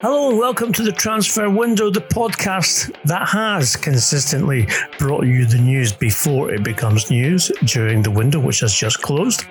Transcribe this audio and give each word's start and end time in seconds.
Hello 0.00 0.28
and 0.28 0.38
welcome 0.38 0.72
to 0.74 0.84
the 0.84 0.92
Transfer 0.92 1.50
Window, 1.50 1.90
the 1.90 2.00
podcast 2.00 2.94
that 3.02 3.26
has 3.30 3.74
consistently 3.74 4.68
brought 4.96 5.26
you 5.26 5.44
the 5.44 5.58
news 5.58 5.92
before 5.92 6.52
it 6.52 6.62
becomes 6.62 7.10
news 7.10 7.50
during 7.64 8.02
the 8.02 8.10
window, 8.12 8.38
which 8.38 8.60
has 8.60 8.72
just 8.72 9.02
closed, 9.02 9.44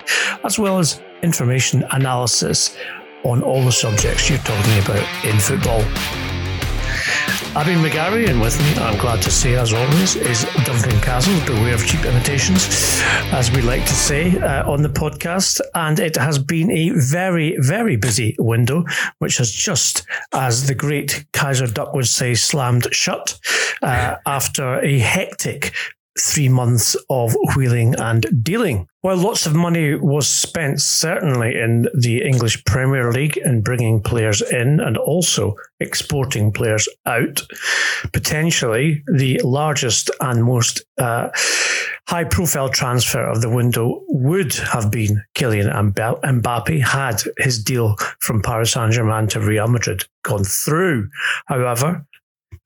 as 0.44 0.58
well 0.58 0.78
as 0.78 1.02
information 1.22 1.84
analysis 1.90 2.78
on 3.24 3.42
all 3.42 3.62
the 3.62 3.70
subjects 3.70 4.30
you're 4.30 4.38
talking 4.38 4.78
about 4.78 5.24
in 5.26 5.38
football. 5.38 5.84
Abby 7.56 7.72
McGarry, 7.72 8.28
and 8.28 8.40
with 8.40 8.58
me, 8.60 8.82
I'm 8.82 8.98
glad 8.98 9.20
to 9.22 9.30
say, 9.30 9.56
as 9.56 9.72
always, 9.72 10.16
is 10.16 10.44
Duncan 10.64 11.00
Castle, 11.00 11.34
beware 11.46 11.74
of 11.74 11.84
cheap 11.84 12.04
imitations, 12.04 12.68
as 13.32 13.50
we 13.50 13.62
like 13.62 13.82
to 13.82 13.94
say 13.94 14.38
uh, 14.38 14.70
on 14.70 14.82
the 14.82 14.88
podcast. 14.88 15.60
And 15.74 15.98
it 15.98 16.16
has 16.16 16.38
been 16.38 16.70
a 16.70 16.90
very, 16.90 17.56
very 17.58 17.96
busy 17.96 18.36
window, 18.38 18.84
which 19.18 19.38
has 19.38 19.50
just, 19.50 20.06
as 20.32 20.66
the 20.66 20.74
great 20.74 21.24
Kaiser 21.32 21.66
Duck 21.66 21.94
would 21.94 22.06
say, 22.06 22.34
slammed 22.34 22.86
shut 22.92 23.40
uh, 23.82 24.16
after 24.26 24.78
a 24.80 24.98
hectic 24.98 25.72
three 26.20 26.48
months 26.48 26.96
of 27.10 27.36
wheeling 27.56 27.94
and 27.96 28.26
dealing. 28.42 28.88
While 29.00 29.18
lots 29.18 29.46
of 29.46 29.54
money 29.54 29.94
was 29.94 30.28
spent, 30.28 30.80
certainly 30.80 31.56
in 31.56 31.88
the 31.94 32.22
English 32.22 32.64
Premier 32.64 33.12
League 33.12 33.36
in 33.36 33.62
bringing 33.62 34.02
players 34.02 34.42
in 34.42 34.80
and 34.80 34.96
also 34.96 35.54
exporting 35.78 36.52
players 36.52 36.88
out, 37.06 37.42
potentially 38.12 39.04
the 39.06 39.40
largest 39.44 40.10
and 40.20 40.42
most 40.44 40.82
uh, 40.98 41.28
high 42.08 42.24
profile 42.24 42.68
transfer 42.68 43.22
of 43.22 43.40
the 43.40 43.50
window 43.50 44.02
would 44.08 44.54
have 44.54 44.90
been 44.90 45.22
Kylian 45.36 45.70
Mbappe 45.94 46.82
had 46.82 47.22
his 47.38 47.62
deal 47.62 47.96
from 48.20 48.42
Paris 48.42 48.72
Saint 48.72 48.92
Germain 48.92 49.28
to 49.28 49.40
Real 49.40 49.68
Madrid 49.68 50.04
gone 50.22 50.44
through. 50.44 51.08
However, 51.46 52.04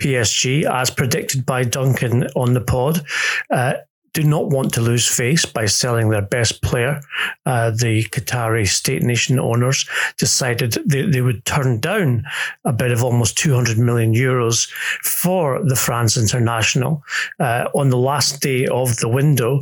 PSG, 0.03 0.65
as 0.65 0.91
predicted 0.91 1.47
by 1.47 1.65
Duncan 1.65 2.25
on 2.35 2.55
the 2.55 2.61
pod, 2.61 3.05
uh, 3.51 3.75
do 4.15 4.23
not 4.23 4.49
want 4.51 4.75
to 4.75 4.81
lose 4.81 5.09
face 5.09 5.47
by 5.47 5.65
selling 5.67 6.11
their 6.11 6.23
best 6.23 6.61
player. 6.63 7.01
Uh, 7.47 7.71
the 7.71 8.05
Qatari 8.05 8.69
state 8.69 9.03
nation 9.03 9.39
owners 9.39 9.89
decided 10.19 10.73
they, 10.85 11.03
they 11.03 11.23
would 11.23 11.45
turn 11.45 11.81
down 11.81 12.25
a 12.65 12.73
bid 12.73 12.93
of 12.93 13.03
almost 13.03 13.39
200 13.39 13.79
million 13.79 14.13
euros 14.13 14.71
for 15.03 15.65
the 15.65 15.77
France 15.77 16.17
international 16.17 17.03
uh, 17.41 17.69
on 17.75 17.89
the 17.89 17.97
last 17.97 18.43
day 18.43 18.67
of 18.67 18.97
the 18.99 19.09
window. 19.09 19.61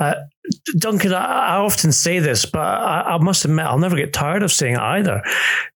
Uh, 0.00 0.14
Duncan, 0.76 1.14
I, 1.14 1.54
I, 1.54 1.56
often 1.56 1.92
say 1.92 2.18
this, 2.18 2.44
but 2.44 2.60
I, 2.60 3.14
I 3.14 3.18
must 3.18 3.44
admit, 3.44 3.64
I'll 3.64 3.78
never 3.78 3.96
get 3.96 4.12
tired 4.12 4.42
of 4.42 4.52
saying 4.52 4.74
it 4.74 4.80
either. 4.80 5.22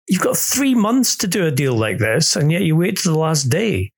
You've 0.09 0.23
got 0.23 0.37
three 0.37 0.75
months 0.75 1.17
to 1.19 1.27
do 1.27 1.47
a 1.47 1.51
deal 1.51 1.75
like 1.75 1.99
this, 1.99 2.35
and 2.35 2.51
yet 2.51 2.63
you 2.63 2.77
wait 2.77 2.97
to 2.99 3.11
the 3.11 3.19
last 3.19 3.45
day 3.45 3.93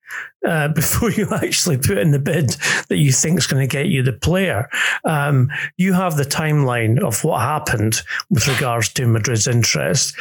uh, 0.47 0.69
before 0.75 1.11
you 1.11 1.29
actually 1.33 1.79
put 1.79 1.99
in 1.99 2.11
the 2.11 2.19
bid 2.19 2.51
that 2.89 2.99
you 2.99 3.13
think 3.13 3.39
is 3.39 3.47
going 3.47 3.67
to 3.67 3.71
get 3.71 3.87
you 3.87 4.03
the 4.03 4.13
player. 4.13 4.69
Um, 5.05 5.51
you 5.77 5.93
have 5.93 6.17
the 6.17 6.25
timeline 6.25 7.03
of 7.03 7.25
what 7.25 7.41
happened 7.41 8.03
with 8.31 8.47
regards 8.49 8.93
to 8.95 9.07
Madrid's 9.07 9.47
interest. 9.47 10.15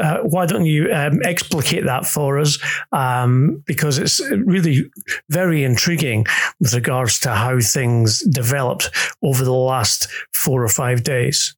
Uh, 0.00 0.18
why 0.18 0.46
don't 0.46 0.66
you 0.66 0.92
um, 0.92 1.20
explicate 1.22 1.84
that 1.84 2.06
for 2.06 2.38
us? 2.38 2.58
Um, 2.92 3.62
because 3.66 3.98
it's 3.98 4.20
really 4.20 4.90
very 5.30 5.64
intriguing 5.64 6.26
with 6.60 6.74
regards 6.74 7.18
to 7.20 7.30
how 7.30 7.58
things 7.60 8.20
developed 8.30 8.90
over 9.22 9.44
the 9.44 9.52
last 9.52 10.08
four 10.32 10.62
or 10.62 10.68
five 10.68 11.02
days. 11.02 11.55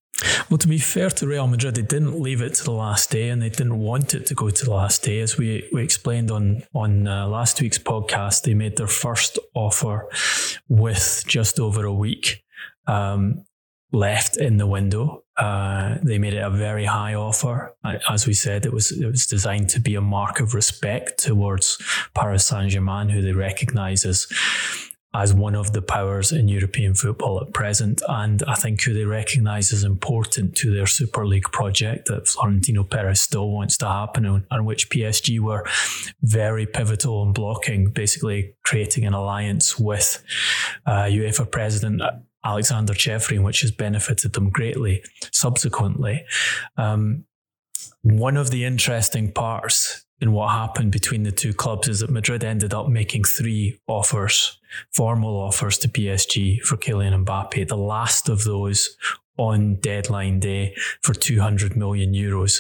Well, 0.51 0.59
to 0.59 0.69
be 0.69 0.79
fair 0.79 1.11
to 1.11 1.27
Real 1.27 1.47
Madrid, 1.47 1.77
they 1.77 1.83
didn't 1.83 2.21
leave 2.21 2.41
it 2.41 2.55
to 2.55 2.65
the 2.65 2.73
last 2.73 3.11
day, 3.11 3.29
and 3.29 3.41
they 3.41 3.51
didn't 3.51 3.79
want 3.79 4.15
it 4.15 4.27
to 4.27 4.35
go 4.35 4.51
to 4.51 4.65
the 4.65 4.71
last 4.71 5.05
day. 5.05 5.21
As 5.21 5.37
we, 5.37 5.69
we 5.73 5.83
explained 5.83 6.31
on 6.31 6.65
on 6.75 7.07
uh, 7.07 7.27
last 7.29 7.61
week's 7.61 7.79
podcast, 7.79 8.43
they 8.43 8.55
made 8.55 8.77
their 8.77 8.89
first 8.89 9.39
offer 9.55 10.09
with 10.69 11.23
just 11.27 11.61
over 11.61 11.85
a 11.85 11.95
week 11.95 12.43
um, 12.87 13.45
left 13.93 14.37
in 14.37 14.57
the 14.57 14.67
window. 14.67 15.23
Uh, 15.37 15.99
they 16.03 16.19
made 16.19 16.35
it 16.35 16.43
a 16.43 16.51
very 16.51 16.85
high 16.85 17.15
offer. 17.15 17.77
As 18.09 18.27
we 18.27 18.35
said, 18.35 18.67
it 18.67 18.73
was 18.73 18.91
it 18.91 19.07
was 19.07 19.25
designed 19.27 19.69
to 19.71 19.81
be 19.81 19.95
a 19.95 20.01
mark 20.01 20.41
of 20.41 20.53
respect 20.53 21.19
towards 21.19 21.79
Paris 22.13 22.45
Saint 22.45 22.71
Germain, 22.73 23.09
who 23.09 23.23
they 23.23 23.33
recognise 23.33 24.05
as 24.05 24.27
as 25.15 25.33
one 25.33 25.55
of 25.55 25.73
the 25.73 25.81
powers 25.81 26.33
in 26.33 26.49
European 26.49 26.95
football 26.95 27.41
at 27.41 27.55
present, 27.55 28.03
and 28.09 28.43
I 28.47 28.55
think 28.55 28.83
who 28.83 28.93
they 28.93 29.05
recognise 29.05 29.73
as 29.73 29.83
important 29.83 30.55
to 30.57 30.75
their 30.75 30.87
Super 30.87 31.27
League 31.27 31.51
project 31.51 32.09
that 32.09 32.29
Florentino 32.29 32.85
Perez 32.85 33.23
still 33.23 33.51
wants 33.51 33.79
to 33.79 33.89
happen, 33.89 34.27
and, 34.27 34.45
and 34.51 34.67
which 34.67 34.91
PSG 34.91 35.41
were 35.41 35.65
very 36.23 36.67
pivotal 36.67 37.23
in 37.23 37.33
blocking, 37.33 37.91
basically 37.91 38.55
creating 38.65 39.07
an 39.07 39.15
alliance 39.15 39.79
with 39.79 40.23
uh, 40.85 41.05
UEFA 41.05 41.51
President 41.51 42.03
Alexander 42.45 42.93
Ceferin, 42.93 43.43
which 43.43 43.63
has 43.63 43.71
benefited 43.71 44.35
them 44.35 44.51
greatly 44.51 45.03
subsequently. 45.33 46.25
Um, 46.77 47.25
one 48.03 48.37
of 48.37 48.51
the 48.51 48.65
interesting 48.65 49.33
parts 49.33 50.05
in 50.21 50.33
what 50.33 50.51
happened 50.51 50.93
between 50.93 51.23
the 51.23 51.33
two 51.33 51.53
clubs 51.53 51.89
is 51.89 52.01
that 52.01 52.11
Madrid 52.11 52.43
ended 52.43 52.75
up 52.75 52.89
making 52.89 53.25
three 53.25 53.81
offers, 53.87 54.59
formal 54.93 55.37
offers 55.37 55.79
to 55.79 55.89
PSG 55.89 56.61
for 56.63 56.77
Kylian 56.77 57.25
Mbappe. 57.25 57.69
The 57.69 57.77
last 57.77 58.29
of 58.29 58.45
those 58.45 58.97
on 59.37 59.77
deadline 59.77 60.41
day 60.41 60.75
for 61.03 61.15
200 61.15 61.77
million 61.77 62.13
euros. 62.13 62.59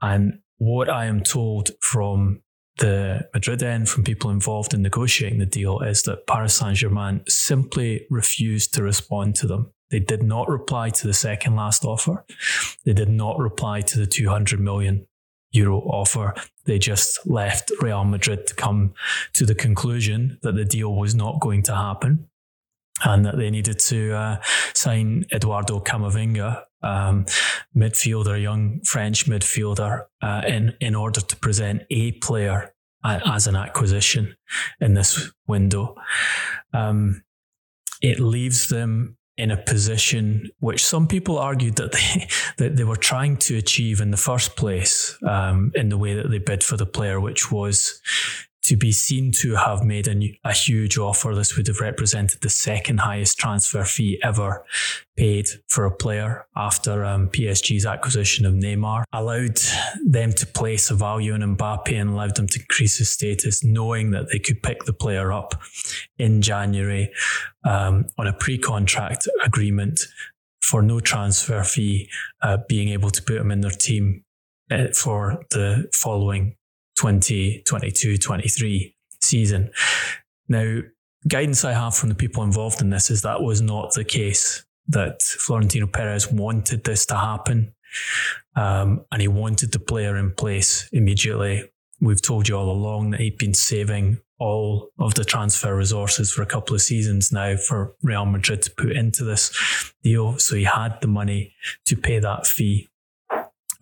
And 0.00 0.40
what 0.56 0.88
I 0.88 1.04
am 1.04 1.22
told 1.22 1.70
from 1.80 2.42
the 2.78 3.28
Madrid 3.34 3.62
end, 3.62 3.88
from 3.88 4.04
people 4.04 4.30
involved 4.30 4.72
in 4.72 4.82
negotiating 4.82 5.40
the 5.40 5.46
deal, 5.46 5.80
is 5.80 6.02
that 6.02 6.26
Paris 6.26 6.54
Saint 6.54 6.76
Germain 6.76 7.22
simply 7.28 8.06
refused 8.08 8.72
to 8.74 8.82
respond 8.82 9.34
to 9.36 9.46
them. 9.46 9.72
They 9.90 10.00
did 10.00 10.22
not 10.22 10.48
reply 10.48 10.90
to 10.90 11.06
the 11.06 11.14
second 11.14 11.56
last 11.56 11.84
offer. 11.84 12.24
They 12.84 12.92
did 12.92 13.08
not 13.08 13.38
reply 13.38 13.80
to 13.82 13.98
the 13.98 14.06
200 14.06 14.60
million 14.60 15.06
euro 15.50 15.80
offer. 15.80 16.34
They 16.64 16.78
just 16.78 17.26
left 17.26 17.70
Real 17.80 18.04
Madrid 18.04 18.46
to 18.46 18.54
come 18.54 18.94
to 19.34 19.46
the 19.46 19.54
conclusion 19.54 20.38
that 20.42 20.54
the 20.54 20.64
deal 20.64 20.94
was 20.94 21.14
not 21.14 21.40
going 21.40 21.62
to 21.64 21.74
happen 21.74 22.28
and 23.04 23.24
that 23.24 23.36
they 23.36 23.50
needed 23.50 23.78
to 23.78 24.12
uh, 24.12 24.36
sign 24.74 25.24
Eduardo 25.32 25.80
Camavinga, 25.80 26.62
um, 26.82 27.26
midfielder, 27.76 28.40
young 28.40 28.80
French 28.84 29.26
midfielder, 29.26 30.06
uh, 30.22 30.42
in, 30.46 30.74
in 30.80 30.94
order 30.94 31.20
to 31.20 31.36
present 31.36 31.82
a 31.90 32.12
player 32.12 32.74
as 33.04 33.46
an 33.46 33.56
acquisition 33.56 34.36
in 34.80 34.94
this 34.94 35.30
window. 35.46 35.94
Um, 36.74 37.22
it 38.02 38.20
leaves 38.20 38.68
them 38.68 39.17
in 39.38 39.52
a 39.52 39.56
position 39.56 40.50
which 40.58 40.84
some 40.84 41.06
people 41.06 41.38
argued 41.38 41.76
that 41.76 41.92
they 41.92 42.28
that 42.58 42.76
they 42.76 42.84
were 42.84 42.96
trying 42.96 43.36
to 43.36 43.56
achieve 43.56 44.00
in 44.00 44.10
the 44.10 44.16
first 44.16 44.56
place 44.56 45.16
um, 45.26 45.72
in 45.74 45.88
the 45.88 45.96
way 45.96 46.14
that 46.14 46.28
they 46.28 46.38
bid 46.38 46.62
for 46.62 46.76
the 46.76 46.86
player, 46.86 47.20
which 47.20 47.50
was 47.50 48.02
to 48.64 48.76
be 48.76 48.92
seen 48.92 49.32
to 49.32 49.54
have 49.54 49.82
made 49.82 50.06
a, 50.08 50.38
a, 50.44 50.52
huge 50.52 50.98
offer. 50.98 51.34
This 51.34 51.56
would 51.56 51.66
have 51.68 51.80
represented 51.80 52.40
the 52.40 52.50
second 52.50 53.00
highest 53.00 53.38
transfer 53.38 53.84
fee 53.84 54.20
ever 54.22 54.64
paid 55.16 55.48
for 55.68 55.84
a 55.84 55.90
player 55.90 56.46
after 56.54 57.04
um, 57.04 57.28
PSG's 57.28 57.86
acquisition 57.86 58.44
of 58.44 58.54
Neymar. 58.54 59.04
Allowed 59.12 59.58
them 60.04 60.32
to 60.32 60.46
place 60.46 60.90
a 60.90 60.94
value 60.94 61.34
in 61.34 61.56
Mbappe 61.56 61.98
and 61.98 62.10
allowed 62.10 62.36
them 62.36 62.46
to 62.48 62.60
increase 62.60 62.98
his 62.98 63.08
status, 63.08 63.64
knowing 63.64 64.10
that 64.10 64.28
they 64.30 64.38
could 64.38 64.62
pick 64.62 64.84
the 64.84 64.92
player 64.92 65.32
up 65.32 65.54
in 66.18 66.42
January 66.42 67.10
um, 67.64 68.06
on 68.18 68.26
a 68.26 68.32
pre-contract 68.32 69.26
agreement 69.44 70.00
for 70.60 70.82
no 70.82 71.00
transfer 71.00 71.62
fee, 71.64 72.10
uh, 72.42 72.58
being 72.68 72.90
able 72.90 73.10
to 73.10 73.22
put 73.22 73.36
him 73.36 73.50
in 73.50 73.62
their 73.62 73.70
team 73.70 74.24
uh, 74.70 74.88
for 74.94 75.42
the 75.50 75.88
following 75.94 76.54
2022 77.00 78.18
23 78.18 78.94
season. 79.20 79.70
Now, 80.48 80.80
guidance 81.26 81.64
I 81.64 81.72
have 81.72 81.94
from 81.94 82.08
the 82.08 82.14
people 82.14 82.42
involved 82.42 82.80
in 82.80 82.90
this 82.90 83.10
is 83.10 83.22
that 83.22 83.42
was 83.42 83.60
not 83.60 83.94
the 83.94 84.04
case, 84.04 84.64
that 84.88 85.22
Florentino 85.22 85.86
Perez 85.86 86.30
wanted 86.30 86.84
this 86.84 87.06
to 87.06 87.16
happen. 87.16 87.74
Um, 88.56 89.04
and 89.12 89.20
he 89.22 89.28
wanted 89.28 89.72
the 89.72 89.78
player 89.78 90.16
in 90.16 90.32
place 90.32 90.88
immediately. 90.92 91.70
we've 92.00 92.22
told 92.22 92.48
you 92.48 92.56
all 92.56 92.70
along 92.70 93.10
that 93.10 93.20
he'd 93.20 93.38
been 93.38 93.54
saving 93.54 94.20
all 94.38 94.90
of 95.00 95.14
the 95.14 95.24
transfer 95.24 95.74
resources 95.74 96.32
for 96.32 96.42
a 96.42 96.46
couple 96.46 96.74
of 96.74 96.80
seasons 96.80 97.32
now 97.32 97.56
for 97.56 97.94
Real 98.02 98.24
Madrid 98.24 98.62
to 98.62 98.70
put 98.70 98.92
into 98.92 99.24
this 99.24 99.92
deal. 100.04 100.38
So 100.38 100.54
he 100.54 100.64
had 100.64 101.00
the 101.00 101.08
money 101.08 101.54
to 101.86 101.96
pay 101.96 102.20
that 102.20 102.46
fee. 102.46 102.88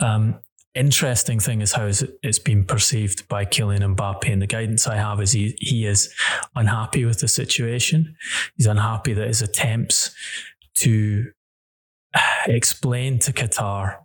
Um, 0.01 0.41
interesting 0.77 1.41
thing 1.41 1.61
is 1.61 1.73
how 1.73 1.91
it's 2.23 2.39
been 2.39 2.65
perceived 2.65 3.27
by 3.29 3.45
Kylian 3.45 3.97
Mbappe. 3.97 4.31
And 4.31 4.43
the 4.43 4.47
guidance 4.47 4.87
I 4.87 4.97
have 4.97 5.21
is 5.21 5.33
he, 5.33 5.57
he 5.59 5.87
is 5.87 6.13
unhappy 6.55 7.05
with 7.05 7.21
the 7.21 7.29
situation. 7.29 8.15
He's 8.57 8.67
unhappy 8.67 9.13
that 9.15 9.27
his 9.27 9.43
attempts 9.43 10.15
to 10.77 11.31
uh, 12.15 12.21
explain 12.47 13.19
to 13.21 13.33
Qatar 13.33 13.97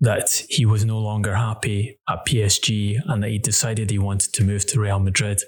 that 0.00 0.42
he 0.48 0.66
was 0.66 0.84
no 0.84 0.98
longer 0.98 1.34
happy 1.34 1.98
at 2.08 2.26
PSG 2.26 2.98
and 3.06 3.22
that 3.22 3.30
he 3.30 3.38
decided 3.38 3.90
he 3.90 3.98
wanted 3.98 4.32
to 4.34 4.44
move 4.44 4.66
to 4.66 4.80
Real 4.80 4.98
Madrid 4.98 5.40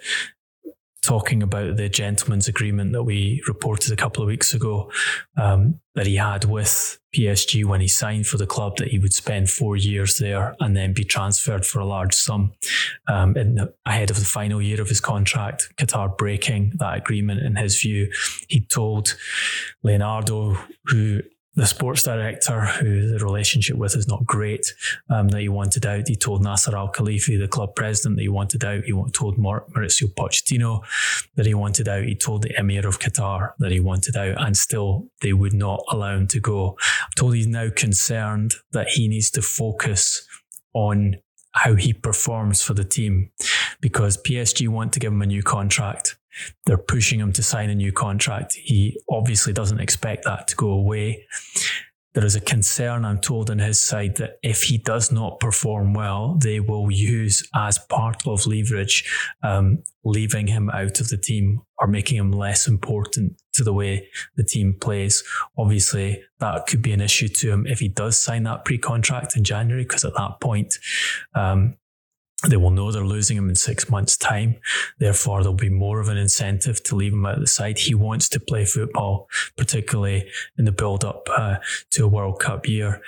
talking 1.08 1.42
about 1.42 1.78
the 1.78 1.88
gentleman's 1.88 2.48
agreement 2.48 2.92
that 2.92 3.02
we 3.02 3.42
reported 3.48 3.90
a 3.90 3.96
couple 3.96 4.22
of 4.22 4.26
weeks 4.26 4.52
ago 4.52 4.92
um, 5.38 5.80
that 5.94 6.06
he 6.06 6.16
had 6.16 6.44
with 6.44 7.00
PSG 7.16 7.64
when 7.64 7.80
he 7.80 7.88
signed 7.88 8.26
for 8.26 8.36
the 8.36 8.46
club 8.46 8.76
that 8.76 8.88
he 8.88 8.98
would 8.98 9.14
spend 9.14 9.48
four 9.48 9.74
years 9.74 10.18
there 10.18 10.54
and 10.60 10.76
then 10.76 10.92
be 10.92 11.04
transferred 11.04 11.64
for 11.64 11.78
a 11.78 11.86
large 11.86 12.14
sum 12.14 12.52
um, 13.06 13.34
in, 13.38 13.58
ahead 13.86 14.10
of 14.10 14.18
the 14.18 14.24
final 14.26 14.60
year 14.60 14.82
of 14.82 14.90
his 14.90 15.00
contract. 15.00 15.72
Qatar 15.78 16.14
breaking 16.14 16.74
that 16.76 16.98
agreement 16.98 17.40
in 17.40 17.56
his 17.56 17.80
view. 17.80 18.12
He 18.46 18.60
told 18.60 19.16
Leonardo, 19.82 20.58
who 20.88 21.22
the 21.54 21.66
sports 21.66 22.04
director, 22.04 22.60
who 22.66 23.08
the 23.08 23.24
relationship 23.24 23.76
with 23.76 23.96
is 23.96 24.06
not 24.06 24.24
great, 24.24 24.74
um, 25.10 25.28
that 25.28 25.40
he 25.40 25.48
wanted 25.48 25.84
out. 25.86 26.06
He 26.06 26.14
told 26.14 26.42
Nasser 26.42 26.76
Al 26.76 26.92
Khelaifi, 26.92 27.38
the 27.38 27.48
club 27.48 27.74
president, 27.74 28.16
that 28.16 28.22
he 28.22 28.28
wanted 28.28 28.64
out. 28.64 28.84
He 28.84 28.92
told 29.12 29.38
Mauricio 29.38 30.06
Pochettino 30.14 30.82
that 31.34 31.46
he 31.46 31.54
wanted 31.54 31.88
out. 31.88 32.04
He 32.04 32.14
told 32.14 32.42
the 32.42 32.54
Emir 32.58 32.86
of 32.86 33.00
Qatar 33.00 33.52
that 33.58 33.72
he 33.72 33.80
wanted 33.80 34.16
out, 34.16 34.36
and 34.38 34.56
still 34.56 35.08
they 35.20 35.32
would 35.32 35.54
not 35.54 35.82
allow 35.90 36.16
him 36.16 36.28
to 36.28 36.40
go. 36.40 36.76
I'm 37.02 37.10
told 37.16 37.34
he's 37.34 37.46
now 37.46 37.70
concerned 37.74 38.54
that 38.72 38.88
he 38.90 39.08
needs 39.08 39.30
to 39.32 39.42
focus 39.42 40.26
on 40.74 41.16
how 41.52 41.74
he 41.74 41.92
performs 41.92 42.62
for 42.62 42.74
the 42.74 42.84
team 42.84 43.30
because 43.80 44.16
PSG 44.22 44.68
want 44.68 44.92
to 44.92 45.00
give 45.00 45.12
him 45.12 45.22
a 45.22 45.26
new 45.26 45.42
contract. 45.42 46.17
They're 46.66 46.78
pushing 46.78 47.20
him 47.20 47.32
to 47.32 47.42
sign 47.42 47.70
a 47.70 47.74
new 47.74 47.92
contract. 47.92 48.54
He 48.54 49.00
obviously 49.10 49.52
doesn't 49.52 49.80
expect 49.80 50.24
that 50.24 50.48
to 50.48 50.56
go 50.56 50.70
away. 50.70 51.26
There 52.14 52.24
is 52.24 52.34
a 52.34 52.40
concern, 52.40 53.04
I'm 53.04 53.20
told, 53.20 53.50
on 53.50 53.58
his 53.58 53.78
side 53.80 54.16
that 54.16 54.38
if 54.42 54.62
he 54.62 54.78
does 54.78 55.12
not 55.12 55.38
perform 55.38 55.92
well, 55.94 56.36
they 56.42 56.58
will 56.58 56.90
use 56.90 57.48
as 57.54 57.78
part 57.78 58.26
of 58.26 58.46
leverage 58.46 59.04
um, 59.42 59.84
leaving 60.04 60.46
him 60.46 60.70
out 60.70 61.00
of 61.00 61.10
the 61.10 61.18
team 61.18 61.62
or 61.78 61.86
making 61.86 62.16
him 62.16 62.32
less 62.32 62.66
important 62.66 63.40
to 63.54 63.62
the 63.62 63.72
way 63.72 64.08
the 64.36 64.42
team 64.42 64.74
plays. 64.80 65.22
Obviously, 65.58 66.20
that 66.40 66.66
could 66.66 66.82
be 66.82 66.92
an 66.92 67.00
issue 67.00 67.28
to 67.28 67.52
him 67.52 67.66
if 67.66 67.78
he 67.78 67.88
does 67.88 68.20
sign 68.20 68.42
that 68.44 68.64
pre 68.64 68.78
contract 68.78 69.36
in 69.36 69.44
January, 69.44 69.84
because 69.84 70.04
at 70.04 70.14
that 70.16 70.40
point, 70.40 70.74
um, 71.34 71.76
they 72.46 72.56
will 72.56 72.70
know 72.70 72.92
they're 72.92 73.04
losing 73.04 73.36
him 73.36 73.48
in 73.48 73.56
six 73.56 73.90
months' 73.90 74.16
time. 74.16 74.60
Therefore, 74.98 75.42
there'll 75.42 75.54
be 75.54 75.70
more 75.70 75.98
of 75.98 76.08
an 76.08 76.16
incentive 76.16 76.82
to 76.84 76.94
leave 76.94 77.12
him 77.12 77.26
out 77.26 77.40
the 77.40 77.48
side. 77.48 77.78
He 77.78 77.94
wants 77.94 78.28
to 78.30 78.40
play 78.40 78.64
football, 78.64 79.28
particularly 79.56 80.28
in 80.56 80.64
the 80.64 80.72
build 80.72 81.04
up 81.04 81.28
uh, 81.36 81.56
to 81.90 82.04
a 82.04 82.08
World 82.08 82.38
Cup 82.38 82.68
year. 82.68 83.02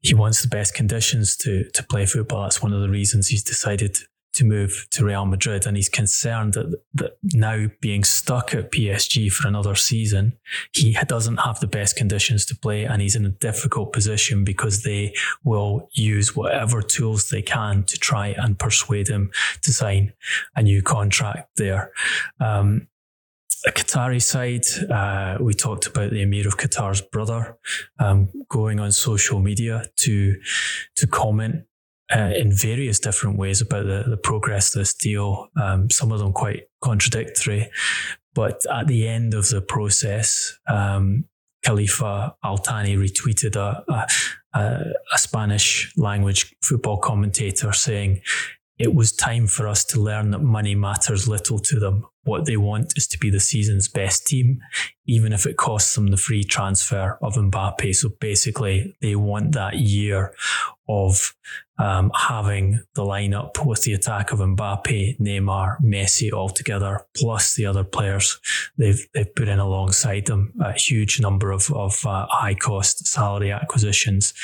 He 0.00 0.14
wants 0.14 0.42
the 0.42 0.48
best 0.48 0.74
conditions 0.74 1.36
to 1.38 1.68
to 1.70 1.82
play 1.82 2.06
football. 2.06 2.42
That's 2.42 2.62
one 2.62 2.72
of 2.72 2.80
the 2.80 2.88
reasons 2.88 3.28
he's 3.28 3.42
decided 3.42 3.98
to 4.34 4.44
move 4.44 4.86
to 4.90 5.04
Real 5.04 5.26
Madrid, 5.26 5.66
and 5.66 5.76
he's 5.76 5.88
concerned 5.88 6.54
that, 6.54 6.80
that 6.94 7.18
now 7.34 7.66
being 7.80 8.04
stuck 8.04 8.54
at 8.54 8.70
PSG 8.70 9.30
for 9.30 9.48
another 9.48 9.74
season, 9.74 10.38
he 10.72 10.96
doesn't 11.06 11.38
have 11.38 11.60
the 11.60 11.66
best 11.66 11.96
conditions 11.96 12.44
to 12.46 12.56
play, 12.56 12.84
and 12.84 13.02
he's 13.02 13.16
in 13.16 13.26
a 13.26 13.30
difficult 13.30 13.92
position 13.92 14.44
because 14.44 14.82
they 14.82 15.14
will 15.44 15.88
use 15.92 16.36
whatever 16.36 16.82
tools 16.82 17.30
they 17.30 17.42
can 17.42 17.84
to 17.84 17.98
try 17.98 18.28
and 18.28 18.58
persuade 18.58 19.08
him 19.08 19.30
to 19.62 19.72
sign 19.72 20.12
a 20.54 20.62
new 20.62 20.82
contract 20.82 21.50
there. 21.56 21.90
Um, 22.40 22.88
the 23.64 23.72
Qatari 23.72 24.22
side, 24.22 24.64
uh, 24.90 25.42
we 25.42 25.52
talked 25.52 25.86
about 25.86 26.10
the 26.10 26.22
Emir 26.22 26.46
of 26.46 26.58
Qatar's 26.58 27.00
brother 27.00 27.58
um, 27.98 28.28
going 28.48 28.78
on 28.78 28.92
social 28.92 29.40
media 29.40 29.84
to 29.96 30.36
to 30.96 31.06
comment 31.06 31.64
uh, 32.14 32.32
in 32.36 32.52
various 32.52 32.98
different 32.98 33.38
ways 33.38 33.60
about 33.60 33.86
the, 33.86 34.04
the 34.06 34.16
progress 34.16 34.74
of 34.74 34.80
this 34.80 34.94
deal, 34.94 35.48
um, 35.60 35.90
some 35.90 36.12
of 36.12 36.18
them 36.18 36.32
quite 36.32 36.64
contradictory. 36.80 37.70
But 38.34 38.64
at 38.70 38.86
the 38.86 39.08
end 39.08 39.34
of 39.34 39.48
the 39.48 39.60
process, 39.60 40.58
um, 40.68 41.24
Khalifa 41.64 42.36
Al 42.44 42.56
Thani 42.56 42.96
retweeted 42.96 43.56
a, 43.56 43.84
a, 44.54 44.92
a 45.12 45.18
Spanish 45.18 45.92
language 45.96 46.54
football 46.62 46.98
commentator 46.98 47.72
saying, 47.72 48.20
It 48.78 48.94
was 48.94 49.12
time 49.12 49.48
for 49.48 49.66
us 49.66 49.84
to 49.86 50.00
learn 50.00 50.30
that 50.30 50.38
money 50.38 50.74
matters 50.74 51.28
little 51.28 51.58
to 51.58 51.80
them. 51.80 52.06
What 52.22 52.44
they 52.44 52.56
want 52.56 52.92
is 52.96 53.06
to 53.08 53.18
be 53.18 53.30
the 53.30 53.40
season's 53.40 53.88
best 53.88 54.26
team, 54.26 54.60
even 55.06 55.32
if 55.32 55.46
it 55.46 55.56
costs 55.56 55.94
them 55.94 56.08
the 56.08 56.16
free 56.16 56.44
transfer 56.44 57.18
of 57.20 57.34
Mbappe. 57.34 57.94
So 57.94 58.10
basically, 58.20 58.96
they 59.00 59.16
want 59.16 59.52
that 59.52 59.78
year 59.78 60.34
of 60.88 61.34
um, 61.78 62.10
having 62.14 62.80
the 62.94 63.02
lineup 63.02 63.64
with 63.64 63.82
the 63.82 63.92
attack 63.92 64.32
of 64.32 64.40
Mbappe, 64.40 65.18
Neymar, 65.18 65.80
Messi 65.82 66.32
all 66.32 66.48
together, 66.48 67.00
plus 67.16 67.54
the 67.54 67.66
other 67.66 67.84
players 67.84 68.38
they've 68.76 69.06
they've 69.14 69.34
put 69.34 69.48
in 69.48 69.58
alongside 69.58 70.26
them. 70.26 70.52
A 70.60 70.72
huge 70.72 71.20
number 71.20 71.50
of 71.52 71.70
of 71.72 72.04
uh, 72.06 72.26
high 72.28 72.54
cost 72.54 73.06
salary 73.06 73.52
acquisitions. 73.52 74.34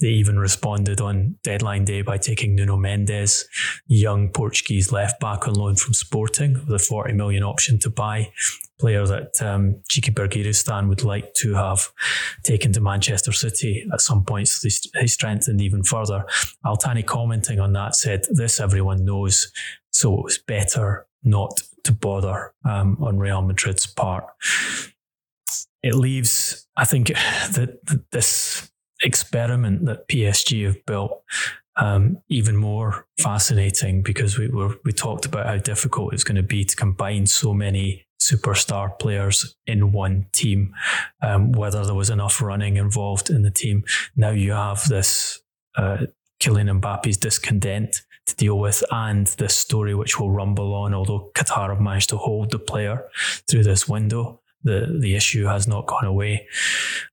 They 0.00 0.08
even 0.08 0.38
responded 0.38 1.00
on 1.00 1.36
deadline 1.42 1.84
day 1.84 2.02
by 2.02 2.18
taking 2.18 2.54
Nuno 2.54 2.76
Mendes, 2.76 3.48
young 3.86 4.28
Portuguese 4.28 4.92
left 4.92 5.20
back 5.20 5.46
on 5.46 5.54
loan 5.54 5.76
from 5.76 5.94
Sporting, 5.94 6.54
with 6.54 6.74
a 6.74 6.78
forty 6.78 7.12
million 7.12 7.42
option 7.42 7.78
to 7.80 7.90
buy 7.90 8.32
player 8.78 9.06
that 9.06 9.40
um, 9.40 9.76
Txiki 9.88 10.12
Begiristain 10.12 10.88
would 10.88 11.04
like 11.04 11.34
to 11.34 11.54
have 11.54 11.88
taken 12.42 12.72
to 12.72 12.80
Manchester 12.80 13.32
City 13.32 13.86
at 13.92 14.00
some 14.00 14.24
point. 14.24 14.48
So 14.48 14.68
strengthened 15.06 15.60
even 15.60 15.82
further. 15.82 16.24
Al 16.64 16.76
Thani 16.76 17.02
commenting 17.02 17.60
on 17.60 17.72
that 17.74 17.94
said, 17.94 18.24
This 18.30 18.60
everyone 18.60 19.04
knows, 19.04 19.52
so 19.90 20.18
it 20.18 20.24
was 20.24 20.38
better 20.38 21.06
not 21.22 21.60
to 21.84 21.92
bother 21.92 22.52
um, 22.64 22.96
on 23.00 23.18
Real 23.18 23.42
Madrid's 23.42 23.86
part. 23.86 24.24
It 25.82 25.94
leaves, 25.94 26.66
I 26.76 26.84
think, 26.84 27.08
that 27.52 28.04
this 28.10 28.70
experiment 29.02 29.84
that 29.86 30.08
PSG 30.08 30.64
have 30.66 30.84
built 30.86 31.22
um, 31.76 32.18
even 32.28 32.56
more 32.56 33.06
fascinating 33.18 34.02
because 34.02 34.38
we 34.38 34.48
were 34.48 34.76
we 34.84 34.92
talked 34.92 35.24
about 35.24 35.46
how 35.46 35.56
difficult 35.56 36.12
it's 36.12 36.24
going 36.24 36.36
to 36.36 36.42
be 36.42 36.64
to 36.64 36.76
combine 36.76 37.26
so 37.26 37.54
many 37.54 38.06
superstar 38.22 38.98
players 38.98 39.56
in 39.66 39.92
one 39.92 40.26
team, 40.32 40.72
um, 41.22 41.52
whether 41.52 41.84
there 41.84 41.94
was 41.94 42.10
enough 42.10 42.40
running 42.40 42.76
involved 42.76 43.30
in 43.30 43.42
the 43.42 43.50
team. 43.50 43.84
Now 44.16 44.30
you 44.30 44.52
have 44.52 44.86
this 44.88 45.40
uh, 45.76 46.06
Kylian 46.40 46.80
Mbappe's 46.80 47.16
discontent 47.16 48.02
to 48.26 48.36
deal 48.36 48.58
with 48.58 48.84
and 48.90 49.26
this 49.38 49.56
story 49.56 49.94
which 49.94 50.20
will 50.20 50.30
rumble 50.30 50.74
on, 50.74 50.94
although 50.94 51.30
Qatar 51.34 51.70
have 51.70 51.80
managed 51.80 52.10
to 52.10 52.16
hold 52.16 52.50
the 52.50 52.58
player 52.58 53.04
through 53.50 53.64
this 53.64 53.88
window. 53.88 54.40
The, 54.64 54.96
the 55.00 55.16
issue 55.16 55.46
has 55.46 55.66
not 55.66 55.88
gone 55.88 56.04
away. 56.04 56.46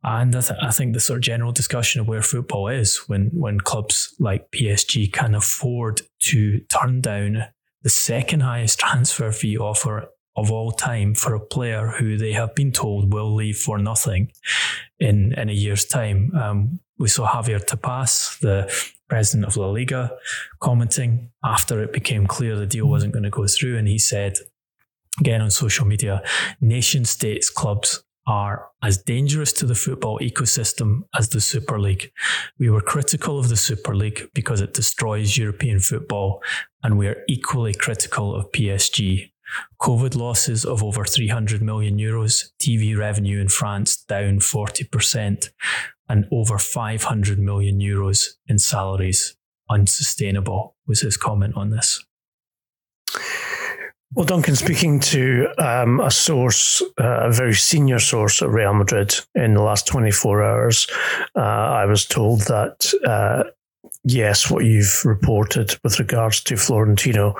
And 0.03 0.35
I, 0.35 0.41
th- 0.41 0.59
I 0.61 0.69
think 0.69 0.93
the 0.93 0.99
sort 0.99 1.17
of 1.17 1.23
general 1.23 1.51
discussion 1.51 1.99
of 1.99 2.07
where 2.07 2.21
football 2.21 2.67
is 2.67 2.97
when, 3.07 3.31
when 3.33 3.59
clubs 3.59 4.13
like 4.19 4.51
PSG 4.51 5.11
can 5.11 5.33
afford 5.33 6.01
to 6.25 6.59
turn 6.69 7.01
down 7.01 7.45
the 7.81 7.89
second 7.89 8.41
highest 8.41 8.77
transfer 8.79 9.31
fee 9.31 9.57
offer 9.57 10.09
of 10.39 10.51
all 10.51 10.71
time 10.71 11.13
for 11.13 11.35
a 11.35 11.39
player 11.39 11.87
who 11.99 12.17
they 12.17 12.31
have 12.31 12.55
been 12.55 12.71
told 12.71 13.13
will 13.13 13.35
leave 13.35 13.57
for 13.57 13.77
nothing 13.77 14.31
in, 14.99 15.33
in 15.33 15.49
a 15.49 15.53
year's 15.53 15.83
time. 15.83 16.31
Um, 16.33 16.79
we 16.97 17.09
saw 17.09 17.27
Javier 17.27 17.63
Tebas, 17.63 18.39
the 18.39 18.71
president 19.09 19.45
of 19.45 19.57
La 19.57 19.67
Liga, 19.67 20.11
commenting 20.61 21.31
after 21.43 21.83
it 21.83 21.91
became 21.91 22.25
clear 22.25 22.55
the 22.55 22.65
deal 22.65 22.87
wasn't 22.87 23.11
going 23.13 23.23
to 23.23 23.29
go 23.29 23.47
through. 23.47 23.77
And 23.77 23.87
he 23.87 23.97
said, 23.97 24.37
again 25.19 25.41
on 25.41 25.51
social 25.51 25.85
media, 25.85 26.23
nation 26.61 27.03
states 27.03 27.49
clubs 27.49 28.03
are 28.25 28.69
as 28.81 28.97
dangerous 28.97 29.51
to 29.51 29.65
the 29.65 29.75
football 29.75 30.19
ecosystem 30.19 31.01
as 31.17 31.29
the 31.29 31.41
Super 31.41 31.79
League. 31.79 32.11
We 32.59 32.69
were 32.69 32.81
critical 32.81 33.39
of 33.39 33.49
the 33.49 33.57
Super 33.57 33.95
League 33.95 34.29
because 34.33 34.61
it 34.61 34.73
destroys 34.73 35.37
European 35.37 35.79
football, 35.79 36.41
and 36.83 36.97
we 36.97 37.07
are 37.07 37.23
equally 37.27 37.73
critical 37.73 38.35
of 38.35 38.51
PSG. 38.51 39.31
COVID 39.81 40.15
losses 40.15 40.65
of 40.65 40.83
over 40.83 41.05
300 41.05 41.61
million 41.61 41.97
euros, 41.97 42.51
TV 42.61 42.97
revenue 42.97 43.39
in 43.39 43.49
France 43.49 43.97
down 44.03 44.39
40%, 44.39 45.49
and 46.07 46.25
over 46.31 46.57
500 46.57 47.39
million 47.39 47.79
euros 47.79 48.35
in 48.47 48.59
salaries. 48.59 49.35
Unsustainable 49.69 50.75
was 50.87 51.01
his 51.01 51.17
comment 51.17 51.55
on 51.55 51.69
this. 51.69 52.03
Well, 54.15 54.25
Duncan, 54.25 54.55
speaking 54.55 54.99
to 55.01 55.49
um, 55.59 55.99
a 55.99 56.09
source, 56.09 56.81
uh, 56.99 57.27
a 57.27 57.31
very 57.31 57.53
senior 57.53 57.99
source 57.99 58.41
at 58.41 58.49
Real 58.49 58.73
Madrid 58.73 59.13
in 59.35 59.53
the 59.53 59.61
last 59.61 59.85
24 59.85 60.43
hours, 60.43 60.87
uh, 61.35 61.41
I 61.41 61.85
was 61.85 62.07
told 62.07 62.41
that 62.41 62.91
uh, 63.05 63.43
yes, 64.03 64.49
what 64.49 64.65
you've 64.65 65.03
reported 65.05 65.75
with 65.83 65.99
regards 65.99 66.41
to 66.43 66.57
Florentino, 66.57 67.35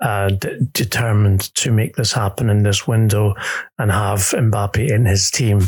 uh, 0.00 0.28
d- 0.30 0.58
determined 0.72 1.54
to 1.54 1.72
make 1.72 1.96
this 1.96 2.12
happen 2.12 2.48
in 2.48 2.62
this 2.62 2.86
window 2.86 3.34
and 3.78 3.90
have 3.90 4.20
Mbappe 4.20 4.88
in 4.88 5.04
his 5.04 5.30
team, 5.30 5.62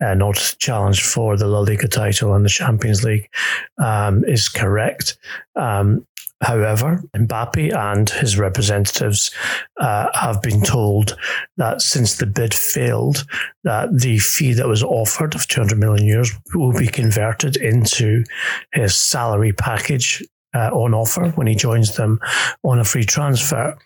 uh, 0.00 0.14
not 0.14 0.56
challenge 0.58 1.02
for 1.02 1.36
the 1.36 1.46
La 1.46 1.60
Liga 1.60 1.88
title 1.88 2.34
and 2.34 2.44
the 2.44 2.50
Champions 2.50 3.04
League, 3.04 3.28
um, 3.78 4.24
is 4.24 4.48
correct. 4.48 5.16
Um, 5.56 6.06
However, 6.42 7.02
Mbappe 7.16 7.74
and 7.74 8.10
his 8.10 8.38
representatives 8.38 9.30
uh, 9.80 10.08
have 10.14 10.42
been 10.42 10.62
told 10.62 11.16
that 11.56 11.80
since 11.80 12.16
the 12.16 12.26
bid 12.26 12.52
failed, 12.52 13.24
that 13.62 13.88
the 13.98 14.18
fee 14.18 14.52
that 14.54 14.68
was 14.68 14.82
offered 14.82 15.34
of 15.34 15.46
200 15.48 15.78
million 15.78 16.06
euros 16.06 16.30
will 16.54 16.76
be 16.76 16.88
converted 16.88 17.56
into 17.56 18.24
his 18.72 18.94
salary 18.94 19.52
package 19.52 20.22
uh, 20.54 20.70
on 20.72 20.94
offer 20.94 21.30
when 21.30 21.46
he 21.46 21.54
joins 21.54 21.96
them 21.96 22.20
on 22.62 22.78
a 22.78 22.84
free 22.84 23.04
transfer, 23.04 23.76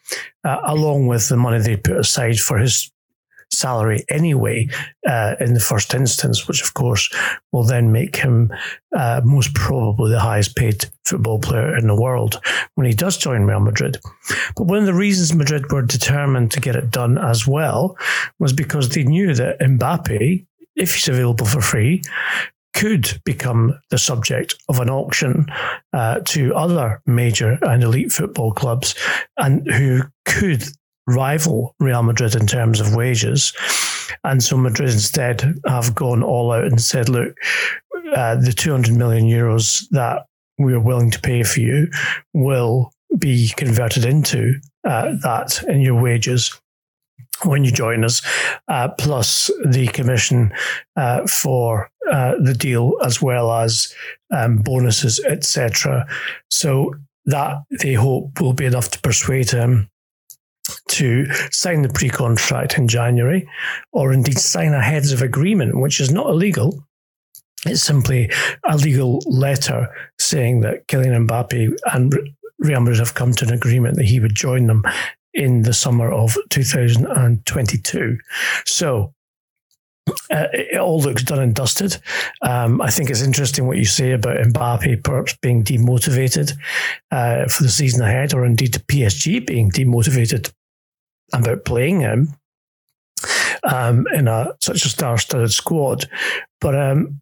uh, 0.45 0.59
along 0.67 1.07
with 1.07 1.29
the 1.29 1.37
money 1.37 1.59
they 1.59 1.77
put 1.77 1.97
aside 1.97 2.39
for 2.39 2.59
his 2.59 2.91
salary 3.59 4.05
anyway 4.09 4.69
uh, 5.07 5.35
in 5.41 5.55
the 5.55 5.61
first 5.61 5.95
instance, 5.95 6.47
which 6.47 6.63
of 6.63 6.75
course 6.75 7.13
will 7.53 7.65
then 7.65 7.93
make 7.93 8.17
him 8.17 8.51
uh, 8.97 9.21
most 9.25 9.55
probably 9.55 10.11
the 10.11 10.21
highest 10.21 10.57
paid 10.57 10.87
football 11.05 11.39
player 11.39 11.77
in 11.77 11.87
the 11.87 12.01
world 12.01 12.41
when 12.75 12.87
he 12.87 12.95
does 12.95 13.17
join 13.17 13.43
Real 13.43 13.61
Madrid. 13.61 13.99
But 14.57 14.65
one 14.65 14.79
of 14.79 14.87
the 14.87 14.95
reasons 14.95 15.35
Madrid 15.35 15.71
were 15.73 15.83
determined 15.83 16.51
to 16.53 16.61
get 16.61 16.77
it 16.77 16.91
done 16.91 17.19
as 17.19 17.47
well 17.47 17.97
was 18.39 18.53
because 18.53 18.91
they 18.91 19.05
knew 19.05 19.35
that 19.35 19.61
Mbappe, 19.61 20.47
if 20.77 20.95
he's 20.95 21.09
available 21.09 21.47
for 21.47 21.61
free, 21.61 22.03
could 22.75 23.21
become 23.25 23.79
the 23.91 23.99
subject 23.99 24.55
of 24.69 24.79
an 24.79 24.89
auction 24.89 25.47
uh, 25.93 26.21
to 26.25 26.55
other 26.55 27.03
major 27.07 27.59
and 27.63 27.83
elite 27.83 28.13
football 28.13 28.53
clubs 28.53 28.95
and 29.37 29.69
who 29.73 30.03
could 30.25 30.63
rival 31.09 31.75
Real 31.81 32.03
Madrid 32.03 32.35
in 32.35 32.47
terms 32.47 32.81
of 32.81 32.95
wages. 32.95 33.53
And 34.25 34.43
so 34.43 34.57
Madrid 34.57 34.91
instead 34.91 35.55
have 35.67 35.95
gone 35.95 36.23
all 36.23 36.53
out 36.53 36.65
and 36.65 36.81
said, 36.81 37.09
look, 37.09 37.37
uh, 38.15 38.37
the 38.37 38.53
200 38.53 38.97
million 38.97 39.25
euros 39.27 39.89
that 39.91 40.27
we 40.59 40.73
are 40.75 40.81
willing 40.81 41.11
to 41.11 41.21
pay 41.21 41.43
for 41.43 41.61
you 41.61 41.89
will 42.35 42.93
be 43.19 43.51
converted 43.57 44.05
into 44.05 44.55
uh, 44.85 45.15
that 45.23 45.63
in 45.69 45.81
your 45.81 46.01
wages 46.01 46.59
when 47.45 47.63
you 47.63 47.71
join 47.71 48.05
us, 48.05 48.21
uh, 48.67 48.89
plus 48.99 49.51
the 49.65 49.87
commission 49.89 50.53
uh, 50.97 51.25
for 51.27 51.89
uh, 52.11 52.35
the 52.43 52.55
deal, 52.55 52.95
as 53.05 53.23
well 53.23 53.53
as 53.53 53.95
um, 54.33 54.57
bonuses, 54.57 55.21
etc. 55.21 56.07
So 56.51 56.95
that 57.27 57.63
they 57.81 57.93
hope 57.93 58.41
will 58.41 58.55
be 58.55 58.65
enough 58.65 58.91
to 58.91 59.01
persuade 59.01 59.51
him 59.51 59.89
to 60.89 61.27
sign 61.51 61.83
the 61.83 61.89
pre 61.89 62.09
contract 62.09 62.79
in 62.79 62.89
January, 62.89 63.49
or 63.93 64.13
indeed 64.13 64.39
sign 64.39 64.73
a 64.73 64.81
heads 64.81 65.13
of 65.13 65.23
agreement, 65.23 65.81
which 65.81 66.01
is 66.01 66.11
not 66.11 66.29
illegal. 66.29 66.85
It's 67.67 67.83
simply 67.83 68.31
a 68.69 68.77
legal 68.77 69.21
letter 69.27 69.89
saying 70.19 70.61
that 70.61 70.87
Kylian 70.87 71.27
Mbappe 71.27 71.77
and 71.93 72.15
Real 72.59 72.81
Madrid 72.81 72.99
have 72.99 73.15
come 73.15 73.33
to 73.33 73.47
an 73.47 73.53
agreement 73.53 73.97
that 73.97 74.05
he 74.05 74.21
would 74.21 74.35
join 74.35 74.67
them 74.67 74.85
in 75.35 75.63
the 75.63 75.73
summer 75.73 76.11
of 76.11 76.37
2022. 76.51 78.19
So 78.67 79.13
uh, 80.31 80.47
it 80.53 80.79
all 80.79 81.01
looks 81.01 81.23
done 81.23 81.41
and 81.41 81.55
dusted. 81.55 81.97
Um, 82.43 82.81
I 82.81 82.91
think 82.91 83.11
it's 83.11 83.23
interesting 83.23 83.67
what 83.67 83.77
you 83.77 83.85
say 83.85 84.13
about 84.13 84.39
Mbappe 84.39 85.05
perhaps 85.05 85.37
being 85.41 85.65
demotivated 85.65 86.53
uh, 87.11 87.47
for 87.47 87.63
the 87.63 87.69
season 87.69 88.03
ahead, 88.03 88.35
or 88.35 88.45
indeed 88.45 88.73
PSG 88.89 89.47
being 89.47 89.71
demotivated 89.71 90.53
about 91.33 91.65
playing 91.65 92.01
him 92.01 92.35
um, 93.63 94.07
in 94.15 94.29
a 94.29 94.55
such 94.61 94.85
a 94.85 94.89
star-studded 94.89 95.53
squad. 95.53 96.09
But 96.61 96.75
um, 96.75 97.21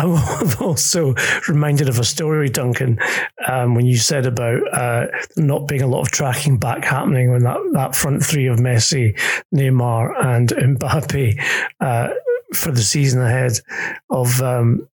I'm 0.00 0.16
also 0.60 1.14
reminded 1.48 1.88
of 1.88 1.98
a 1.98 2.04
story, 2.04 2.48
Duncan, 2.48 2.98
um, 3.46 3.74
when 3.74 3.86
you 3.86 3.96
said 3.96 4.26
about 4.26 4.62
uh, 4.72 5.06
not 5.36 5.68
being 5.68 5.82
a 5.82 5.86
lot 5.86 6.02
of 6.02 6.10
tracking 6.10 6.58
back 6.58 6.84
happening 6.84 7.30
when 7.30 7.42
that, 7.42 7.58
that 7.72 7.94
front 7.94 8.24
three 8.24 8.46
of 8.46 8.58
Messi, 8.58 9.18
Neymar, 9.54 10.14
and 10.24 10.48
Mbappe 10.50 11.40
uh, 11.80 12.08
for 12.54 12.72
the 12.72 12.82
season 12.82 13.20
ahead 13.20 13.52
of 14.08 14.40
um, 14.40 14.88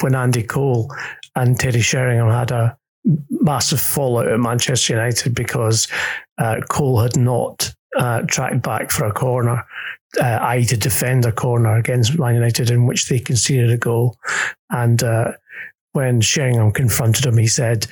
when 0.00 0.14
Andy 0.14 0.42
Cole 0.42 0.92
and 1.34 1.58
Teddy 1.58 1.80
Sheringham 1.80 2.30
had 2.30 2.50
a 2.50 2.76
massive 3.30 3.80
fallout 3.80 4.26
at 4.26 4.40
Manchester 4.40 4.94
United 4.94 5.34
because 5.34 5.86
uh, 6.38 6.60
Cole 6.68 7.00
had 7.00 7.16
not 7.16 7.74
uh, 7.96 8.22
tracked 8.22 8.62
back 8.62 8.90
for 8.90 9.06
a 9.06 9.12
corner, 9.12 9.64
uh, 10.20 10.38
I 10.40 10.62
to 10.64 10.76
defend 10.76 11.24
a 11.24 11.32
corner 11.32 11.76
against 11.76 12.18
Man 12.18 12.34
United 12.34 12.70
in 12.70 12.86
which 12.86 13.08
they 13.08 13.18
conceded 13.18 13.70
a 13.70 13.76
goal. 13.76 14.16
And 14.70 15.02
uh, 15.02 15.32
when 15.92 16.20
Sheringham 16.20 16.72
confronted 16.72 17.26
him, 17.26 17.38
he 17.38 17.46
said, 17.46 17.86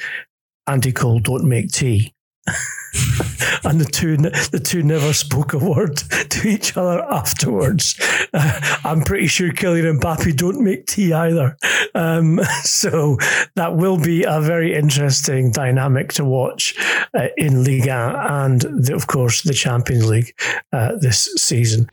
Andy 0.66 0.92
Cole, 0.92 1.20
don't 1.20 1.48
make 1.48 1.70
tea. 1.70 2.14
and 3.64 3.80
the 3.80 3.84
two 3.84 4.16
the 4.16 4.60
two 4.62 4.82
never 4.82 5.12
spoke 5.12 5.52
a 5.52 5.58
word 5.58 5.96
to 6.30 6.48
each 6.48 6.76
other 6.76 7.02
afterwards. 7.10 7.96
Uh, 8.32 8.78
I'm 8.84 9.02
pretty 9.02 9.26
sure 9.26 9.50
Kylian 9.52 9.90
and 9.90 10.00
Mbappe 10.00 10.36
don't 10.36 10.62
make 10.62 10.86
tea 10.86 11.12
either. 11.12 11.56
Um, 11.94 12.40
so 12.62 13.18
that 13.54 13.76
will 13.76 13.98
be 13.98 14.24
a 14.24 14.40
very 14.40 14.74
interesting 14.74 15.50
dynamic 15.50 16.12
to 16.14 16.24
watch 16.24 16.74
uh, 17.14 17.28
in 17.36 17.64
Liga 17.64 18.24
and 18.28 18.60
the, 18.60 18.94
of 18.94 19.06
course 19.06 19.42
the 19.42 19.54
Champions 19.54 20.08
League 20.08 20.34
uh, 20.72 20.96
this 20.96 21.24
season. 21.36 21.88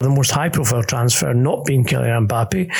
The 0.00 0.08
most 0.08 0.30
high 0.30 0.48
profile 0.48 0.82
transfer 0.82 1.34
not 1.34 1.64
being 1.64 1.84
Kylian 1.84 2.28
Mbappe, 2.28 2.72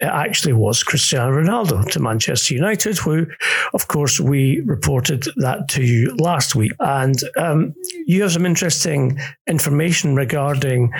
it 0.00 0.06
actually 0.06 0.52
was 0.52 0.82
Cristiano 0.82 1.30
Ronaldo 1.40 1.88
to 1.92 2.00
Manchester 2.00 2.54
United, 2.54 2.98
who, 2.98 3.26
of 3.72 3.86
course, 3.88 4.18
we 4.18 4.60
reported 4.66 5.24
that 5.36 5.68
to 5.68 5.84
you 5.84 6.14
last 6.16 6.56
week. 6.56 6.72
And 6.80 7.16
um, 7.38 7.74
you 8.06 8.22
have 8.22 8.32
some 8.32 8.44
interesting 8.44 9.18
information 9.46 10.16
regarding 10.16 10.92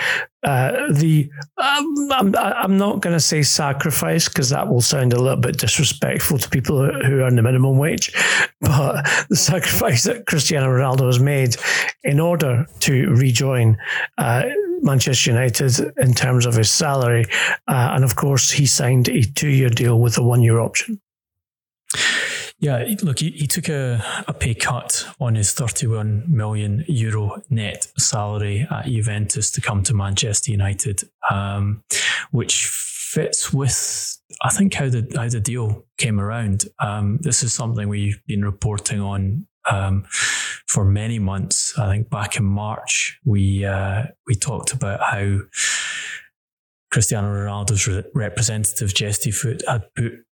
uh, 0.44 0.92
the. 0.92 1.30
Um, 1.56 2.08
I'm, 2.12 2.36
I'm, 2.36 2.78
not 2.78 3.00
going 3.00 3.16
to 3.16 3.20
say 3.20 3.42
sacrifice 3.42 4.28
because 4.28 4.50
that 4.50 4.68
will 4.68 4.80
sound 4.80 5.12
a 5.12 5.20
little 5.20 5.40
bit 5.40 5.58
disrespectful 5.58 6.38
to 6.38 6.48
people 6.50 6.78
who 6.78 7.20
earn 7.20 7.36
the 7.36 7.42
minimum 7.42 7.78
wage, 7.78 8.12
but 8.60 9.04
the 9.28 9.36
sacrifice 9.36 10.04
that 10.04 10.26
Cristiano 10.26 10.66
Ronaldo 10.66 11.06
has 11.06 11.20
made 11.20 11.56
in 12.02 12.20
order 12.20 12.66
to 12.80 13.10
rejoin. 13.14 13.78
Uh, 14.18 14.44
Manchester 14.82 15.30
United 15.30 15.80
in 15.96 16.12
terms 16.12 16.44
of 16.44 16.54
his 16.56 16.70
salary. 16.70 17.24
Uh, 17.66 17.92
and 17.94 18.04
of 18.04 18.16
course, 18.16 18.50
he 18.50 18.66
signed 18.66 19.08
a 19.08 19.22
two 19.22 19.48
year 19.48 19.70
deal 19.70 19.98
with 19.98 20.18
a 20.18 20.22
one 20.22 20.42
year 20.42 20.60
option. 20.60 21.00
Yeah, 22.64 22.82
look, 23.02 23.18
he, 23.18 23.30
he 23.32 23.46
took 23.46 23.68
a, 23.68 24.02
a 24.26 24.32
pay 24.32 24.54
cut 24.54 25.06
on 25.20 25.34
his 25.34 25.52
31 25.52 26.24
million 26.28 26.82
euro 26.88 27.42
net 27.50 27.88
salary 27.98 28.66
at 28.70 28.86
Juventus 28.86 29.50
to 29.50 29.60
come 29.60 29.82
to 29.82 29.92
Manchester 29.92 30.50
United, 30.50 31.02
um, 31.30 31.82
which 32.30 32.66
fits 32.66 33.52
with, 33.52 34.18
I 34.42 34.48
think, 34.48 34.72
how 34.72 34.88
the 34.88 35.06
how 35.14 35.28
the 35.28 35.40
deal 35.40 35.84
came 35.98 36.18
around. 36.18 36.64
Um, 36.78 37.18
this 37.20 37.42
is 37.42 37.52
something 37.52 37.86
we've 37.86 38.22
been 38.26 38.46
reporting 38.46 39.02
on 39.02 39.46
um, 39.70 40.06
for 40.66 40.86
many 40.86 41.18
months. 41.18 41.78
I 41.78 41.90
think 41.90 42.08
back 42.08 42.38
in 42.38 42.44
March, 42.44 43.20
we 43.26 43.66
uh, 43.66 44.04
we 44.26 44.36
talked 44.36 44.72
about 44.72 45.02
how 45.02 45.40
Cristiano 46.90 47.28
Ronaldo's 47.28 47.86
re- 47.86 48.04
representative 48.14 48.94
Jesse 48.94 49.32
Foot 49.32 49.62
had 49.68 49.94
put 49.94 50.24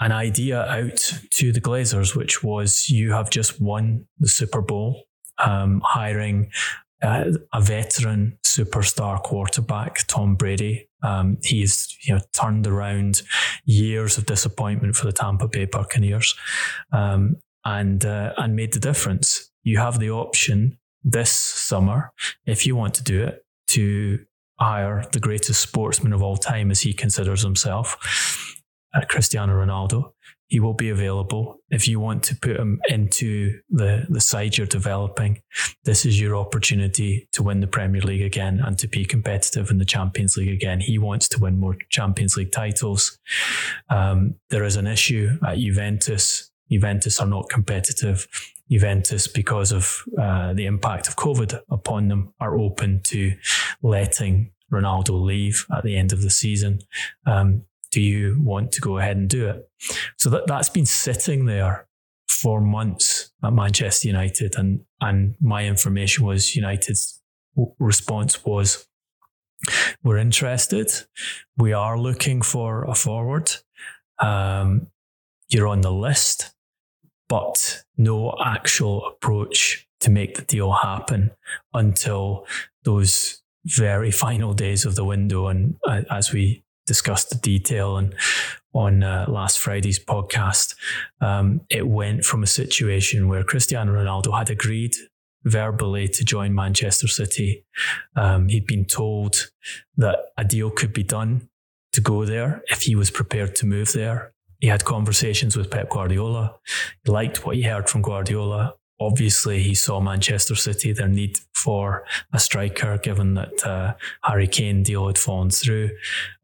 an 0.00 0.12
idea 0.12 0.62
out 0.62 1.12
to 1.30 1.52
the 1.52 1.60
Glazers, 1.60 2.16
which 2.16 2.42
was 2.42 2.88
you 2.88 3.12
have 3.12 3.30
just 3.30 3.60
won 3.60 4.06
the 4.18 4.28
Super 4.28 4.62
Bowl, 4.62 5.04
um, 5.38 5.82
hiring 5.84 6.50
uh, 7.02 7.32
a 7.52 7.60
veteran 7.60 8.38
superstar 8.44 9.22
quarterback, 9.22 10.06
Tom 10.06 10.34
Brady. 10.34 10.88
Um, 11.02 11.38
he's 11.42 11.96
you 12.06 12.14
know 12.14 12.20
turned 12.32 12.66
around 12.66 13.22
years 13.64 14.18
of 14.18 14.26
disappointment 14.26 14.96
for 14.96 15.06
the 15.06 15.12
Tampa 15.12 15.48
Bay 15.48 15.66
Buccaneers, 15.66 16.34
um, 16.92 17.36
and 17.64 18.04
uh, 18.04 18.32
and 18.36 18.56
made 18.56 18.72
the 18.72 18.80
difference. 18.80 19.50
You 19.62 19.78
have 19.78 19.98
the 19.98 20.10
option 20.10 20.78
this 21.02 21.30
summer, 21.30 22.12
if 22.46 22.66
you 22.66 22.76
want 22.76 22.94
to 22.94 23.02
do 23.02 23.22
it, 23.22 23.44
to 23.68 24.18
hire 24.58 25.04
the 25.12 25.20
greatest 25.20 25.60
sportsman 25.60 26.12
of 26.12 26.22
all 26.22 26.36
time, 26.36 26.70
as 26.70 26.82
he 26.82 26.92
considers 26.92 27.42
himself, 27.42 27.96
uh, 28.94 29.00
Cristiano 29.08 29.54
Ronaldo. 29.54 30.12
He 30.48 30.58
will 30.58 30.74
be 30.74 30.90
available. 30.90 31.60
If 31.70 31.86
you 31.86 32.00
want 32.00 32.24
to 32.24 32.34
put 32.34 32.56
him 32.56 32.80
into 32.88 33.60
the, 33.70 34.06
the 34.08 34.20
side 34.20 34.58
you're 34.58 34.66
developing, 34.66 35.42
this 35.84 36.04
is 36.04 36.20
your 36.20 36.34
opportunity 36.34 37.28
to 37.32 37.44
win 37.44 37.60
the 37.60 37.68
Premier 37.68 38.02
League 38.02 38.22
again 38.22 38.60
and 38.64 38.76
to 38.78 38.88
be 38.88 39.04
competitive 39.04 39.70
in 39.70 39.78
the 39.78 39.84
Champions 39.84 40.36
League 40.36 40.48
again. 40.48 40.80
He 40.80 40.98
wants 40.98 41.28
to 41.28 41.38
win 41.38 41.60
more 41.60 41.76
Champions 41.88 42.36
League 42.36 42.50
titles. 42.50 43.16
Um, 43.90 44.34
there 44.50 44.64
is 44.64 44.74
an 44.74 44.88
issue 44.88 45.38
at 45.46 45.58
Juventus. 45.58 46.50
Juventus 46.68 47.20
are 47.20 47.26
not 47.28 47.48
competitive. 47.48 48.26
Juventus, 48.68 49.28
because 49.28 49.70
of 49.72 50.02
uh, 50.20 50.52
the 50.52 50.66
impact 50.66 51.06
of 51.06 51.16
COVID 51.16 51.60
upon 51.70 52.08
them, 52.08 52.34
are 52.40 52.58
open 52.58 53.02
to 53.04 53.36
letting 53.82 54.52
Ronaldo 54.72 55.20
leave 55.20 55.66
at 55.74 55.84
the 55.84 55.96
end 55.96 56.12
of 56.12 56.22
the 56.22 56.30
season. 56.30 56.80
Um, 57.26 57.64
do 57.90 58.00
you 58.00 58.40
want 58.40 58.72
to 58.72 58.80
go 58.80 58.98
ahead 58.98 59.16
and 59.16 59.28
do 59.28 59.48
it? 59.48 59.68
So 60.18 60.30
that, 60.30 60.46
that's 60.46 60.68
been 60.68 60.86
sitting 60.86 61.46
there 61.46 61.88
for 62.28 62.60
months 62.60 63.32
at 63.42 63.52
Manchester 63.52 64.08
United. 64.08 64.54
And, 64.56 64.80
and 65.00 65.34
my 65.40 65.66
information 65.66 66.24
was 66.24 66.54
United's 66.54 67.20
response 67.78 68.44
was, 68.44 68.86
we're 70.02 70.18
interested. 70.18 70.90
We 71.56 71.72
are 71.72 71.98
looking 71.98 72.40
for 72.40 72.84
a 72.84 72.94
forward. 72.94 73.52
Um, 74.18 74.86
you're 75.48 75.66
on 75.66 75.82
the 75.82 75.92
list, 75.92 76.54
but 77.28 77.82
no 77.96 78.34
actual 78.42 79.06
approach 79.06 79.86
to 80.00 80.10
make 80.10 80.36
the 80.36 80.42
deal 80.42 80.72
happen 80.72 81.32
until 81.74 82.46
those 82.84 83.42
very 83.66 84.10
final 84.10 84.54
days 84.54 84.86
of 84.86 84.94
the 84.94 85.04
window. 85.04 85.48
And 85.48 85.74
uh, 85.86 86.02
as 86.10 86.32
we 86.32 86.64
discussed 86.90 87.30
the 87.30 87.36
detail 87.36 87.96
and 87.98 88.16
on 88.72 89.04
uh, 89.04 89.24
last 89.28 89.60
Friday's 89.60 90.04
podcast, 90.04 90.74
um, 91.20 91.60
it 91.70 91.86
went 91.86 92.24
from 92.24 92.42
a 92.42 92.48
situation 92.48 93.28
where 93.28 93.44
Cristiano 93.44 93.92
Ronaldo 93.92 94.36
had 94.36 94.50
agreed 94.50 94.94
verbally 95.44 96.08
to 96.08 96.24
join 96.24 96.52
Manchester 96.52 97.06
City. 97.06 97.64
Um, 98.16 98.48
he'd 98.48 98.66
been 98.66 98.86
told 98.86 99.52
that 99.96 100.18
a 100.36 100.42
deal 100.44 100.68
could 100.70 100.92
be 100.92 101.04
done 101.04 101.48
to 101.92 102.00
go 102.00 102.24
there 102.24 102.62
if 102.66 102.82
he 102.82 102.96
was 102.96 103.12
prepared 103.12 103.54
to 103.56 103.66
move 103.66 103.92
there. 103.92 104.32
He 104.58 104.66
had 104.66 104.84
conversations 104.84 105.56
with 105.56 105.70
Pep 105.70 105.90
Guardiola. 105.90 106.56
He 107.04 107.12
liked 107.12 107.46
what 107.46 107.54
he 107.54 107.62
heard 107.62 107.88
from 107.88 108.02
Guardiola 108.02 108.74
obviously 109.00 109.62
he 109.62 109.74
saw 109.74 110.00
Manchester 110.00 110.54
City 110.54 110.92
their 110.92 111.08
need 111.08 111.38
for 111.54 112.04
a 112.32 112.38
striker, 112.38 112.98
given 112.98 113.34
that 113.34 113.66
uh, 113.66 113.94
Harry 114.22 114.46
Kane 114.46 114.82
deal 114.82 115.06
had 115.06 115.18
fallen 115.18 115.50
through, 115.50 115.90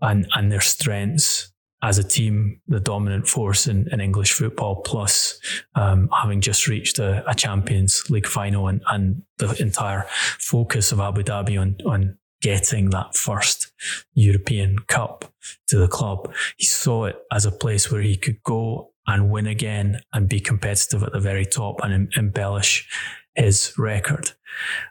and 0.01 0.27
and 0.35 0.51
their 0.51 0.61
strengths 0.61 1.53
as 1.83 1.99
a 1.99 2.05
team, 2.05 2.61
the 2.67 2.81
dominant 2.81 3.29
force 3.29 3.67
in, 3.67 3.87
in 3.93 4.01
English 4.01 4.33
football, 4.33 4.77
plus 4.77 5.39
um, 5.75 6.09
having 6.13 6.41
just 6.41 6.67
reached 6.67 6.99
a, 6.99 7.23
a, 7.31 7.35
Champions 7.35 8.03
League 8.09 8.27
final 8.27 8.67
and, 8.67 8.83
and 8.91 9.23
the 9.37 9.55
entire 9.61 10.07
focus 10.39 10.91
of 10.91 11.01
Abu 11.01 11.23
Dhabi 11.23 11.61
on 11.61 11.77
on 11.87 12.19
getting 12.43 12.91
that 12.91 13.15
first 13.15 13.73
European 14.15 14.79
Cup 14.89 15.33
to 15.69 15.79
the 15.79 15.89
club. 15.89 16.33
He 16.57 16.67
saw 16.67 17.05
it 17.05 17.17
as 17.33 17.47
a 17.47 17.53
place 17.53 17.91
where 17.91 18.03
he 18.03 18.17
could 18.17 18.43
go 18.43 18.93
and 19.07 19.31
win 19.31 19.47
again 19.47 20.01
and 20.13 20.29
be 20.29 20.41
competitive 20.41 21.03
at 21.03 21.13
the 21.13 21.21
very 21.21 21.47
top 21.47 21.81
and 21.83 21.93
em- 21.93 22.09
embellish 22.17 22.89
his 23.35 23.73
record. 23.79 24.33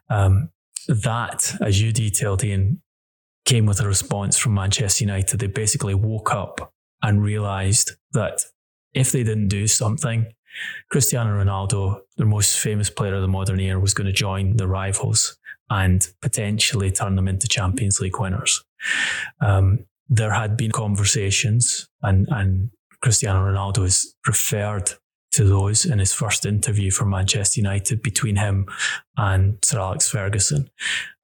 Um, 0.09 0.49
that, 0.87 1.55
as 1.61 1.81
you 1.81 1.91
detailed, 1.91 2.43
Ian, 2.43 2.81
came 3.45 3.65
with 3.65 3.79
a 3.79 3.87
response 3.87 4.37
from 4.37 4.53
Manchester 4.53 5.03
United. 5.03 5.39
They 5.39 5.47
basically 5.47 5.93
woke 5.93 6.33
up 6.33 6.73
and 7.01 7.23
realised 7.23 7.91
that 8.13 8.41
if 8.93 9.11
they 9.11 9.23
didn't 9.23 9.49
do 9.49 9.67
something, 9.67 10.27
Cristiano 10.89 11.43
Ronaldo, 11.43 12.01
the 12.17 12.25
most 12.25 12.59
famous 12.59 12.89
player 12.89 13.15
of 13.15 13.21
the 13.21 13.27
modern 13.27 13.59
era, 13.59 13.79
was 13.79 13.93
going 13.93 14.07
to 14.07 14.13
join 14.13 14.57
the 14.57 14.67
rivals 14.67 15.37
and 15.69 16.07
potentially 16.21 16.91
turn 16.91 17.15
them 17.15 17.27
into 17.27 17.47
Champions 17.47 17.99
League 17.99 18.19
winners. 18.19 18.63
Um, 19.41 19.85
there 20.07 20.31
had 20.31 20.55
been 20.55 20.71
conversations, 20.71 21.89
and, 22.01 22.27
and 22.29 22.69
Cristiano 23.05 23.45
Ronaldo 23.45 23.85
is 23.85 24.15
referred 24.25 24.93
to 25.31 25.43
those 25.43 25.85
in 25.85 25.99
his 25.99 26.11
first 26.11 26.43
interview 26.43 26.89
for 26.89 27.05
Manchester 27.05 27.59
United 27.59 28.01
between 28.01 28.35
him 28.35 28.65
and 29.15 29.59
Sir 29.63 29.79
Alex 29.79 30.09
Ferguson. 30.09 30.71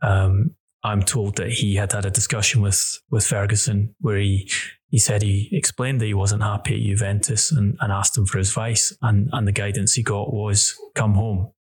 Um, 0.03 0.55
I'm 0.83 1.01
told 1.01 1.37
that 1.37 1.49
he 1.49 1.77
had 1.77 1.91
had 1.91 2.05
a 2.05 2.11
discussion 2.11 2.61
with 2.61 3.01
with 3.09 3.25
Ferguson 3.25 3.95
where 3.99 4.19
he 4.19 4.47
he 4.89 4.99
said 4.99 5.23
he 5.23 5.49
explained 5.51 6.01
that 6.01 6.05
he 6.05 6.13
wasn't 6.13 6.43
happy 6.43 6.75
at 6.75 6.87
Juventus 6.87 7.51
and, 7.51 7.77
and 7.81 7.91
asked 7.91 8.15
him 8.15 8.27
for 8.27 8.37
his 8.37 8.49
advice, 8.49 8.95
and 9.01 9.31
and 9.33 9.47
the 9.47 9.51
guidance 9.51 9.95
he 9.95 10.03
got 10.03 10.31
was 10.31 10.75
come 10.93 11.15
home. 11.15 11.51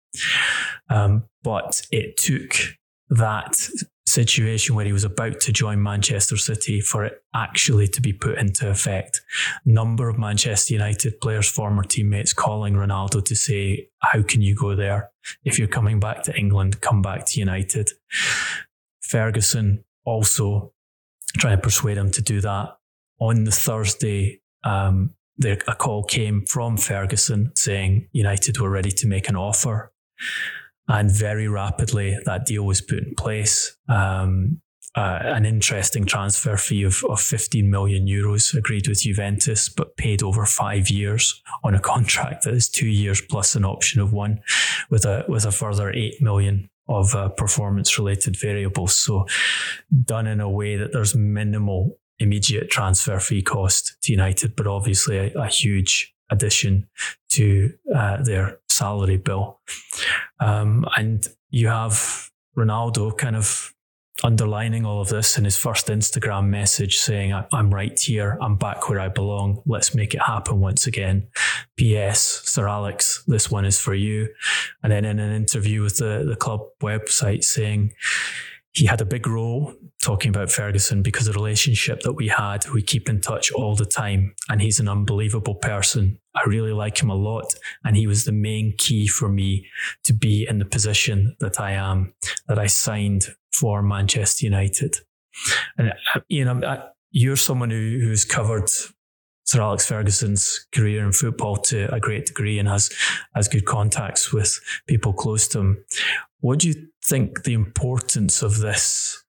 Um, 0.90 1.24
but 1.42 1.80
it 1.90 2.18
took 2.18 2.56
that 3.08 3.56
situation 4.10 4.74
where 4.74 4.84
he 4.84 4.92
was 4.92 5.04
about 5.04 5.40
to 5.40 5.52
join 5.52 5.82
Manchester 5.82 6.36
City 6.36 6.80
for 6.80 7.04
it 7.04 7.22
actually 7.34 7.88
to 7.88 8.00
be 8.00 8.12
put 8.12 8.38
into 8.38 8.68
effect. 8.68 9.20
Number 9.64 10.08
of 10.08 10.18
Manchester 10.18 10.74
United 10.74 11.20
players, 11.20 11.48
former 11.48 11.82
teammates, 11.82 12.32
calling 12.32 12.74
Ronaldo 12.74 13.24
to 13.24 13.36
say, 13.36 13.88
How 14.00 14.22
can 14.22 14.42
you 14.42 14.54
go 14.54 14.74
there? 14.74 15.10
If 15.44 15.58
you're 15.58 15.68
coming 15.68 16.00
back 16.00 16.22
to 16.24 16.36
England, 16.36 16.80
come 16.80 17.02
back 17.02 17.26
to 17.26 17.40
United. 17.40 17.90
Ferguson 19.00 19.84
also 20.04 20.72
trying 21.38 21.56
to 21.56 21.62
persuade 21.62 21.96
him 21.96 22.10
to 22.12 22.22
do 22.22 22.40
that. 22.40 22.76
On 23.20 23.44
the 23.44 23.50
Thursday, 23.50 24.40
um, 24.64 25.14
there, 25.36 25.58
a 25.66 25.74
call 25.74 26.04
came 26.04 26.44
from 26.46 26.76
Ferguson 26.76 27.52
saying 27.54 28.08
United 28.12 28.58
were 28.58 28.70
ready 28.70 28.90
to 28.90 29.06
make 29.06 29.28
an 29.28 29.36
offer. 29.36 29.92
And 30.90 31.10
very 31.10 31.46
rapidly, 31.46 32.18
that 32.24 32.46
deal 32.46 32.64
was 32.64 32.80
put 32.80 32.98
in 32.98 33.14
place. 33.14 33.76
Um, 33.88 34.60
uh, 34.96 35.20
an 35.22 35.46
interesting 35.46 36.04
transfer 36.04 36.56
fee 36.56 36.82
of, 36.82 37.04
of 37.08 37.20
15 37.20 37.70
million 37.70 38.08
euros 38.08 38.56
agreed 38.56 38.88
with 38.88 39.02
Juventus, 39.02 39.68
but 39.68 39.96
paid 39.96 40.20
over 40.20 40.44
five 40.44 40.90
years 40.90 41.40
on 41.62 41.76
a 41.76 41.80
contract 41.80 42.42
that 42.42 42.54
is 42.54 42.68
two 42.68 42.88
years 42.88 43.20
plus 43.20 43.54
an 43.54 43.64
option 43.64 44.00
of 44.00 44.12
one, 44.12 44.40
with 44.90 45.04
a 45.04 45.24
with 45.28 45.44
a 45.44 45.52
further 45.52 45.92
eight 45.92 46.20
million 46.20 46.68
of 46.88 47.14
uh, 47.14 47.28
performance 47.28 47.96
related 47.98 48.36
variables. 48.36 48.96
So 48.96 49.26
done 50.04 50.26
in 50.26 50.40
a 50.40 50.50
way 50.50 50.76
that 50.76 50.92
there's 50.92 51.14
minimal 51.14 51.96
immediate 52.18 52.68
transfer 52.68 53.20
fee 53.20 53.42
cost 53.42 53.96
to 54.02 54.12
United, 54.12 54.56
but 54.56 54.66
obviously 54.66 55.18
a, 55.18 55.32
a 55.38 55.46
huge 55.46 56.12
addition 56.30 56.88
to 57.30 57.72
uh, 57.94 58.22
their 58.24 58.58
salary 58.80 59.18
bill. 59.18 59.60
Um, 60.40 60.86
and 60.96 61.26
you 61.50 61.68
have 61.68 62.30
Ronaldo 62.56 63.16
kind 63.16 63.36
of 63.36 63.74
underlining 64.24 64.84
all 64.84 65.00
of 65.00 65.08
this 65.08 65.38
in 65.38 65.44
his 65.44 65.56
first 65.56 65.86
Instagram 65.88 66.48
message 66.48 66.96
saying, 66.96 67.32
I'm 67.52 67.72
right 67.72 67.98
here, 67.98 68.38
I'm 68.40 68.56
back 68.56 68.88
where 68.88 69.00
I 69.00 69.08
belong, 69.08 69.62
let's 69.66 69.94
make 69.94 70.14
it 70.14 70.22
happen 70.22 70.60
once 70.60 70.86
again. 70.86 71.28
P.S. 71.76 72.42
Sir 72.44 72.68
Alex, 72.68 73.22
this 73.26 73.50
one 73.50 73.64
is 73.64 73.78
for 73.78 73.94
you. 73.94 74.28
And 74.82 74.92
then 74.92 75.04
in 75.04 75.18
an 75.18 75.32
interview 75.32 75.82
with 75.82 75.96
the, 75.96 76.24
the 76.28 76.36
club 76.36 76.60
website 76.82 77.44
saying, 77.44 77.92
he 78.72 78.86
had 78.86 79.00
a 79.00 79.04
big 79.04 79.26
role 79.26 79.74
talking 80.02 80.28
about 80.28 80.50
Ferguson 80.50 81.02
because 81.02 81.26
the 81.26 81.32
relationship 81.32 82.00
that 82.00 82.12
we 82.12 82.28
had, 82.28 82.68
we 82.70 82.82
keep 82.82 83.08
in 83.08 83.20
touch 83.20 83.50
all 83.50 83.74
the 83.74 83.84
time. 83.84 84.34
And 84.48 84.62
he's 84.62 84.78
an 84.78 84.88
unbelievable 84.88 85.56
person. 85.56 86.18
I 86.34 86.42
really 86.46 86.72
like 86.72 87.02
him 87.02 87.10
a 87.10 87.14
lot. 87.14 87.52
And 87.84 87.96
he 87.96 88.06
was 88.06 88.24
the 88.24 88.32
main 88.32 88.74
key 88.78 89.08
for 89.08 89.28
me 89.28 89.66
to 90.04 90.12
be 90.12 90.46
in 90.48 90.58
the 90.58 90.64
position 90.64 91.36
that 91.40 91.60
I 91.60 91.72
am, 91.72 92.14
that 92.46 92.58
I 92.58 92.66
signed 92.66 93.34
for 93.52 93.82
Manchester 93.82 94.46
United. 94.46 94.96
And, 95.76 95.90
uh, 96.14 96.20
you 96.28 96.44
know, 96.44 96.82
you're 97.10 97.36
someone 97.36 97.70
who, 97.70 97.98
who's 98.02 98.24
covered 98.24 98.70
Sir 99.44 99.62
Alex 99.62 99.84
Ferguson's 99.84 100.66
career 100.72 101.04
in 101.04 101.12
football 101.12 101.56
to 101.56 101.92
a 101.92 101.98
great 101.98 102.26
degree 102.26 102.60
and 102.60 102.68
has 102.68 102.88
has 103.34 103.48
good 103.48 103.64
contacts 103.64 104.32
with 104.32 104.60
people 104.86 105.12
close 105.12 105.48
to 105.48 105.58
him. 105.58 105.84
What 106.38 106.60
do 106.60 106.68
you 106.68 106.89
think 107.04 107.44
the 107.44 107.54
importance 107.54 108.42
of 108.42 108.58
this 108.58 109.22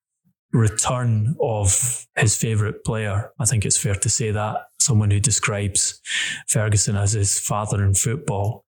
return 0.53 1.35
of 1.41 2.07
his 2.15 2.35
favourite 2.35 2.83
player? 2.83 3.31
I 3.39 3.45
think 3.45 3.65
it's 3.65 3.77
fair 3.77 3.95
to 3.95 4.09
say 4.09 4.31
that 4.31 4.57
someone 4.79 5.11
who 5.11 5.19
describes 5.19 6.01
Ferguson 6.47 6.95
as 6.95 7.13
his 7.13 7.39
father 7.39 7.83
in 7.83 7.93
football 7.93 8.65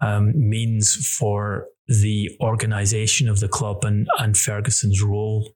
um, 0.00 0.32
means 0.34 1.06
for 1.06 1.66
the 1.86 2.30
organisation 2.40 3.28
of 3.28 3.40
the 3.40 3.48
club 3.48 3.84
and, 3.84 4.08
and 4.18 4.36
Ferguson's 4.36 5.02
role 5.02 5.52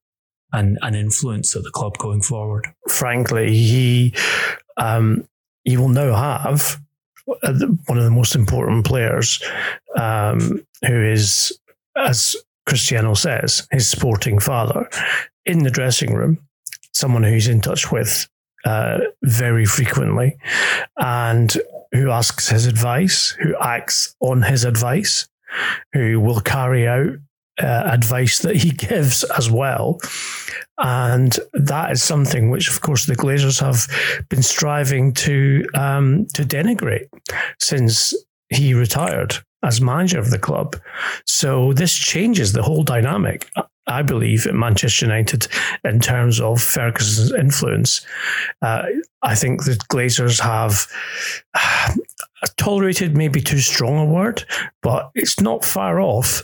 and, 0.52 0.78
and 0.82 0.94
influence 0.94 1.56
at 1.56 1.62
the 1.62 1.70
club 1.70 1.96
going 1.98 2.22
forward. 2.22 2.66
Frankly, 2.88 3.54
he 3.54 4.14
um, 4.76 5.28
he 5.64 5.76
will 5.76 5.88
now 5.88 6.14
have 6.14 6.80
uh, 7.28 7.54
one 7.86 7.98
of 7.98 8.04
the 8.04 8.10
most 8.10 8.34
important 8.34 8.84
players 8.84 9.42
um, 9.96 10.64
who 10.86 11.02
is 11.02 11.58
as 11.96 12.36
Cristiano 12.66 13.14
says, 13.14 13.66
his 13.70 13.88
sporting 13.88 14.38
father, 14.38 14.88
in 15.46 15.62
the 15.64 15.70
dressing 15.70 16.14
room, 16.14 16.38
someone 16.92 17.22
who 17.22 17.32
he's 17.32 17.48
in 17.48 17.60
touch 17.60 17.92
with 17.92 18.28
uh, 18.64 19.00
very 19.22 19.66
frequently 19.66 20.36
and 20.98 21.58
who 21.92 22.10
asks 22.10 22.48
his 22.48 22.66
advice, 22.66 23.30
who 23.30 23.54
acts 23.60 24.16
on 24.20 24.42
his 24.42 24.64
advice, 24.64 25.28
who 25.92 26.18
will 26.18 26.40
carry 26.40 26.88
out 26.88 27.12
uh, 27.62 27.82
advice 27.86 28.40
that 28.40 28.56
he 28.56 28.70
gives 28.88 29.22
as 29.24 29.50
well. 29.50 30.00
And 30.78 31.38
that 31.52 31.92
is 31.92 32.02
something 32.02 32.50
which, 32.50 32.68
of 32.68 32.80
course, 32.80 33.06
the 33.06 33.14
Glazers 33.14 33.60
have 33.60 33.86
been 34.28 34.42
striving 34.42 35.12
to 35.14 35.64
um, 35.74 36.26
to 36.34 36.42
denigrate 36.42 37.08
since 37.60 38.12
he 38.54 38.74
retired 38.74 39.36
as 39.62 39.80
manager 39.80 40.18
of 40.18 40.30
the 40.30 40.38
club. 40.38 40.76
So 41.26 41.72
this 41.72 41.94
changes 41.94 42.52
the 42.52 42.62
whole 42.62 42.82
dynamic. 42.82 43.50
I 43.86 44.02
believe 44.02 44.46
at 44.46 44.54
Manchester 44.54 45.06
United 45.06 45.46
in 45.84 46.00
terms 46.00 46.40
of 46.40 46.62
Ferguson's 46.62 47.32
influence. 47.32 48.06
Uh, 48.62 48.84
I 49.22 49.34
think 49.34 49.64
the 49.64 49.78
Glazers 49.90 50.40
have 50.40 50.86
uh, 51.54 51.94
tolerated 52.56 53.16
maybe 53.16 53.40
too 53.40 53.58
strong 53.58 53.98
a 53.98 54.04
word, 54.04 54.44
but 54.82 55.10
it's 55.14 55.40
not 55.40 55.64
far 55.64 56.00
off. 56.00 56.42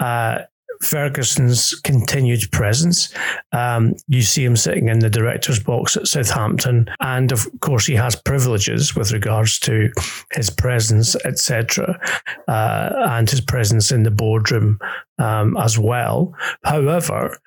Uh, 0.00 0.42
Ferguson's 0.82 1.74
continued 1.80 2.50
presence. 2.52 3.12
Um, 3.52 3.94
you 4.08 4.22
see 4.22 4.44
him 4.44 4.56
sitting 4.56 4.88
in 4.88 5.00
the 5.00 5.10
director's 5.10 5.62
box 5.62 5.96
at 5.96 6.06
Southampton, 6.06 6.88
and 7.00 7.32
of 7.32 7.46
course, 7.60 7.86
he 7.86 7.94
has 7.94 8.16
privileges 8.16 8.96
with 8.96 9.12
regards 9.12 9.58
to 9.60 9.92
his 10.32 10.48
presence, 10.48 11.16
etc., 11.24 12.00
uh, 12.48 12.90
and 13.10 13.28
his 13.28 13.40
presence 13.40 13.92
in 13.92 14.04
the 14.04 14.10
boardroom 14.10 14.78
um, 15.18 15.56
as 15.58 15.78
well. 15.78 16.34
However, 16.64 17.38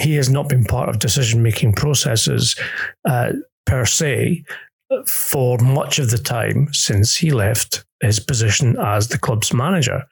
he 0.00 0.14
has 0.16 0.28
not 0.28 0.48
been 0.48 0.64
part 0.64 0.88
of 0.88 0.98
decision 0.98 1.42
making 1.42 1.74
processes 1.74 2.56
uh, 3.04 3.32
per 3.66 3.84
se 3.84 4.44
for 5.06 5.58
much 5.58 5.98
of 5.98 6.10
the 6.10 6.18
time 6.18 6.68
since 6.72 7.16
he 7.16 7.30
left 7.30 7.84
his 8.02 8.18
position 8.20 8.76
as 8.78 9.08
the 9.08 9.18
club's 9.18 9.54
manager. 9.54 10.04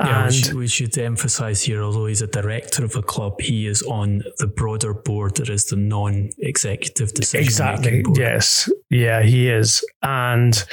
Yeah, 0.00 0.24
and 0.24 0.26
we 0.26 0.32
should, 0.32 0.54
we 0.54 0.66
should 0.68 0.98
emphasize 0.98 1.62
here, 1.62 1.82
although 1.82 2.06
he's 2.06 2.22
a 2.22 2.26
director 2.26 2.84
of 2.84 2.96
a 2.96 3.02
club, 3.02 3.40
he 3.40 3.66
is 3.66 3.82
on 3.82 4.22
the 4.38 4.46
broader 4.46 4.94
board 4.94 5.36
that 5.36 5.48
is 5.48 5.66
the 5.66 5.76
non-executive 5.76 7.12
decision. 7.14 7.44
Exactly. 7.44 8.02
Board. 8.02 8.18
Yes. 8.18 8.70
Yeah, 8.90 9.22
he 9.22 9.48
is, 9.48 9.84
and 10.02 10.64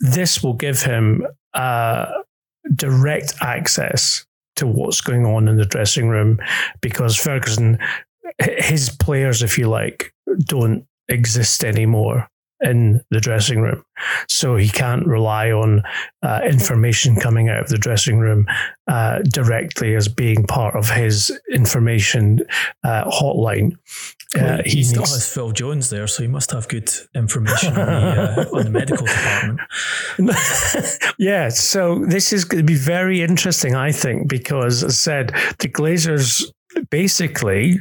this 0.00 0.42
will 0.42 0.54
give 0.54 0.82
him 0.82 1.26
uh, 1.54 2.06
direct 2.74 3.34
access 3.40 4.24
to 4.56 4.66
what's 4.66 5.00
going 5.00 5.24
on 5.24 5.48
in 5.48 5.56
the 5.56 5.64
dressing 5.64 6.08
room 6.08 6.38
because 6.80 7.16
Ferguson, 7.16 7.78
his 8.38 8.90
players, 8.90 9.42
if 9.42 9.58
you 9.58 9.68
like, 9.68 10.12
don't 10.44 10.86
exist 11.08 11.64
anymore 11.64 12.28
in 12.62 13.00
the 13.10 13.20
dressing 13.20 13.60
room. 13.60 13.84
So 14.28 14.56
he 14.56 14.68
can't 14.68 15.06
rely 15.06 15.50
on 15.50 15.82
uh, 16.22 16.40
information 16.44 17.16
coming 17.16 17.48
out 17.48 17.60
of 17.60 17.68
the 17.68 17.78
dressing 17.78 18.18
room 18.18 18.46
uh, 18.86 19.20
directly 19.22 19.94
as 19.94 20.08
being 20.08 20.46
part 20.46 20.76
of 20.76 20.90
his 20.90 21.36
information 21.50 22.40
uh, 22.84 23.04
hotline. 23.04 23.76
Well, 24.34 24.60
uh, 24.60 24.62
he, 24.64 24.78
he 24.78 24.82
still 24.84 25.00
needs... 25.00 25.12
has 25.12 25.32
Phil 25.32 25.52
Jones 25.52 25.90
there, 25.90 26.06
so 26.06 26.22
he 26.22 26.28
must 26.28 26.52
have 26.52 26.68
good 26.68 26.90
information 27.14 27.76
on 27.76 27.86
the, 27.86 28.40
uh, 28.40 28.44
on 28.56 28.64
the 28.64 28.70
medical 28.70 29.06
department. 29.06 29.60
yeah, 31.18 31.48
so 31.48 32.04
this 32.06 32.32
is 32.32 32.44
going 32.44 32.64
to 32.64 32.66
be 32.66 32.78
very 32.78 33.22
interesting, 33.22 33.74
I 33.74 33.92
think, 33.92 34.28
because 34.28 34.82
as 34.82 34.92
I 34.92 34.94
said, 34.94 35.28
the 35.58 35.68
Glazers 35.68 36.44
basically 36.90 37.78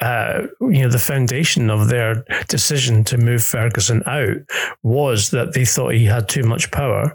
uh, 0.00 0.46
you 0.60 0.82
know, 0.82 0.88
the 0.88 0.98
foundation 0.98 1.70
of 1.70 1.88
their 1.88 2.24
decision 2.48 3.04
to 3.04 3.18
move 3.18 3.44
Ferguson 3.44 4.02
out 4.06 4.38
was 4.82 5.30
that 5.30 5.52
they 5.52 5.64
thought 5.64 5.94
he 5.94 6.06
had 6.06 6.28
too 6.28 6.42
much 6.42 6.70
power, 6.70 7.14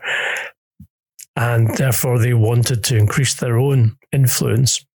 and 1.36 1.76
therefore 1.78 2.20
they 2.20 2.34
wanted 2.34 2.84
to 2.84 2.98
increase 2.98 3.36
their 3.36 3.58
own 3.58 3.98
influence 4.12 4.86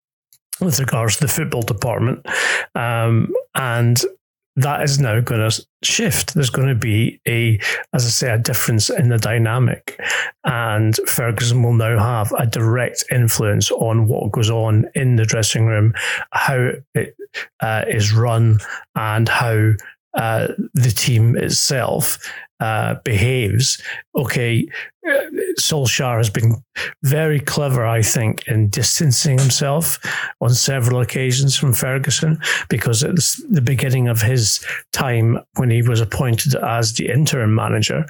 with 0.60 0.78
regards 0.78 1.16
to 1.16 1.22
the 1.22 1.32
football 1.32 1.62
department. 1.62 2.24
Um, 2.74 3.34
and 3.54 4.00
that 4.62 4.82
is 4.82 4.98
now 4.98 5.20
going 5.20 5.48
to 5.48 5.66
shift. 5.82 6.34
There's 6.34 6.50
going 6.50 6.68
to 6.68 6.74
be 6.74 7.20
a, 7.26 7.58
as 7.92 8.04
I 8.04 8.08
say, 8.08 8.30
a 8.32 8.38
difference 8.38 8.90
in 8.90 9.08
the 9.08 9.18
dynamic, 9.18 10.00
and 10.44 10.96
Ferguson 11.06 11.62
will 11.62 11.74
now 11.74 11.98
have 11.98 12.32
a 12.32 12.46
direct 12.46 13.04
influence 13.10 13.70
on 13.70 14.06
what 14.06 14.32
goes 14.32 14.50
on 14.50 14.86
in 14.94 15.16
the 15.16 15.24
dressing 15.24 15.66
room, 15.66 15.94
how 16.30 16.70
it 16.94 17.16
uh, 17.60 17.84
is 17.88 18.12
run, 18.12 18.58
and 18.94 19.28
how 19.28 19.72
uh, 20.14 20.48
the 20.74 20.90
team 20.90 21.36
itself 21.36 22.18
uh, 22.60 22.96
behaves. 23.04 23.80
Okay, 24.14 24.68
Solskjaer 25.58 26.18
has 26.18 26.30
been 26.30 26.56
very 27.02 27.40
clever, 27.40 27.86
I 27.86 28.02
think, 28.02 28.46
in 28.46 28.68
distancing 28.68 29.38
himself 29.38 29.98
on 30.40 30.50
several 30.50 31.00
occasions 31.00 31.56
from 31.56 31.72
Ferguson 31.72 32.38
because 32.68 33.02
at 33.02 33.16
the 33.48 33.62
beginning 33.62 34.08
of 34.08 34.20
his 34.20 34.64
time 34.92 35.38
when 35.56 35.70
he 35.70 35.82
was 35.82 36.00
appointed 36.00 36.54
as 36.56 36.92
the 36.94 37.08
interim 37.08 37.54
manager, 37.54 38.04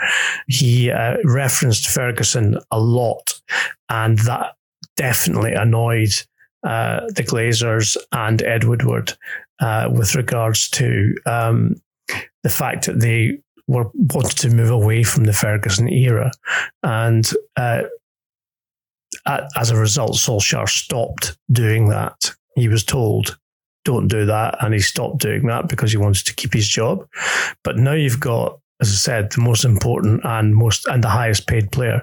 he 0.49 0.91
uh, 0.91 1.17
referenced 1.25 1.89
Ferguson 1.89 2.59
a 2.71 2.81
lot, 2.81 3.41
and 3.89 4.19
that 4.21 4.55
definitely 4.97 5.53
annoyed 5.53 6.13
uh, 6.65 7.01
the 7.15 7.23
Glazers 7.23 7.97
and 8.13 8.43
Ed 8.43 8.65
Woodward 8.65 9.13
uh, 9.61 9.89
with 9.91 10.15
regards 10.15 10.69
to 10.71 11.15
um, 11.25 11.81
the 12.43 12.51
fact 12.51 12.87
that 12.87 13.01
they 13.01 13.39
were 13.67 13.91
wanted 13.95 14.37
to 14.39 14.51
move 14.51 14.71
away 14.71 15.03
from 15.03 15.25
the 15.25 15.33
Ferguson 15.33 15.89
era, 15.89 16.33
and 16.83 17.31
uh, 17.57 17.83
as 19.57 19.71
a 19.71 19.77
result, 19.77 20.13
Solskjaer 20.13 20.69
stopped 20.69 21.37
doing 21.51 21.89
that. 21.89 22.33
He 22.57 22.69
was 22.69 22.85
told, 22.85 23.39
"Don't 23.85 24.09
do 24.09 24.25
that," 24.27 24.57
and 24.61 24.75
he 24.75 24.81
stopped 24.81 25.19
doing 25.19 25.47
that 25.47 25.69
because 25.69 25.93
he 25.93 25.99
wanted 25.99 26.27
to 26.27 26.35
keep 26.35 26.53
his 26.53 26.69
job. 26.69 27.07
But 27.63 27.77
now 27.77 27.93
you've 27.93 28.21
got, 28.21 28.59
as 28.81 28.89
I 28.89 28.95
said, 28.95 29.33
the 29.33 29.41
most 29.41 29.65
important 29.65 30.23
and 30.25 30.57
most 30.57 30.87
and 30.87 31.05
the 31.05 31.09
highest 31.09 31.47
paid 31.47 31.71
player 31.71 32.03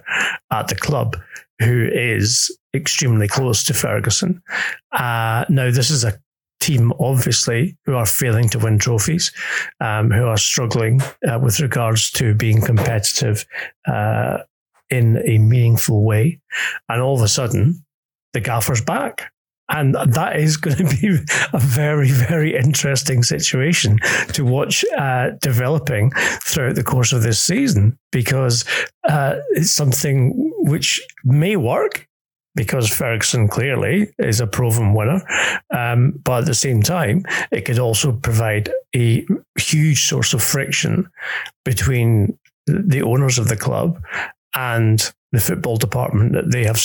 at 0.52 0.68
the 0.68 0.76
club, 0.76 1.18
who 1.60 1.90
is 1.92 2.56
extremely 2.74 3.28
close 3.28 3.64
to 3.66 3.74
Ferguson. 3.74 4.42
Uh, 4.92 5.46
now, 5.50 5.72
this 5.72 5.90
is 5.90 6.04
a 6.04 6.18
team, 6.60 6.94
obviously, 7.00 7.78
who 7.86 7.96
are 7.96 8.06
failing 8.06 8.50
to 8.50 8.60
win 8.60 8.80
trophies, 8.80 9.32
um, 9.80 10.12
who 10.12 10.26
are 10.26 10.38
struggling 10.38 11.02
uh, 11.28 11.40
with 11.42 11.60
regards 11.60 12.12
to 12.12 12.34
being 12.34 12.62
competitive 12.62 13.46
uh, 13.88 14.40
in 14.90 15.18
a 15.26 15.38
meaningful 15.38 16.04
way. 16.04 16.40
And 16.90 17.02
all 17.02 17.16
of 17.16 17.22
a 17.22 17.28
sudden, 17.28 17.84
the 18.34 18.42
gaffer's 18.42 18.82
back. 18.82 19.32
And 19.70 19.96
that 19.96 20.38
is 20.38 20.58
going 20.58 20.78
to 20.78 20.84
be 20.86 21.18
a 21.54 21.60
very, 21.60 22.10
very 22.10 22.56
interesting 22.56 23.24
situation 23.24 24.00
to 24.34 24.46
watch 24.46 24.86
uh, 24.98 25.32
developing 25.42 26.12
throughout 26.42 26.76
the 26.76 26.84
course 26.84 27.12
of 27.12 27.24
this 27.24 27.42
season 27.42 27.98
because 28.12 28.66
uh, 29.10 29.36
it's 29.52 29.72
something 29.72 30.52
which 30.60 31.02
may 31.24 31.56
work 31.56 32.08
because 32.58 32.90
Ferguson 32.90 33.48
clearly 33.48 34.12
is 34.18 34.42
a 34.42 34.48
proven 34.48 34.94
winner. 34.94 35.22
Um, 35.74 36.20
but 36.24 36.40
at 36.40 36.46
the 36.48 36.56
same 36.56 36.82
time, 36.82 37.24
it 37.52 37.62
could 37.62 37.80
also 37.80 38.12
provide 38.12 38.70
a 38.96 39.26
huge 39.58 40.06
source 40.06 40.34
of 40.34 40.44
friction 40.44 41.10
between 41.64 42.38
the 42.66 43.04
owners 43.04 43.38
of 43.38 43.48
the 43.48 43.56
club 43.56 44.02
and 44.56 45.14
the 45.32 45.40
football 45.40 45.78
department 45.78 46.34
that 46.34 46.52
they 46.52 46.66
have 46.66 46.82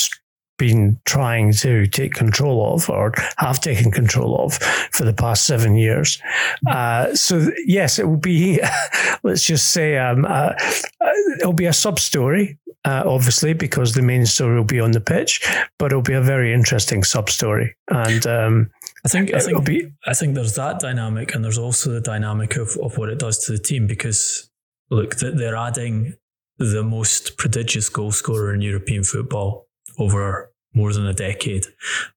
been 0.57 0.99
trying 1.05 1.51
to 1.53 1.87
take 1.87 2.13
control 2.13 2.73
of 2.73 2.89
or 2.89 3.13
have 3.37 3.59
taken 3.59 3.91
control 3.91 4.39
of 4.43 4.55
for 4.91 5.03
the 5.03 5.13
past 5.13 5.45
seven 5.45 5.75
years. 5.75 6.21
Uh, 6.69 7.13
so 7.15 7.49
yes, 7.65 7.99
it 7.99 8.07
will 8.07 8.17
be, 8.17 8.59
let's 9.23 9.43
just 9.43 9.69
say, 9.69 9.97
um, 9.97 10.25
uh, 10.25 10.53
uh 11.01 11.09
it'll 11.39 11.53
be 11.53 11.65
a 11.65 11.73
sub 11.73 11.99
story 11.99 12.57
uh, 12.85 13.03
obviously, 13.05 13.53
because 13.53 13.93
the 13.93 14.01
main 14.01 14.25
story 14.25 14.57
will 14.57 14.65
be 14.65 14.79
on 14.79 14.91
the 14.91 14.99
pitch, 14.99 15.41
but 15.79 15.87
it'll 15.87 16.01
be 16.01 16.13
a 16.13 16.21
very 16.21 16.53
interesting 16.53 17.03
sub 17.03 17.29
story. 17.29 17.75
And 17.89 18.27
um, 18.27 18.71
I 19.05 19.09
think 19.09 19.33
I 19.33 19.39
think 19.39 19.63
be, 19.65 19.89
I 20.05 20.13
think 20.13 20.35
there's 20.35 20.55
that 20.55 20.79
dynamic, 20.79 21.33
and 21.33 21.43
there's 21.43 21.57
also 21.57 21.91
the 21.91 22.01
dynamic 22.01 22.57
of, 22.57 22.77
of 22.81 22.97
what 22.97 23.09
it 23.09 23.19
does 23.19 23.39
to 23.45 23.53
the 23.53 23.57
team 23.57 23.87
because 23.87 24.49
look, 24.89 25.15
they're 25.15 25.55
adding 25.55 26.15
the 26.57 26.83
most 26.83 27.37
prodigious 27.37 27.89
goal 27.89 28.11
scorer 28.11 28.53
in 28.53 28.61
European 28.61 29.03
football 29.03 29.67
over 29.97 30.51
more 30.73 30.93
than 30.93 31.05
a 31.05 31.13
decade. 31.13 31.67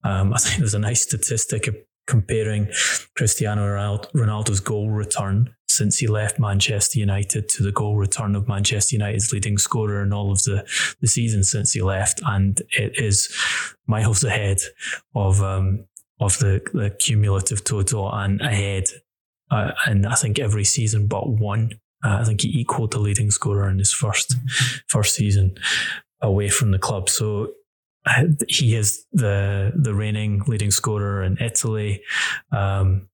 Um, 0.05 0.33
I 0.35 0.39
think 0.39 0.59
there's 0.59 0.75
a 0.75 0.79
nice 0.79 1.03
statistic 1.03 1.69
comparing 2.07 2.69
Cristiano 3.17 3.63
Ronaldo's 4.15 4.61
goal 4.61 4.91
return 4.91 5.53
since 5.69 5.99
he 5.99 6.07
left 6.07 6.39
Manchester 6.39 7.01
United 7.01 7.49
to 7.49 7.65
the 7.65 7.73
goal 7.73 7.97
return 7.97 8.37
of 8.37 8.47
Manchester 8.47 8.95
United's 8.95 9.33
leading 9.33 9.59
scorer 9.59 10.03
in 10.03 10.13
all 10.13 10.31
of 10.31 10.43
the, 10.45 10.65
the 11.01 11.09
season 11.09 11.43
since 11.43 11.73
he 11.73 11.83
left. 11.83 12.21
And 12.25 12.63
it 12.71 12.97
is 12.97 13.29
miles 13.87 14.23
ahead 14.23 14.59
of 15.15 15.43
um, 15.43 15.85
of 16.21 16.39
the, 16.39 16.63
the 16.73 16.91
cumulative 16.91 17.65
total 17.65 18.11
and 18.11 18.41
ahead 18.41 18.85
uh, 19.51 19.73
and 19.87 20.07
I 20.07 20.15
think 20.15 20.39
every 20.39 20.65
season 20.65 21.07
but 21.07 21.29
one. 21.29 21.79
Uh, 22.05 22.19
I 22.21 22.25
think 22.25 22.43
he 22.43 22.61
equaled 22.61 22.93
the 22.93 22.99
leading 22.99 23.31
scorer 23.31 23.69
in 23.69 23.79
his 23.79 23.93
first 23.93 24.37
first 24.89 25.15
season 25.15 25.57
away 26.21 26.49
from 26.49 26.71
the 26.71 26.79
club. 26.79 27.09
So 27.09 27.53
he 28.49 28.75
is 28.75 29.05
the 29.13 29.73
the 29.75 29.95
reigning 29.95 30.43
leading 30.47 30.71
scorer 30.71 31.23
in 31.23 31.39
Italy. 31.39 32.03
Um, 32.53 33.09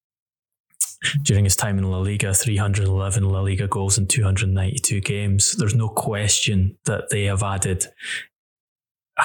during 1.23 1.45
his 1.45 1.57
time 1.57 1.79
in 1.79 1.91
La 1.91 1.99
Liga, 1.99 2.33
311 2.33 3.25
La 3.25 3.41
Liga 3.41 3.67
goals 3.67 3.99
in 3.99 4.07
292 4.07 5.01
games. 5.01 5.57
There's 5.59 5.75
no 5.75 5.89
question 5.89 6.79
that 6.85 7.11
they 7.11 7.25
have 7.25 7.43
added 7.43 7.87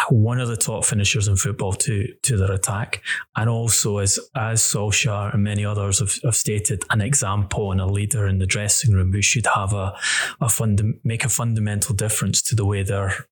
one 0.09 0.39
of 0.39 0.47
the 0.47 0.57
top 0.57 0.85
finishers 0.85 1.27
in 1.27 1.37
football 1.37 1.73
to 1.73 2.13
to 2.23 2.37
their 2.37 2.51
attack, 2.51 3.01
and 3.35 3.49
also 3.49 3.99
as 3.99 4.19
as 4.35 4.61
Solskjaer 4.61 5.33
and 5.33 5.43
many 5.43 5.65
others 5.65 5.99
have, 5.99 6.13
have 6.23 6.35
stated, 6.35 6.83
an 6.89 7.01
example 7.01 7.71
and 7.71 7.79
a 7.79 7.85
leader 7.85 8.27
in 8.27 8.39
the 8.39 8.45
dressing 8.45 8.93
room 8.93 9.11
who 9.11 9.21
should 9.21 9.47
have 9.47 9.73
a 9.73 9.95
a 10.41 10.49
fund 10.49 10.81
make 11.03 11.23
a 11.23 11.29
fundamental 11.29 11.95
difference 11.95 12.41
to 12.43 12.55
the 12.55 12.65
way 12.65 12.83
their 12.83 13.27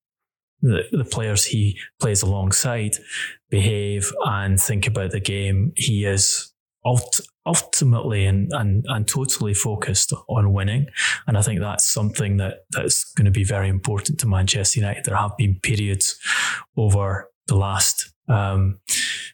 the, 0.65 0.84
the 0.91 1.06
players 1.06 1.45
he 1.45 1.78
plays 1.99 2.21
alongside 2.21 2.97
behave 3.49 4.12
and 4.25 4.60
think 4.60 4.88
about 4.88 5.12
the 5.12 5.19
game. 5.19 5.71
He 5.75 6.06
is 6.06 6.51
ult- 6.86 7.21
ultimately 7.45 8.25
and, 8.25 8.51
and, 8.51 8.86
and 8.88 9.08
totally 9.08 9.54
focused 9.54 10.13
on 10.28 10.54
winning. 10.54 10.88
And 11.28 11.38
I 11.38 11.41
think 11.41 11.60
that's 11.60 11.86
something 11.91 12.38
that, 12.38 12.65
that's 12.71 13.13
going 13.13 13.25
to 13.25 13.32
be 13.32 13.43
very 13.43 13.69
important 13.69 14.19
to 14.19 14.28
Manchester 14.28 14.80
United. 14.80 15.06
There 15.06 15.15
have 15.15 15.38
been 15.38 15.60
periods 15.62 16.17
over 16.75 17.30
the 17.47 17.56
last 17.56 18.13
um, 18.28 18.80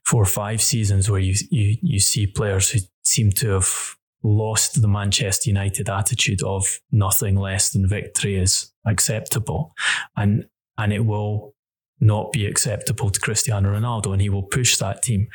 four 0.06 0.22
or 0.22 0.26
five 0.26 0.62
seasons 0.62 1.10
where 1.10 1.22
you, 1.22 1.36
you, 1.50 1.78
you 1.82 2.00
see 2.00 2.28
players 2.28 2.70
who 2.70 2.80
seem 3.04 3.32
to 3.32 3.52
have 3.52 3.96
lost 4.24 4.82
the 4.82 4.88
Manchester 4.88 5.50
United 5.50 5.90
attitude 5.90 6.44
of 6.44 6.80
nothing 6.92 7.36
less 7.36 7.72
than 7.72 7.88
victory 7.88 8.38
is 8.38 8.72
acceptable. 8.86 9.74
And, 10.16 10.46
and 10.82 10.92
it 10.92 11.06
will 11.06 11.54
not 12.00 12.32
be 12.32 12.48
acceptable 12.48 13.12
to 13.12 13.20
Cristiano 13.20 13.70
Ronaldo, 13.70 14.12
and 14.12 14.22
he 14.22 14.30
will 14.30 14.44
push 14.44 14.78
that 14.78 15.04
team. 15.04 15.28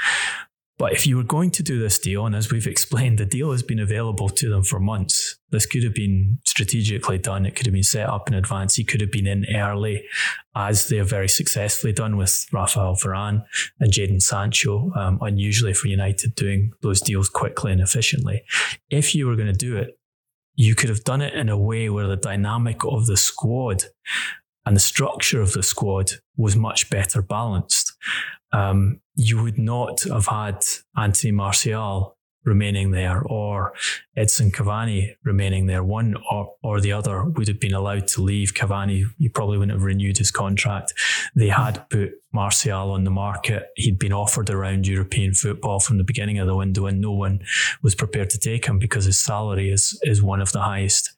But 0.79 0.93
if 0.93 1.07
you 1.07 1.17
were 1.17 1.23
going 1.23 1.53
to 1.53 1.63
do 1.63 1.79
this 1.79 1.99
deal, 1.99 2.27
and 2.27 2.35
as 2.35 2.51
we've 2.51 2.67
explained, 2.77 3.19
the 3.19 3.25
deal 3.25 3.53
has 3.53 3.63
been 3.63 3.79
available 3.79 4.29
to 4.29 4.51
them 4.51 4.65
for 4.65 4.81
months. 4.81 5.39
This 5.51 5.65
could 5.65 5.85
have 5.85 5.95
been 5.95 6.39
strategically 6.45 7.19
done. 7.19 7.47
It 7.47 7.55
could 7.55 7.67
have 7.67 7.73
been 7.73 7.85
set 7.85 8.09
up 8.09 8.29
in 8.29 8.35
advance. 8.35 8.75
He 8.75 8.85
could 8.85 9.01
have 9.01 9.13
been 9.13 9.29
in 9.29 9.47
early, 9.55 10.05
as 10.57 10.89
they 10.89 10.97
have 10.97 11.09
very 11.09 11.29
successfully 11.29 11.93
done 11.93 12.17
with 12.17 12.45
Rafael 12.53 12.97
Varane 12.97 13.45
and 13.79 13.93
Jadon 13.93 14.21
Sancho, 14.21 14.91
um, 14.97 15.19
unusually 15.23 15.73
for 15.73 15.87
United 15.87 16.35
doing 16.35 16.73
those 16.83 17.01
deals 17.01 17.29
quickly 17.29 17.71
and 17.71 17.81
efficiently. 17.81 18.43
If 18.91 19.15
you 19.15 19.29
were 19.29 19.37
going 19.37 19.53
to 19.53 19.53
do 19.53 19.77
it, 19.77 19.99
you 20.57 20.75
could 20.75 20.89
have 20.89 21.05
done 21.05 21.21
it 21.21 21.35
in 21.35 21.49
a 21.49 21.59
way 21.59 21.89
where 21.89 22.09
the 22.09 22.17
dynamic 22.17 22.85
of 22.85 23.07
the 23.07 23.17
squad 23.17 23.85
and 24.67 24.77
the 24.77 24.81
structure 24.81 25.41
of 25.41 25.53
the 25.53 25.63
squad 25.63 26.11
was 26.37 26.57
much 26.57 26.91
better 26.91 27.23
balanced. 27.23 27.97
Um, 28.53 29.01
you 29.17 29.43
would 29.43 29.59
not 29.59 30.03
have 30.03 30.27
had 30.27 30.63
Anthony 30.97 31.33
Martial 31.33 32.16
remaining 32.47 32.93
there 32.93 33.23
or 33.27 33.75
Edson 34.17 34.51
Cavani 34.51 35.17
remaining 35.25 35.67
there. 35.67 35.85
One 35.85 36.15
or, 36.31 36.55
or 36.63 36.81
the 36.81 36.93
other 36.93 37.25
would 37.25 37.49
have 37.49 37.61
been 37.61 37.75
allowed 37.75 38.07
to 38.09 38.23
leave. 38.23 38.55
Cavani, 38.55 39.05
you 39.19 39.29
probably 39.29 39.59
wouldn't 39.59 39.77
have 39.77 39.85
renewed 39.85 40.17
his 40.17 40.31
contract. 40.31 40.95
They 41.35 41.49
had 41.49 41.89
put 41.91 42.13
Martial 42.33 42.93
on 42.93 43.05
the 43.05 43.11
market. 43.11 43.69
He'd 43.77 43.99
been 43.99 44.13
offered 44.13 44.51
around 44.51 44.87
European 44.87 45.35
football 45.35 45.81
from 45.81 45.99
the 45.99 46.05
beginning 46.05 46.39
of 46.39 46.47
the 46.47 46.55
window, 46.55 46.87
and 46.87 47.01
no 47.01 47.13
one 47.13 47.41
was 47.83 47.95
prepared 47.95 48.31
to 48.31 48.39
take 48.39 48.67
him 48.67 48.79
because 48.79 49.07
his 49.07 49.19
salary 49.19 49.71
is 49.71 49.99
is 50.03 50.23
one 50.23 50.41
of 50.41 50.53
the 50.53 50.61
highest 50.61 51.15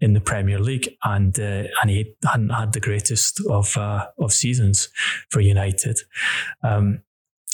in 0.00 0.12
the 0.12 0.20
Premier 0.20 0.58
League, 0.58 0.96
and 1.04 1.38
uh, 1.38 1.64
and 1.80 1.90
he 1.90 2.14
hadn't 2.24 2.50
had 2.50 2.72
the 2.72 2.80
greatest 2.80 3.40
of 3.50 3.76
uh, 3.76 4.06
of 4.18 4.32
seasons 4.32 4.88
for 5.30 5.40
United. 5.40 5.98
Um, 6.62 7.02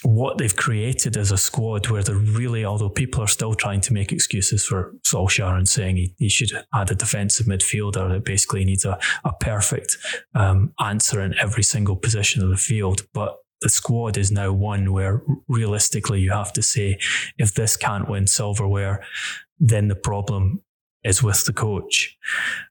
what 0.04 0.38
they've 0.38 0.54
created 0.54 1.16
as 1.16 1.32
a 1.32 1.36
squad 1.36 1.88
where 1.88 2.02
they're 2.02 2.14
really, 2.14 2.64
although 2.64 2.88
people 2.88 3.22
are 3.22 3.28
still 3.28 3.54
trying 3.54 3.80
to 3.80 3.92
make 3.92 4.12
excuses 4.12 4.64
for 4.64 4.94
Solskjaer 5.04 5.56
and 5.56 5.68
saying 5.68 5.96
he, 5.96 6.14
he 6.18 6.28
should 6.28 6.52
add 6.72 6.90
a 6.90 6.94
defensive 6.94 7.46
midfielder 7.46 8.08
that 8.08 8.24
basically 8.24 8.64
needs 8.64 8.84
a, 8.84 8.98
a 9.24 9.32
perfect 9.40 9.96
um, 10.34 10.72
answer 10.80 11.20
in 11.20 11.36
every 11.38 11.64
single 11.64 11.96
position 11.96 12.42
of 12.42 12.50
the 12.50 12.56
field. 12.56 13.06
But 13.12 13.36
the 13.60 13.68
squad 13.68 14.16
is 14.16 14.30
now 14.30 14.52
one 14.52 14.92
where 14.92 15.22
realistically 15.48 16.20
you 16.20 16.30
have 16.30 16.52
to 16.52 16.62
say, 16.62 16.98
if 17.36 17.54
this 17.54 17.76
can't 17.76 18.08
win 18.08 18.28
silverware, 18.28 19.04
then 19.58 19.88
the 19.88 19.96
problem 19.96 20.62
is 21.02 21.24
with 21.24 21.44
the 21.44 21.52
coach. 21.52 22.16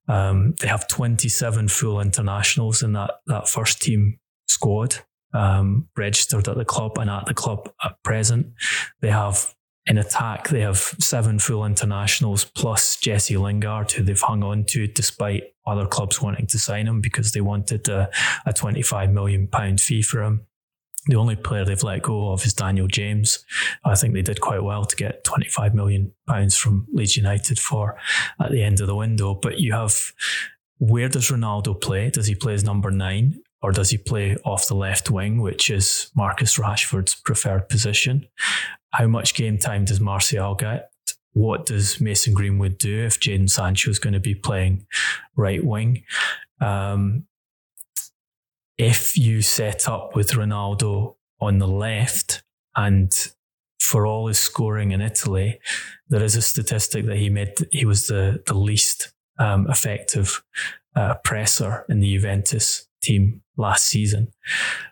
Um, 0.07 0.55
they 0.59 0.67
have 0.67 0.87
27 0.87 1.67
full 1.67 1.99
internationals 1.99 2.83
in 2.83 2.93
that, 2.93 3.15
that 3.25 3.49
first 3.49 3.81
team 3.81 4.19
squad 4.47 4.99
um, 5.33 5.87
registered 5.95 6.47
at 6.47 6.57
the 6.57 6.65
club 6.65 6.97
and 6.97 7.09
at 7.09 7.25
the 7.25 7.33
club 7.33 7.69
at 7.83 8.01
present. 8.03 8.47
They 9.01 9.09
have 9.09 9.53
in 9.87 9.97
attack, 9.97 10.49
they 10.49 10.61
have 10.61 10.77
seven 10.99 11.39
full 11.39 11.65
internationals 11.65 12.43
plus 12.43 12.97
Jesse 12.97 13.37
Lingard, 13.37 13.91
who 13.91 14.03
they've 14.03 14.19
hung 14.19 14.43
on 14.43 14.65
to 14.65 14.85
despite 14.85 15.43
other 15.65 15.85
clubs 15.85 16.21
wanting 16.21 16.45
to 16.47 16.59
sign 16.59 16.87
him 16.87 16.99
because 16.99 17.31
they 17.31 17.39
wanted 17.39 17.87
a, 17.87 18.09
a 18.45 18.51
£25 18.51 19.13
million 19.13 19.77
fee 19.77 20.01
for 20.01 20.23
him. 20.23 20.45
The 21.05 21.15
only 21.15 21.37
player 21.37 21.63
they've 21.63 21.81
let 21.81 22.01
go 22.01 22.33
of 22.33 22.45
is 22.45 22.53
Daniel 22.53 22.87
James. 22.87 23.45
I 23.85 23.95
think 23.95 24.13
they 24.13 24.21
did 24.21 24.41
quite 24.41 24.61
well 24.61 24.83
to 24.83 24.95
get 24.95 25.23
£25 25.23 25.73
million 25.73 26.11
from 26.51 26.85
Leeds 26.91 27.15
United 27.15 27.57
for 27.57 27.97
at 28.41 28.51
the 28.51 28.61
end 28.61 28.81
of 28.81 28.87
the 28.87 28.95
window. 28.95 29.35
But 29.35 29.59
you 29.59 29.71
have 29.71 29.95
where 30.79 31.07
does 31.07 31.31
Ronaldo 31.31 31.79
play? 31.79 32.09
Does 32.09 32.27
he 32.27 32.35
play 32.35 32.53
as 32.53 32.63
number 32.63 32.91
nine? 32.91 33.41
Or 33.61 33.71
does 33.71 33.89
he 33.89 33.97
play 33.97 34.35
off 34.45 34.67
the 34.67 34.75
left 34.75 35.09
wing, 35.09 35.41
which 35.41 35.69
is 35.69 36.11
Marcus 36.15 36.57
Rashford's 36.57 37.15
preferred 37.15 37.69
position? 37.69 38.27
How 38.91 39.07
much 39.07 39.35
game 39.35 39.57
time 39.57 39.85
does 39.85 39.99
Martial 39.99 40.55
get? 40.55 40.91
What 41.33 41.65
does 41.65 42.01
Mason 42.01 42.33
Greenwood 42.33 42.77
do 42.77 43.05
if 43.05 43.19
Jadon 43.19 43.49
Sancho 43.49 43.89
is 43.89 43.99
going 43.99 44.13
to 44.13 44.19
be 44.19 44.35
playing 44.35 44.85
right 45.35 45.63
wing? 45.63 46.03
Um, 46.59 47.25
if 48.77 49.17
you 49.17 49.41
set 49.41 49.87
up 49.87 50.15
with 50.15 50.31
Ronaldo 50.31 51.15
on 51.39 51.57
the 51.57 51.67
left 51.67 52.43
and 52.75 53.11
for 53.79 54.05
all 54.05 54.27
his 54.27 54.39
scoring 54.39 54.91
in 54.91 55.01
Italy, 55.01 55.59
there 56.09 56.23
is 56.23 56.35
a 56.35 56.41
statistic 56.41 57.05
that 57.05 57.17
he 57.17 57.29
made 57.29 57.53
he 57.71 57.85
was 57.85 58.07
the 58.07 58.41
the 58.45 58.53
least 58.53 59.13
um, 59.39 59.69
effective 59.69 60.43
uh, 60.95 61.15
presser 61.23 61.85
in 61.89 61.99
the 61.99 62.13
Juventus 62.13 62.86
team 63.07 63.41
last 63.57 63.85
season. 63.85 64.31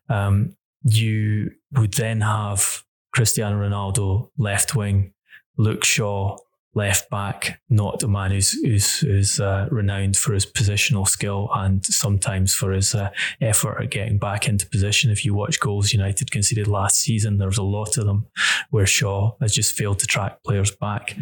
Um, 0.09 0.55
you 0.83 1.51
would 1.71 1.93
then 1.93 2.21
have 2.21 2.83
Cristiano 3.13 3.57
Ronaldo 3.57 4.29
left 4.37 4.75
wing, 4.75 5.13
Luke 5.57 5.83
Shaw 5.83 6.37
left 6.75 7.09
back, 7.09 7.61
not 7.69 8.03
a 8.03 8.07
man 8.07 8.31
who's 8.31 8.51
who's, 8.51 8.99
who's 8.99 9.39
uh, 9.39 9.67
renowned 9.71 10.17
for 10.17 10.33
his 10.33 10.45
positional 10.45 11.07
skill 11.07 11.49
and 11.53 11.85
sometimes 11.85 12.53
for 12.53 12.71
his 12.71 12.93
uh, 12.93 13.09
effort 13.41 13.81
at 13.81 13.89
getting 13.89 14.17
back 14.17 14.47
into 14.47 14.67
position. 14.67 15.09
If 15.09 15.23
you 15.25 15.33
watch 15.33 15.59
goals 15.59 15.93
United 15.93 16.31
conceded 16.31 16.67
last 16.67 16.99
season, 16.99 17.37
there 17.37 17.47
was 17.47 17.57
a 17.57 17.63
lot 17.63 17.97
of 17.97 18.05
them 18.05 18.27
where 18.69 18.85
Shaw 18.85 19.31
has 19.39 19.53
just 19.53 19.75
failed 19.77 19.99
to 19.99 20.07
track 20.07 20.43
players 20.43 20.71
back, 20.71 21.15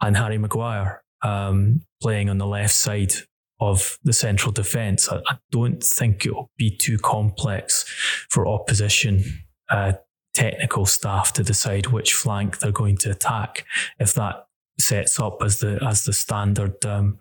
and 0.00 0.16
Harry 0.16 0.38
Maguire 0.38 1.02
um, 1.22 1.82
playing 2.02 2.28
on 2.28 2.38
the 2.38 2.46
left 2.46 2.74
side 2.74 3.14
of 3.60 3.98
the 4.04 4.12
central 4.12 4.52
defence. 4.52 5.08
I, 5.08 5.18
I, 5.28 5.38
don't 5.50 5.82
think 5.82 6.26
it'll 6.26 6.50
be 6.56 6.76
too 6.76 6.98
complex 6.98 7.84
for 8.28 8.46
opposition 8.46 9.22
uh, 9.70 9.92
technical 10.34 10.84
staff 10.84 11.32
to 11.34 11.44
decide 11.44 11.86
which 11.86 12.12
flank 12.12 12.58
they're 12.58 12.72
going 12.72 12.96
to 12.98 13.10
attack 13.10 13.64
if 14.00 14.14
that 14.14 14.46
sets 14.78 15.20
up 15.20 15.40
as 15.42 15.60
the 15.60 15.78
as 15.86 16.04
the 16.04 16.12
standard 16.12 16.84
um, 16.84 17.18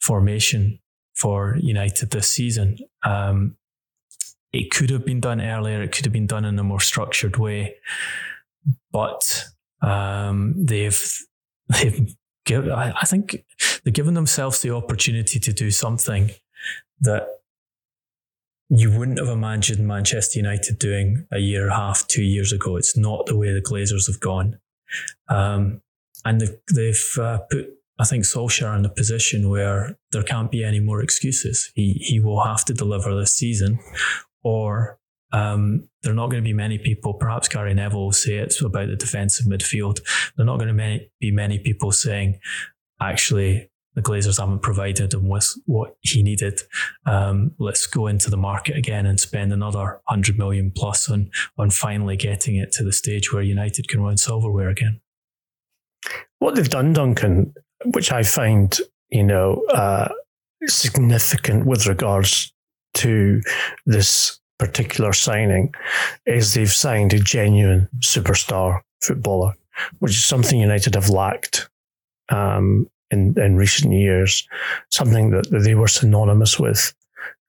formation 0.00 0.80
for 1.14 1.56
United 1.60 2.10
this 2.10 2.28
season. 2.28 2.76
Um, 3.04 3.56
it 4.52 4.70
could 4.70 4.90
have 4.90 5.04
been 5.04 5.20
done 5.20 5.40
earlier. 5.40 5.80
It 5.82 5.92
could 5.92 6.04
have 6.04 6.12
been 6.12 6.26
done 6.26 6.44
in 6.44 6.58
a 6.58 6.64
more 6.64 6.80
structured 6.80 7.36
way, 7.36 7.76
but 8.90 9.44
um, 9.80 10.54
they've 10.56 11.18
they've 11.68 12.14
give, 12.50 12.68
I, 12.68 12.92
I 13.00 13.06
think 13.06 13.44
they're 13.82 13.92
giving 13.92 14.14
themselves 14.14 14.60
the 14.60 14.74
opportunity 14.74 15.38
to 15.38 15.52
do 15.52 15.70
something 15.70 16.30
that 17.00 17.28
you 18.68 18.96
wouldn't 18.96 19.18
have 19.18 19.28
imagined 19.28 19.86
Manchester 19.86 20.38
United 20.38 20.78
doing 20.78 21.26
a 21.32 21.38
year 21.38 21.64
and 21.64 21.72
a 21.72 21.76
half, 21.76 22.06
two 22.06 22.22
years 22.22 22.52
ago. 22.52 22.76
It's 22.76 22.96
not 22.96 23.26
the 23.26 23.36
way 23.36 23.52
the 23.52 23.60
Glazers 23.60 24.06
have 24.06 24.20
gone. 24.20 24.58
Um, 25.28 25.82
and 26.24 26.40
they've, 26.40 26.56
they've 26.74 27.18
uh, 27.18 27.38
put, 27.50 27.66
I 27.98 28.04
think, 28.04 28.24
Solskjaer 28.24 28.78
in 28.78 28.84
a 28.84 28.88
position 28.88 29.48
where 29.48 29.98
there 30.12 30.22
can't 30.22 30.50
be 30.50 30.62
any 30.64 30.80
more 30.80 31.02
excuses. 31.02 31.72
He, 31.74 31.94
he 31.94 32.20
will 32.20 32.44
have 32.44 32.64
to 32.66 32.74
deliver 32.74 33.14
this 33.14 33.34
season, 33.34 33.80
or 34.44 34.99
Um, 35.32 35.88
there 36.02 36.12
are 36.12 36.16
not 36.16 36.30
going 36.30 36.42
to 36.42 36.48
be 36.48 36.52
many 36.52 36.78
people, 36.78 37.14
perhaps 37.14 37.48
Gary 37.48 37.74
Neville 37.74 38.06
will 38.06 38.12
say 38.12 38.34
it's 38.34 38.62
about 38.62 38.88
the 38.88 38.96
defensive 38.96 39.46
midfield. 39.46 40.00
There 40.36 40.44
are 40.44 40.46
not 40.46 40.58
going 40.58 40.76
to 40.76 41.00
be 41.20 41.30
many 41.30 41.58
people 41.58 41.92
saying, 41.92 42.40
actually, 43.00 43.70
the 43.94 44.02
Glazers 44.02 44.38
haven't 44.38 44.62
provided 44.62 45.12
him 45.12 45.28
with 45.28 45.52
what 45.66 45.96
he 46.00 46.22
needed. 46.22 46.60
Um, 47.06 47.52
let's 47.58 47.86
go 47.86 48.06
into 48.06 48.30
the 48.30 48.36
market 48.36 48.76
again 48.76 49.04
and 49.04 49.18
spend 49.18 49.52
another 49.52 50.00
100 50.06 50.38
million 50.38 50.72
plus 50.74 51.10
on, 51.10 51.30
on 51.58 51.70
finally 51.70 52.16
getting 52.16 52.56
it 52.56 52.72
to 52.72 52.84
the 52.84 52.92
stage 52.92 53.32
where 53.32 53.42
United 53.42 53.88
can 53.88 54.02
win 54.02 54.16
silverware 54.16 54.68
again. 54.68 55.00
What 56.38 56.54
they've 56.54 56.68
done, 56.68 56.92
Duncan, 56.92 57.52
which 57.84 58.12
I 58.12 58.22
find, 58.22 58.78
you 59.10 59.24
know, 59.24 59.64
uh, 59.70 60.08
significant 60.66 61.66
with 61.66 61.86
regards 61.86 62.52
to 62.94 63.40
this 63.86 64.39
particular 64.60 65.12
signing, 65.14 65.74
is 66.26 66.54
they've 66.54 66.70
signed 66.70 67.14
a 67.14 67.18
genuine 67.18 67.88
superstar 67.98 68.80
footballer, 69.00 69.56
which 69.98 70.12
is 70.12 70.24
something 70.24 70.60
United 70.60 70.94
have 70.94 71.08
lacked 71.08 71.68
um, 72.28 72.88
in, 73.10 73.34
in 73.40 73.56
recent 73.56 73.92
years, 73.92 74.46
something 74.90 75.30
that, 75.30 75.50
that 75.50 75.60
they 75.60 75.74
were 75.74 75.88
synonymous 75.88 76.60
with. 76.60 76.94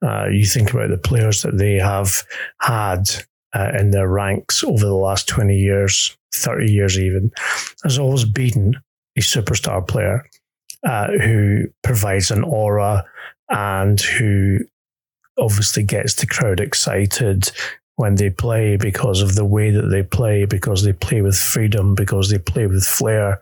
Uh, 0.02 0.28
you 0.28 0.46
think 0.46 0.74
about 0.74 0.90
the 0.90 0.98
players 0.98 1.42
that 1.44 1.58
they 1.58 1.76
have 1.76 2.24
had 2.62 3.10
uh, 3.54 3.72
in 3.78 3.92
their 3.92 4.08
ranks 4.08 4.64
over 4.64 4.86
the 4.86 4.96
last 4.96 5.28
20 5.28 5.56
years, 5.56 6.18
30 6.34 6.72
years 6.72 6.98
even. 6.98 7.30
has 7.84 8.00
always 8.00 8.24
been 8.24 8.74
a 9.18 9.22
superstar 9.22 9.86
player 9.86 10.26
uh, 10.88 11.08
who 11.22 11.66
provides 11.84 12.32
an 12.32 12.44
aura 12.44 13.04
and 13.50 14.00
who 14.00 14.60
obviously 15.38 15.84
gets 15.84 16.16
the 16.16 16.28
crowd 16.28 16.60
excited 16.60 17.52
when 17.96 18.16
they 18.16 18.30
play 18.30 18.78
because 18.78 19.22
of 19.22 19.36
the 19.36 19.46
way 19.46 19.70
that 19.70 19.88
they 19.88 20.04
play, 20.04 20.46
because 20.46 20.84
they 20.84 20.94
play 20.94 21.22
with 21.22 21.38
freedom, 21.38 21.94
because 21.94 22.30
they 22.30 22.40
play 22.40 22.68
with 22.68 22.86
flair 22.86 23.40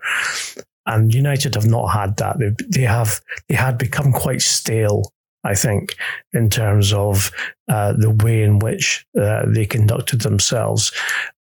and 0.89 1.13
United 1.13 1.55
have 1.55 1.67
not 1.67 1.87
had 1.87 2.17
that. 2.17 2.39
They, 2.39 2.51
they 2.67 2.81
have 2.81 3.21
they 3.47 3.55
had 3.55 3.77
become 3.77 4.11
quite 4.11 4.41
stale. 4.41 5.11
I 5.45 5.55
think 5.55 5.95
in 6.33 6.49
terms 6.49 6.91
of 6.91 7.31
uh, 7.69 7.93
the 7.93 8.09
way 8.09 8.43
in 8.43 8.59
which 8.59 9.05
uh, 9.19 9.45
they 9.47 9.65
conducted 9.65 10.21
themselves, 10.21 10.91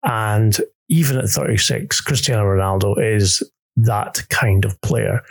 and 0.04 0.56
even 0.88 1.18
at 1.18 1.28
36, 1.28 2.00
Cristiano 2.02 2.44
Ronaldo 2.44 2.96
is 2.98 3.42
that 3.76 4.22
kind 4.28 4.64
of 4.64 4.80
player 4.82 5.22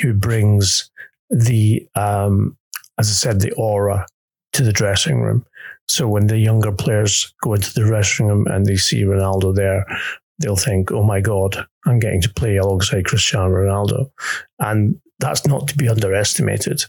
who 0.00 0.12
brings 0.12 0.90
the, 1.30 1.86
um, 1.94 2.56
as 2.98 3.08
I 3.08 3.12
said, 3.12 3.40
the 3.40 3.52
aura 3.52 4.06
to 4.52 4.62
the 4.62 4.72
dressing 4.72 5.20
room. 5.20 5.44
So 5.88 6.08
when 6.08 6.28
the 6.28 6.38
younger 6.38 6.72
players 6.72 7.34
go 7.42 7.54
into 7.54 7.72
the 7.74 7.80
dressing 7.80 8.26
room 8.26 8.46
and 8.46 8.66
they 8.66 8.76
see 8.76 9.02
Ronaldo 9.02 9.54
there, 9.54 9.84
they'll 10.38 10.56
think, 10.56 10.92
oh 10.92 11.02
my 11.02 11.20
God, 11.20 11.66
I'm 11.86 11.98
getting 11.98 12.22
to 12.22 12.32
play 12.32 12.56
alongside 12.56 13.06
Cristiano 13.06 13.48
Ronaldo. 13.48 14.10
And 14.58 15.00
that's 15.18 15.46
not 15.46 15.68
to 15.68 15.76
be 15.76 15.88
underestimated. 15.88 16.84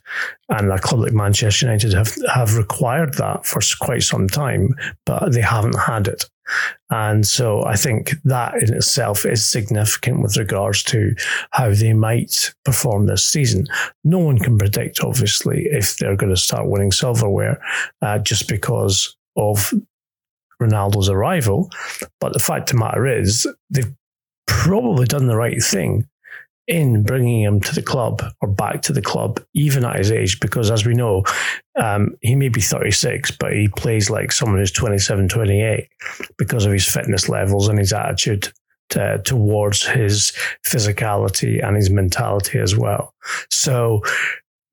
And 0.49 0.71
a 0.71 0.79
club 0.79 1.01
like 1.01 1.13
Manchester 1.13 1.65
United 1.65 1.93
have, 1.93 2.15
have 2.33 2.57
required 2.57 3.15
that 3.15 3.45
for 3.45 3.61
quite 3.79 4.03
some 4.03 4.27
time, 4.27 4.75
but 5.05 5.33
they 5.33 5.41
haven't 5.41 5.77
had 5.77 6.07
it. 6.07 6.25
And 6.89 7.25
so 7.25 7.63
I 7.65 7.75
think 7.75 8.11
that 8.25 8.55
in 8.55 8.73
itself 8.73 9.25
is 9.25 9.47
significant 9.47 10.21
with 10.21 10.37
regards 10.37 10.83
to 10.83 11.15
how 11.51 11.73
they 11.73 11.93
might 11.93 12.53
perform 12.65 13.05
this 13.05 13.25
season. 13.25 13.67
No 14.03 14.19
one 14.19 14.37
can 14.37 14.57
predict, 14.57 14.99
obviously, 15.01 15.67
if 15.71 15.97
they're 15.97 16.15
going 16.15 16.33
to 16.33 16.41
start 16.41 16.67
winning 16.67 16.91
silverware 16.91 17.61
uh, 18.01 18.19
just 18.19 18.47
because 18.47 19.15
of 19.35 19.73
Ronaldo's 20.61 21.09
arrival. 21.09 21.69
But 22.19 22.33
the 22.33 22.39
fact 22.39 22.69
of 22.71 22.77
the 22.77 22.85
matter 22.85 23.07
is, 23.07 23.47
they've 23.69 23.93
probably 24.47 25.05
done 25.05 25.27
the 25.27 25.35
right 25.35 25.61
thing 25.61 26.07
in 26.71 27.03
bringing 27.03 27.41
him 27.41 27.59
to 27.59 27.75
the 27.75 27.81
club 27.81 28.23
or 28.39 28.47
back 28.47 28.81
to 28.83 28.93
the 28.93 29.01
club, 29.01 29.41
even 29.53 29.83
at 29.83 29.97
his 29.97 30.11
age, 30.11 30.39
because 30.39 30.71
as 30.71 30.85
we 30.85 30.93
know, 30.93 31.23
um, 31.75 32.15
he 32.21 32.33
may 32.33 32.47
be 32.47 32.61
36, 32.61 33.31
but 33.31 33.51
he 33.51 33.67
plays 33.67 34.09
like 34.09 34.31
someone 34.31 34.59
who's 34.59 34.71
27, 34.71 35.27
28 35.27 35.89
because 36.37 36.65
of 36.65 36.71
his 36.71 36.87
fitness 36.87 37.27
levels 37.27 37.67
and 37.67 37.77
his 37.77 37.91
attitude 37.91 38.53
to, 38.89 39.21
towards 39.25 39.85
his 39.85 40.31
physicality 40.65 41.61
and 41.65 41.75
his 41.75 41.89
mentality 41.89 42.57
as 42.57 42.75
well. 42.75 43.13
So 43.49 44.01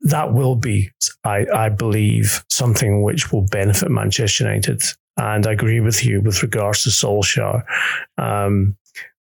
that 0.03 0.33
will 0.33 0.55
be, 0.55 0.91
I, 1.25 1.47
I 1.53 1.69
believe, 1.69 2.45
something 2.49 3.03
which 3.03 3.33
will 3.33 3.43
benefit 3.43 3.91
Manchester 3.91 4.45
United 4.45 4.83
and 5.19 5.47
I 5.47 5.53
agree 5.53 5.81
with 5.81 6.05
you 6.05 6.21
with 6.21 6.43
regards 6.43 6.85
to 6.85 6.91
Solskjaer. 6.91 7.65
Um, 8.17 8.77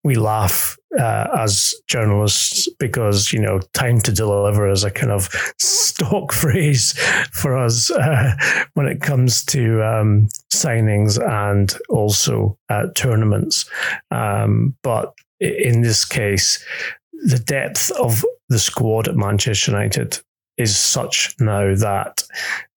we 0.05 0.17
laugh 0.17 0.77
uh, 0.99 1.29
as 1.39 1.75
journalists 1.87 2.69
because 2.79 3.33
you 3.33 3.41
know 3.41 3.61
time 3.73 4.01
to 4.01 4.13
deliver 4.13 4.69
is 4.69 4.85
a 4.85 4.91
kind 4.91 5.13
of 5.13 5.29
stock 5.59 6.33
phrase 6.43 6.93
for 7.33 7.57
us 7.57 7.91
uh, 7.91 8.35
when 8.75 8.87
it 8.87 9.01
comes 9.01 9.45
to 9.45 9.83
um, 9.83 10.29
signings 10.53 11.19
and 11.21 11.77
also 11.89 12.59
uh, 12.69 12.87
tournaments. 12.95 13.65
Um, 14.11 14.77
but 14.83 15.15
in 15.41 15.83
this 15.83 16.05
case, 16.05 16.65
the 17.13 17.39
depth 17.39 17.91
of 17.93 18.25
the 18.49 18.59
squad 18.59 19.09
at 19.09 19.17
Manchester 19.17 19.71
United 19.71 20.19
is 20.59 20.77
such 20.77 21.35
now 21.41 21.75
that 21.75 22.23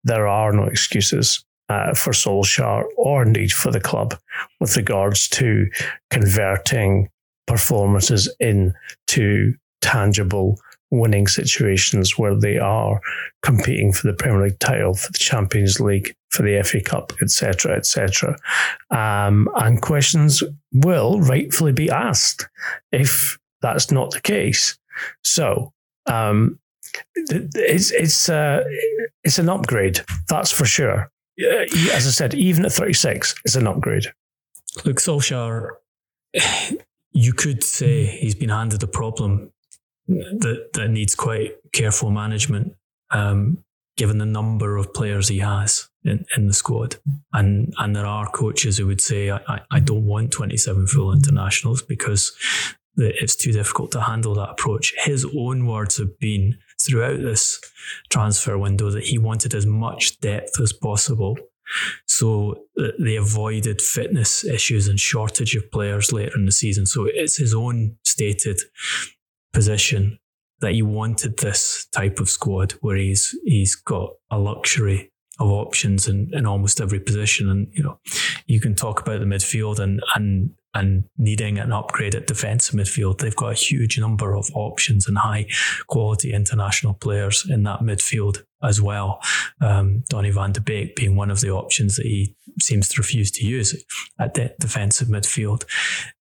there 0.03 0.27
are 0.27 0.53
no 0.53 0.63
excuses 0.63 1.43
uh, 1.69 1.93
for 1.93 2.11
Solskjaer 2.11 2.83
or 2.97 3.23
indeed 3.23 3.51
for 3.51 3.71
the 3.71 3.79
club 3.79 4.15
with 4.59 4.77
regards 4.77 5.27
to 5.29 5.67
converting 6.11 7.09
performances 7.47 8.33
into 8.39 9.53
tangible 9.81 10.59
winning 10.91 11.27
situations 11.27 12.17
where 12.17 12.35
they 12.35 12.57
are 12.57 13.01
competing 13.41 13.91
for 13.91 14.07
the 14.07 14.13
Premier 14.13 14.43
League 14.43 14.59
title, 14.59 14.93
for 14.93 15.11
the 15.11 15.17
Champions 15.17 15.79
League, 15.79 16.15
for 16.29 16.43
the 16.43 16.61
FA 16.63 16.81
Cup, 16.81 17.13
etc., 17.21 17.75
etc. 17.75 18.37
Um, 18.91 19.49
and 19.55 19.81
questions 19.81 20.43
will 20.73 21.19
rightfully 21.21 21.73
be 21.73 21.89
asked 21.89 22.47
if 22.91 23.37
that's 23.61 23.91
not 23.91 24.11
the 24.11 24.21
case. 24.21 24.77
So 25.23 25.73
um, 26.05 26.59
it's 27.15 27.91
it's 27.91 28.29
uh, 28.29 28.63
it's 29.23 29.39
an 29.39 29.49
upgrade, 29.49 30.01
that's 30.29 30.51
for 30.51 30.65
sure 30.65 31.09
as 31.37 32.07
I 32.07 32.11
said, 32.11 32.33
even 32.33 32.65
at 32.65 32.71
36, 32.71 33.35
it's 33.43 33.55
an 33.55 33.67
upgrade. 33.67 34.05
Look, 34.83 34.97
Solskjaer, 34.97 35.69
you 37.15 37.31
could 37.33 37.63
say 37.63 38.05
he's 38.05 38.35
been 38.35 38.49
handed 38.49 38.83
a 38.83 38.87
problem 38.87 39.51
that, 40.07 40.69
that 40.73 40.89
needs 40.89 41.15
quite 41.15 41.55
careful 41.71 42.11
management, 42.11 42.75
um, 43.09 43.63
given 43.95 44.17
the 44.17 44.25
number 44.25 44.75
of 44.75 44.93
players 44.93 45.29
he 45.29 45.39
has 45.39 45.87
in, 46.03 46.25
in 46.35 46.47
the 46.47 46.53
squad. 46.53 46.97
And 47.31 47.73
and 47.77 47.95
there 47.95 48.05
are 48.05 48.29
coaches 48.29 48.77
who 48.77 48.87
would 48.87 48.99
say, 48.99 49.31
I, 49.31 49.61
I 49.71 49.79
don't 49.79 50.05
want 50.05 50.31
27 50.31 50.87
full 50.87 51.13
internationals 51.13 51.81
because 51.81 52.33
it's 52.97 53.35
too 53.35 53.53
difficult 53.53 53.91
to 53.93 54.01
handle 54.01 54.35
that 54.35 54.49
approach. 54.49 54.93
His 54.97 55.25
own 55.37 55.65
words 55.65 55.97
have 55.97 56.19
been 56.19 56.57
throughout 56.81 57.21
this 57.21 57.59
transfer 58.09 58.57
window 58.57 58.89
that 58.89 59.05
he 59.05 59.17
wanted 59.17 59.53
as 59.53 59.65
much 59.65 60.19
depth 60.19 60.59
as 60.59 60.73
possible. 60.73 61.37
So 62.07 62.65
uh, 62.79 62.89
they 62.99 63.15
avoided 63.15 63.81
fitness 63.81 64.43
issues 64.43 64.87
and 64.87 64.99
shortage 64.99 65.55
of 65.55 65.69
players 65.71 66.11
later 66.11 66.35
in 66.35 66.45
the 66.45 66.51
season. 66.51 66.85
So 66.85 67.07
it's 67.11 67.37
his 67.37 67.53
own 67.53 67.97
stated 68.03 68.61
position 69.53 70.19
that 70.61 70.73
he 70.73 70.81
wanted 70.81 71.37
this 71.37 71.87
type 71.91 72.19
of 72.19 72.29
squad 72.29 72.73
where 72.81 72.95
he's 72.95 73.35
he's 73.43 73.75
got 73.75 74.11
a 74.31 74.37
luxury 74.37 75.11
of 75.39 75.49
options 75.49 76.07
in, 76.07 76.29
in 76.33 76.45
almost 76.45 76.79
every 76.79 76.99
position. 76.99 77.49
And 77.49 77.67
you 77.73 77.83
know, 77.83 77.99
you 78.47 78.59
can 78.59 78.75
talk 78.75 79.01
about 79.01 79.19
the 79.19 79.25
midfield 79.25 79.79
and 79.79 80.01
and 80.15 80.51
and 80.75 81.05
needing 81.17 81.57
an 81.57 81.71
upgrade 81.71 82.15
at 82.15 82.27
defensive 82.27 82.75
midfield, 82.75 83.19
they've 83.19 83.35
got 83.35 83.53
a 83.53 83.55
huge 83.55 83.97
number 83.97 84.35
of 84.35 84.51
options 84.53 85.07
and 85.07 85.17
high 85.17 85.47
quality 85.87 86.33
international 86.33 86.93
players 86.93 87.47
in 87.49 87.63
that 87.63 87.79
midfield 87.79 88.43
as 88.63 88.81
well. 88.81 89.19
Um, 89.61 90.03
Donny 90.09 90.31
van 90.31 90.51
de 90.51 90.61
Beek 90.61 90.95
being 90.95 91.15
one 91.15 91.31
of 91.31 91.41
the 91.41 91.51
options 91.51 91.97
that 91.97 92.05
he 92.05 92.35
seems 92.59 92.87
to 92.89 93.01
refuse 93.01 93.31
to 93.31 93.45
use 93.45 93.83
at 94.19 94.33
the 94.33 94.55
defensive 94.59 95.07
midfield. 95.07 95.63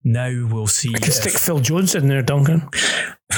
Now 0.03 0.49
we'll 0.51 0.67
see. 0.67 0.93
I 0.95 0.99
can 0.99 1.13
stick 1.13 1.33
Phil 1.33 1.61
Jones 1.61 1.95
in 1.95 2.09
there, 2.09 2.23
Duncan. 2.23 2.69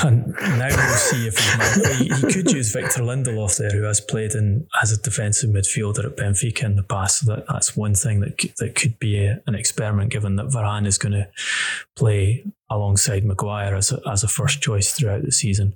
And 0.02 0.26
now 0.26 0.68
we'll 0.68 0.96
see 0.96 1.28
if 1.28 1.38
he, 1.38 2.08
he, 2.08 2.32
could 2.32 2.50
use 2.50 2.72
Victor 2.72 3.02
Lindelof 3.02 3.56
there, 3.56 3.70
who 3.70 3.84
has 3.84 4.00
played 4.00 4.32
in 4.32 4.66
as 4.82 4.92
a 4.92 5.00
defensive 5.00 5.50
midfielder 5.50 6.04
at 6.04 6.16
Benfica 6.16 6.64
in 6.64 6.76
the 6.76 6.82
past. 6.82 7.20
So 7.20 7.34
that, 7.34 7.44
that's 7.48 7.76
one 7.76 7.94
thing 7.94 8.20
that 8.20 8.36
that 8.58 8.74
could 8.74 8.98
be 8.98 9.24
a, 9.24 9.40
an 9.46 9.54
experiment, 9.54 10.10
given 10.10 10.36
that 10.36 10.46
Varane 10.46 10.86
is 10.86 10.98
going 10.98 11.12
to 11.12 11.28
play 11.94 12.44
alongside 12.68 13.24
Maguire 13.24 13.74
as 13.74 13.92
a, 13.92 14.00
as 14.10 14.24
a 14.24 14.28
first 14.28 14.60
choice 14.60 14.92
throughout 14.92 15.22
the 15.22 15.32
season. 15.32 15.74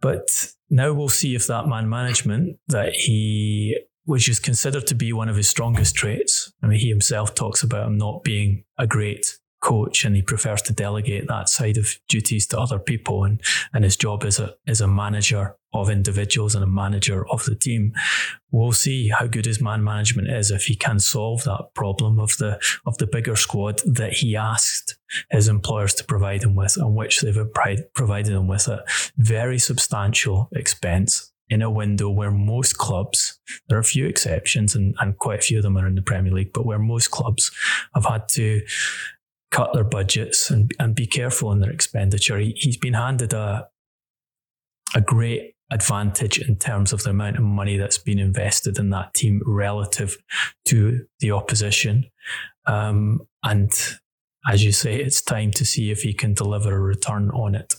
But 0.00 0.52
now 0.70 0.92
we'll 0.92 1.08
see 1.08 1.34
if 1.34 1.46
that 1.48 1.66
man 1.66 1.88
management 1.88 2.58
that 2.68 2.92
he 2.94 3.76
which 4.04 4.28
is 4.28 4.40
considered 4.40 4.86
to 4.88 4.94
be 4.94 5.12
one 5.12 5.28
of 5.28 5.36
his 5.36 5.48
strongest 5.48 5.94
traits. 5.94 6.52
I 6.62 6.66
mean, 6.66 6.80
he 6.80 6.88
himself 6.88 7.34
talks 7.34 7.62
about 7.62 7.86
him 7.86 7.98
not 7.98 8.24
being 8.24 8.64
a 8.78 8.86
great 8.86 9.38
coach 9.60 10.04
and 10.04 10.16
he 10.16 10.22
prefers 10.22 10.62
to 10.62 10.72
delegate 10.72 11.28
that 11.28 11.48
side 11.48 11.76
of 11.76 11.98
duties 12.08 12.46
to 12.46 12.58
other 12.58 12.78
people 12.78 13.24
and, 13.24 13.40
and 13.72 13.84
his 13.84 13.96
job 13.96 14.24
is 14.24 14.38
a 14.38 14.54
is 14.66 14.80
a 14.80 14.88
manager 14.88 15.56
of 15.72 15.88
individuals 15.88 16.54
and 16.54 16.64
a 16.64 16.66
manager 16.66 17.28
of 17.28 17.44
the 17.44 17.54
team. 17.54 17.92
We'll 18.50 18.72
see 18.72 19.08
how 19.08 19.26
good 19.26 19.46
his 19.46 19.60
man 19.60 19.84
management 19.84 20.28
is 20.28 20.50
if 20.50 20.64
he 20.64 20.74
can 20.74 20.98
solve 20.98 21.44
that 21.44 21.74
problem 21.74 22.18
of 22.18 22.36
the 22.38 22.58
of 22.86 22.98
the 22.98 23.06
bigger 23.06 23.36
squad 23.36 23.80
that 23.86 24.14
he 24.14 24.34
asked 24.34 24.98
his 25.30 25.48
employers 25.48 25.94
to 25.94 26.04
provide 26.04 26.42
him 26.42 26.54
with 26.54 26.76
and 26.76 26.96
which 26.96 27.20
they've 27.20 27.38
provided 27.94 28.32
him 28.32 28.48
with 28.48 28.66
a 28.68 28.84
very 29.16 29.58
substantial 29.58 30.48
expense 30.52 31.32
in 31.50 31.62
a 31.62 31.70
window 31.70 32.08
where 32.08 32.30
most 32.30 32.78
clubs, 32.78 33.38
there 33.68 33.76
are 33.76 33.80
a 33.80 33.84
few 33.84 34.06
exceptions 34.06 34.76
and, 34.76 34.94
and 35.00 35.18
quite 35.18 35.40
a 35.40 35.42
few 35.42 35.58
of 35.58 35.64
them 35.64 35.76
are 35.76 35.86
in 35.86 35.96
the 35.96 36.02
Premier 36.02 36.32
League, 36.32 36.52
but 36.52 36.64
where 36.64 36.78
most 36.78 37.10
clubs 37.10 37.50
have 37.92 38.06
had 38.06 38.28
to 38.28 38.62
cut 39.50 39.72
their 39.72 39.84
budgets 39.84 40.50
and, 40.50 40.72
and 40.78 40.94
be 40.94 41.06
careful 41.06 41.52
in 41.52 41.60
their 41.60 41.70
expenditure. 41.70 42.38
He, 42.38 42.52
he's 42.56 42.76
been 42.76 42.94
handed 42.94 43.32
a, 43.32 43.68
a 44.94 45.00
great 45.00 45.54
advantage 45.70 46.38
in 46.38 46.56
terms 46.56 46.92
of 46.92 47.02
the 47.02 47.10
amount 47.10 47.36
of 47.36 47.44
money 47.44 47.76
that's 47.76 47.98
been 47.98 48.18
invested 48.18 48.78
in 48.78 48.90
that 48.90 49.14
team 49.14 49.40
relative 49.46 50.16
to 50.66 51.06
the 51.20 51.30
opposition. 51.30 52.10
Um, 52.66 53.22
and 53.42 53.70
as 54.48 54.64
you 54.64 54.72
say, 54.72 54.96
it's 54.96 55.22
time 55.22 55.50
to 55.52 55.64
see 55.64 55.90
if 55.90 56.02
he 56.02 56.12
can 56.12 56.34
deliver 56.34 56.74
a 56.74 56.80
return 56.80 57.30
on 57.30 57.54
it. 57.54 57.74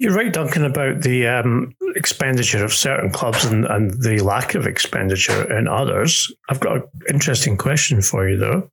You're 0.00 0.14
right, 0.14 0.32
Duncan, 0.32 0.64
about 0.64 1.02
the 1.02 1.26
um, 1.26 1.74
expenditure 1.96 2.64
of 2.64 2.72
certain 2.72 3.10
clubs 3.10 3.44
and, 3.44 3.64
and 3.64 4.00
the 4.00 4.20
lack 4.20 4.54
of 4.54 4.64
expenditure 4.64 5.52
in 5.56 5.66
others. 5.66 6.32
I've 6.48 6.60
got 6.60 6.76
an 6.76 6.84
interesting 7.10 7.56
question 7.56 8.00
for 8.00 8.28
you, 8.28 8.36
though. 8.36 8.70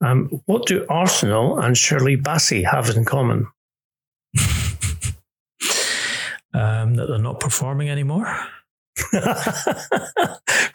Um, 0.00 0.42
what 0.46 0.66
do 0.66 0.84
Arsenal 0.88 1.60
and 1.60 1.78
Shirley 1.78 2.16
Bassey 2.16 2.64
have 2.64 2.90
in 2.90 3.04
common? 3.04 3.46
um, 6.52 6.94
that 6.94 7.06
they're 7.08 7.18
not 7.18 7.38
performing 7.38 7.88
anymore. 7.88 8.26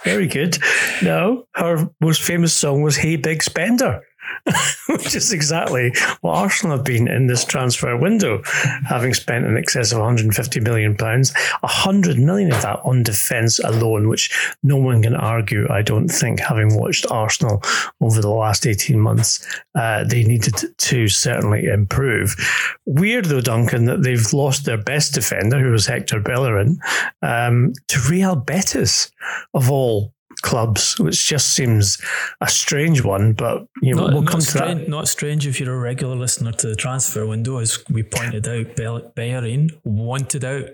Very 0.06 0.28
good. 0.28 0.58
No, 1.04 1.48
her 1.56 1.90
most 2.00 2.22
famous 2.22 2.54
song 2.54 2.82
was 2.82 2.96
Hey 2.96 3.18
Big 3.18 3.44
Spender. 3.44 4.02
Which 4.88 5.16
is 5.16 5.32
exactly 5.32 5.94
what 6.22 6.38
Arsenal 6.38 6.78
have 6.78 6.86
been 6.86 7.08
in 7.08 7.28
this 7.28 7.46
transfer 7.46 7.96
window, 7.96 8.42
having 8.88 9.14
spent 9.14 9.46
in 9.46 9.58
excess 9.58 9.92
of 9.92 10.00
150 10.00 10.60
million 10.60 10.96
pounds, 10.96 11.34
100 11.62 12.18
million 12.18 12.52
of 12.52 12.62
that 12.62 12.80
on 12.84 13.04
defence 13.04 13.60
alone, 13.60 14.08
which 14.08 14.32
no 14.64 14.78
one 14.78 15.04
can 15.04 15.16
argue. 15.16 15.68
I 15.70 15.82
don't 15.82 16.08
think, 16.08 16.40
having 16.40 16.76
watched 16.76 17.06
Arsenal 17.10 17.62
over 18.00 18.22
the 18.22 18.30
last 18.30 18.66
18 18.66 19.00
months, 19.00 19.46
uh, 19.76 20.04
they 20.04 20.24
needed 20.24 20.56
to 20.78 21.08
certainly 21.08 21.66
improve. 21.66 22.36
Weird 22.86 23.26
though, 23.26 23.42
Duncan, 23.42 23.86
that 23.86 24.04
they've 24.04 24.34
lost 24.34 24.66
their 24.66 24.78
best 24.78 25.14
defender, 25.14 25.60
who 25.60 25.72
was 25.72 25.86
Hector 25.86 26.20
Bellerin, 26.20 26.80
um, 27.22 27.74
to 27.88 28.00
Real 28.10 28.36
Betis 28.36 29.12
of 29.54 29.70
all 29.70 30.14
clubs, 30.42 31.00
which 31.00 31.28
just 31.28 31.50
seems 31.54 32.02
a 32.42 32.48
strange 32.48 33.04
one. 33.04 33.34
But 33.34 33.68
you 33.82 33.96
know, 33.96 34.08
not, 34.08 34.14
we'll 34.14 34.24
come 34.24 34.42
strange, 34.42 34.72
to 34.72 34.80
that. 34.80 34.90
Not 34.90 35.08
strange 35.08 35.48
if 35.48 35.60
you're 35.60 35.74
a 35.74 35.80
regular 35.80 36.16
listener 36.16 36.52
to 36.54 36.68
the 36.68 36.76
transfer 36.76 37.26
window, 37.26 37.58
as 37.58 37.84
we 37.90 38.04
pointed 38.04 38.48
out. 38.48 38.76
Bellerin 39.16 39.70
wanted 39.84 40.44
out. 40.44 40.66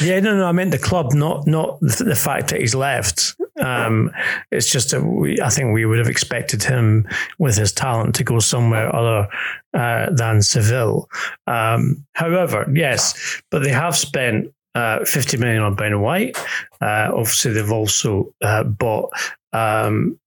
Yeah, 0.00 0.20
no, 0.20 0.36
no, 0.36 0.46
I 0.46 0.52
meant 0.52 0.70
the 0.70 0.78
club, 0.78 1.12
not 1.12 1.46
not 1.46 1.80
the 1.80 2.16
fact 2.16 2.48
that 2.48 2.60
he's 2.60 2.74
left. 2.74 3.36
Um, 3.60 4.10
it's 4.50 4.70
just 4.70 4.90
that 4.90 5.04
we, 5.04 5.38
I 5.40 5.50
think 5.50 5.74
we 5.74 5.84
would 5.84 5.98
have 5.98 6.08
expected 6.08 6.62
him 6.62 7.06
with 7.38 7.56
his 7.56 7.72
talent 7.72 8.14
to 8.14 8.24
go 8.24 8.38
somewhere 8.38 8.94
other 8.94 9.28
uh, 9.74 10.10
than 10.12 10.40
Seville. 10.40 11.08
Um, 11.46 12.06
however, 12.14 12.66
yes, 12.72 13.42
but 13.50 13.62
they 13.62 13.70
have 13.70 13.96
spent 13.96 14.52
uh, 14.74 15.04
50 15.04 15.36
million 15.36 15.62
on 15.62 15.74
Ben 15.74 16.00
White. 16.00 16.36
Uh, 16.80 17.10
obviously, 17.12 17.52
they've 17.52 17.72
also 17.72 18.32
uh, 18.42 18.64
bought 18.64 19.10
um, 19.52 20.18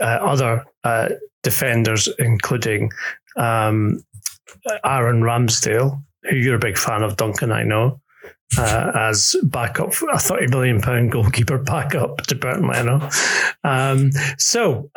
uh, 0.00 0.18
other 0.20 0.64
uh, 0.84 1.08
defenders, 1.42 2.08
including 2.18 2.90
um, 3.36 4.04
Aaron 4.84 5.22
Ramsdale, 5.22 6.02
who 6.28 6.36
you're 6.36 6.56
a 6.56 6.60
big 6.60 6.78
fan 6.78 7.02
of, 7.02 7.16
Duncan, 7.16 7.52
I 7.52 7.62
know. 7.62 8.00
Uh, 8.56 8.92
as 8.94 9.34
backup, 9.42 9.92
a 10.12 10.18
thirty 10.20 10.46
million 10.46 10.80
pound 10.80 11.10
goalkeeper 11.10 11.58
backup 11.64 12.18
to 12.22 12.34
Bernd 12.36 12.68
Leno. 12.68 13.10
Um, 13.64 14.12
so, 14.38 14.88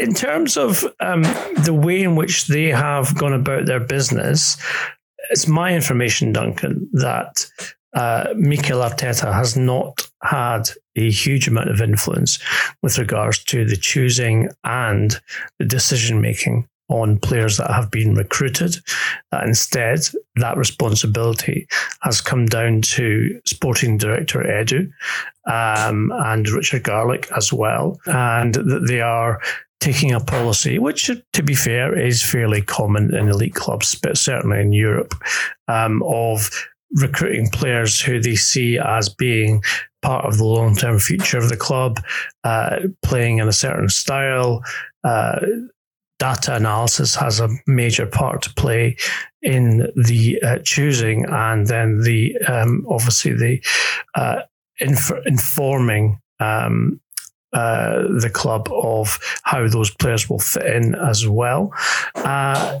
in 0.00 0.14
terms 0.14 0.58
of 0.58 0.84
um, 1.00 1.22
the 1.64 1.72
way 1.72 2.02
in 2.02 2.16
which 2.16 2.46
they 2.46 2.66
have 2.66 3.16
gone 3.16 3.32
about 3.32 3.64
their 3.64 3.80
business, 3.80 4.58
it's 5.30 5.46
my 5.46 5.74
information, 5.74 6.32
Duncan, 6.32 6.88
that 6.92 7.46
uh, 7.94 8.28
Mikel 8.36 8.80
Arteta 8.80 9.32
has 9.32 9.56
not 9.56 10.08
had 10.22 10.68
a 10.96 11.10
huge 11.10 11.48
amount 11.48 11.70
of 11.70 11.80
influence 11.80 12.38
with 12.82 12.98
regards 12.98 13.42
to 13.44 13.64
the 13.64 13.76
choosing 13.76 14.48
and 14.64 15.20
the 15.58 15.64
decision 15.64 16.20
making 16.20 16.68
on 16.88 17.18
players 17.20 17.56
that 17.56 17.70
have 17.70 17.90
been 17.90 18.14
recruited. 18.14 18.76
That 19.30 19.44
instead, 19.44 20.00
that 20.36 20.56
responsibility 20.56 21.68
has 22.02 22.20
come 22.20 22.46
down 22.46 22.82
to 22.82 23.40
sporting 23.46 23.96
director 23.96 24.40
Edu 24.40 24.90
um, 25.46 26.12
and 26.12 26.48
Richard 26.48 26.82
Garlick 26.82 27.30
as 27.36 27.52
well, 27.52 27.98
and 28.06 28.54
that 28.54 28.86
they 28.88 29.00
are 29.00 29.40
taking 29.80 30.12
a 30.12 30.20
policy, 30.20 30.78
which, 30.78 31.10
to 31.32 31.42
be 31.42 31.54
fair, 31.54 31.98
is 31.98 32.22
fairly 32.22 32.62
common 32.62 33.14
in 33.14 33.28
elite 33.28 33.54
clubs, 33.54 33.94
but 33.94 34.18
certainly 34.18 34.60
in 34.60 34.72
Europe, 34.72 35.14
um, 35.68 36.02
of 36.04 36.50
recruiting 36.92 37.48
players 37.48 38.00
who 38.00 38.20
they 38.20 38.36
see 38.36 38.78
as 38.78 39.08
being 39.08 39.62
part 40.02 40.24
of 40.24 40.38
the 40.38 40.44
long 40.44 40.76
term 40.76 40.98
future 40.98 41.38
of 41.38 41.48
the 41.48 41.56
club, 41.56 42.00
uh, 42.44 42.80
playing 43.02 43.38
in 43.38 43.48
a 43.48 43.52
certain 43.52 43.88
style. 43.88 44.62
Uh, 45.04 45.40
data 46.18 46.54
analysis 46.54 47.14
has 47.14 47.40
a 47.40 47.48
major 47.66 48.06
part 48.06 48.42
to 48.42 48.52
play 48.54 48.94
in 49.40 49.90
the 49.96 50.40
uh, 50.42 50.58
choosing, 50.62 51.24
and 51.26 51.66
then 51.68 52.02
the 52.02 52.36
um, 52.46 52.84
obviously 52.88 53.32
the 53.32 53.62
uh, 54.14 54.42
inf- 54.80 55.26
informing 55.26 56.20
um, 56.40 57.00
uh, 57.52 58.02
the 58.20 58.30
club 58.32 58.68
of 58.70 59.18
how 59.42 59.68
those 59.68 59.90
players 59.90 60.28
will 60.28 60.38
fit 60.38 60.66
in 60.66 60.94
as 60.94 61.26
well. 61.26 61.72
Uh, 62.14 62.80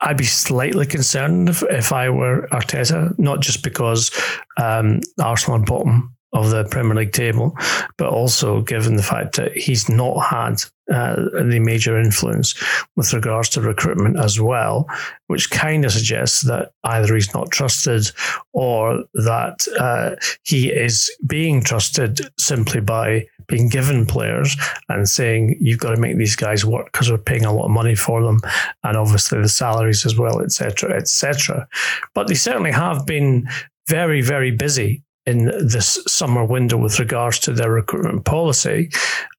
I'd 0.00 0.16
be 0.16 0.24
slightly 0.24 0.86
concerned 0.86 1.48
if, 1.48 1.62
if 1.64 1.92
I 1.92 2.08
were 2.10 2.46
Arteta, 2.52 3.18
not 3.18 3.40
just 3.40 3.64
because 3.64 4.10
um, 4.56 5.00
Arsenal 5.20 5.60
are 5.60 5.64
bottom 5.64 6.16
of 6.32 6.50
the 6.50 6.64
Premier 6.64 6.94
League 6.94 7.12
table, 7.12 7.56
but 7.96 8.08
also 8.08 8.60
given 8.62 8.96
the 8.96 9.02
fact 9.02 9.36
that 9.36 9.56
he's 9.56 9.88
not 9.88 10.18
had 10.20 10.62
uh, 10.92 11.26
any 11.38 11.58
major 11.58 11.98
influence 11.98 12.54
with 12.96 13.12
regards 13.12 13.48
to 13.50 13.60
recruitment 13.60 14.18
as 14.18 14.40
well, 14.40 14.86
which 15.26 15.50
kind 15.50 15.84
of 15.84 15.92
suggests 15.92 16.42
that 16.42 16.70
either 16.84 17.14
he's 17.14 17.34
not 17.34 17.50
trusted 17.50 18.10
or 18.52 19.04
that 19.14 19.66
uh, 19.78 20.16
he 20.42 20.70
is 20.70 21.10
being 21.26 21.62
trusted 21.62 22.20
simply 22.38 22.80
by 22.80 23.26
being 23.46 23.68
given 23.68 24.06
players 24.06 24.56
and 24.88 25.08
saying 25.08 25.56
you've 25.60 25.78
got 25.78 25.94
to 25.94 26.00
make 26.00 26.16
these 26.16 26.36
guys 26.36 26.64
work 26.64 26.92
because 26.92 27.10
we're 27.10 27.18
paying 27.18 27.44
a 27.44 27.52
lot 27.52 27.64
of 27.64 27.70
money 27.70 27.94
for 27.94 28.22
them, 28.22 28.40
and 28.84 28.96
obviously 28.96 29.40
the 29.40 29.48
salaries 29.48 30.04
as 30.04 30.16
well, 30.16 30.40
etc., 30.40 30.94
etc. 30.94 31.66
But 32.14 32.28
they 32.28 32.34
certainly 32.34 32.72
have 32.72 33.06
been 33.06 33.48
very, 33.88 34.20
very 34.20 34.50
busy 34.50 35.02
in 35.28 35.46
this 35.68 36.02
summer 36.06 36.44
window 36.44 36.78
with 36.78 36.98
regards 36.98 37.38
to 37.40 37.52
their 37.52 37.70
recruitment 37.70 38.24
policy, 38.24 38.90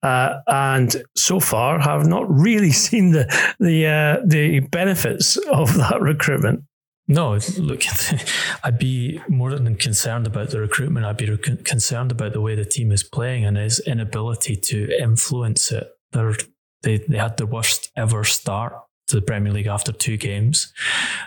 uh, 0.03 0.35
and 0.47 1.03
so 1.15 1.39
far 1.39 1.79
have 1.79 2.05
not 2.05 2.29
really 2.29 2.71
seen 2.87 3.11
the 3.11 3.25
the 3.59 3.87
uh, 3.87 4.25
the 4.25 4.59
benefits 4.59 5.37
of 5.51 5.75
that 5.77 5.99
recruitment. 6.01 6.63
No, 7.07 7.39
look, 7.57 7.81
I'd 8.63 8.77
be 8.77 9.19
more 9.27 9.49
than 9.49 9.75
concerned 9.75 10.27
about 10.27 10.51
the 10.51 10.59
recruitment. 10.59 11.07
I'd 11.07 11.17
be 11.17 11.35
concerned 11.37 12.11
about 12.11 12.33
the 12.33 12.41
way 12.41 12.53
the 12.53 12.65
team 12.65 12.91
is 12.91 13.03
playing 13.03 13.45
and 13.45 13.57
his 13.57 13.79
inability 13.79 14.55
to 14.55 15.01
influence 15.01 15.71
it. 15.71 15.87
They're, 16.11 16.35
they 16.83 16.97
they 16.97 17.17
had 17.17 17.37
the 17.37 17.47
worst 17.47 17.91
ever 17.97 18.23
start 18.23 18.73
to 19.07 19.15
the 19.15 19.23
Premier 19.23 19.51
League 19.51 19.65
after 19.65 19.91
two 19.91 20.17
games. 20.17 20.71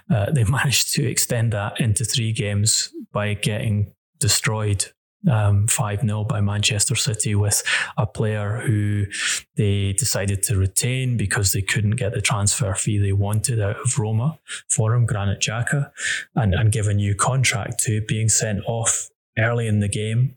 Uh, 0.09 0.31
they 0.31 0.45
managed 0.59 0.95
to 0.95 1.05
extend 1.05 1.53
that 1.53 1.81
into 1.81 2.05
three 2.05 2.33
games 2.33 2.93
by 3.13 3.35
getting 3.35 3.93
destroyed 4.23 4.87
um, 5.31 5.67
5 5.67 6.01
0 6.01 6.25
by 6.25 6.41
Manchester 6.41 6.95
City 6.95 7.35
with 7.35 7.63
a 7.97 8.07
player 8.07 8.63
who 8.65 9.05
they 9.57 9.93
decided 9.93 10.43
to 10.45 10.57
retain 10.57 11.17
because 11.17 11.53
they 11.53 11.63
couldn't 11.63 11.97
get 11.97 12.13
the 12.13 12.21
transfer 12.21 12.75
fee 12.75 12.99
they 12.99 13.13
wanted 13.13 13.61
out 13.61 13.77
of 13.77 13.99
Roma 13.99 14.39
for 14.69 14.95
him, 14.95 15.07
Granit 15.07 15.41
Xhaka, 15.41 15.91
and, 16.35 16.55
and 16.55 16.73
give 16.73 16.89
a 16.89 16.95
new 16.95 17.15
contract 17.15 17.83
to 17.85 18.01
being 18.03 18.29
sent 18.29 18.65
off 18.67 19.11
early 19.39 19.67
in 19.67 19.81
the 19.81 19.89
game, 19.89 20.37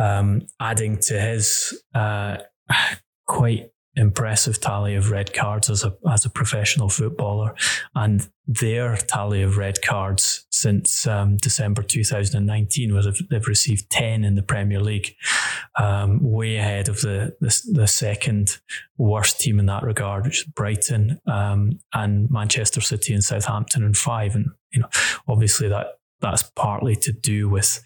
um, 0.00 0.46
adding 0.60 0.98
to 0.98 1.20
his 1.20 1.82
uh, 1.94 2.38
quite 3.26 3.71
impressive 3.94 4.60
tally 4.60 4.94
of 4.94 5.10
red 5.10 5.34
cards 5.34 5.68
as 5.68 5.84
a 5.84 5.94
as 6.10 6.24
a 6.24 6.30
professional 6.30 6.88
footballer, 6.88 7.54
and 7.94 8.28
their 8.46 8.96
tally 8.96 9.42
of 9.42 9.56
red 9.56 9.80
cards 9.82 10.46
since 10.50 11.06
um, 11.06 11.36
December 11.36 11.82
2019, 11.82 12.92
where 12.92 13.02
they've, 13.02 13.28
they've, 13.30 13.46
received 13.46 13.88
10 13.90 14.24
in 14.24 14.34
the 14.34 14.42
Premier 14.42 14.80
League, 14.80 15.14
um, 15.78 16.18
way 16.22 16.56
ahead 16.56 16.88
of 16.88 17.00
the, 17.02 17.36
the, 17.40 17.60
the 17.72 17.86
second 17.86 18.58
worst 18.98 19.40
team 19.40 19.60
in 19.60 19.66
that 19.66 19.84
regard, 19.84 20.24
which 20.24 20.40
is 20.40 20.44
Brighton 20.44 21.20
um, 21.26 21.78
and 21.94 22.28
Manchester 22.30 22.80
City 22.80 23.14
and 23.14 23.22
Southampton 23.22 23.84
and 23.84 23.96
five, 23.96 24.34
and 24.34 24.46
you 24.72 24.80
know 24.80 24.88
obviously 25.28 25.68
that 25.68 25.98
that's 26.20 26.44
partly 26.54 26.94
to 26.96 27.12
do 27.12 27.48
with 27.48 27.82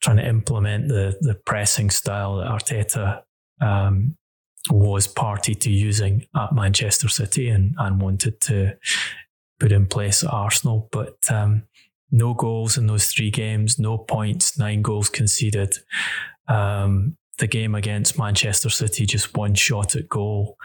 trying 0.00 0.16
to 0.16 0.26
implement 0.26 0.88
the 0.88 1.16
the 1.20 1.34
pressing 1.34 1.90
style 1.90 2.36
that 2.36 2.48
Arteta 2.48 3.22
um, 3.60 4.16
was 4.70 5.06
party 5.06 5.54
to 5.54 5.70
using 5.70 6.26
at 6.34 6.54
Manchester 6.54 7.08
City 7.08 7.48
and, 7.48 7.74
and 7.78 8.00
wanted 8.00 8.40
to 8.42 8.76
put 9.60 9.72
in 9.72 9.86
place 9.86 10.24
at 10.24 10.32
Arsenal. 10.32 10.88
But 10.90 11.18
um, 11.30 11.64
no 12.10 12.34
goals 12.34 12.78
in 12.78 12.86
those 12.86 13.08
three 13.08 13.30
games, 13.30 13.78
no 13.78 13.98
points, 13.98 14.58
nine 14.58 14.82
goals 14.82 15.08
conceded. 15.08 15.76
Um, 16.48 17.16
the 17.38 17.46
game 17.46 17.74
against 17.74 18.18
Manchester 18.18 18.70
City, 18.70 19.06
just 19.06 19.36
one 19.36 19.54
shot 19.54 19.96
at 19.96 20.08
goal. 20.08 20.56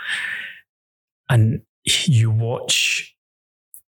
And 1.29 1.61
you 1.83 2.31
watch 2.31 3.15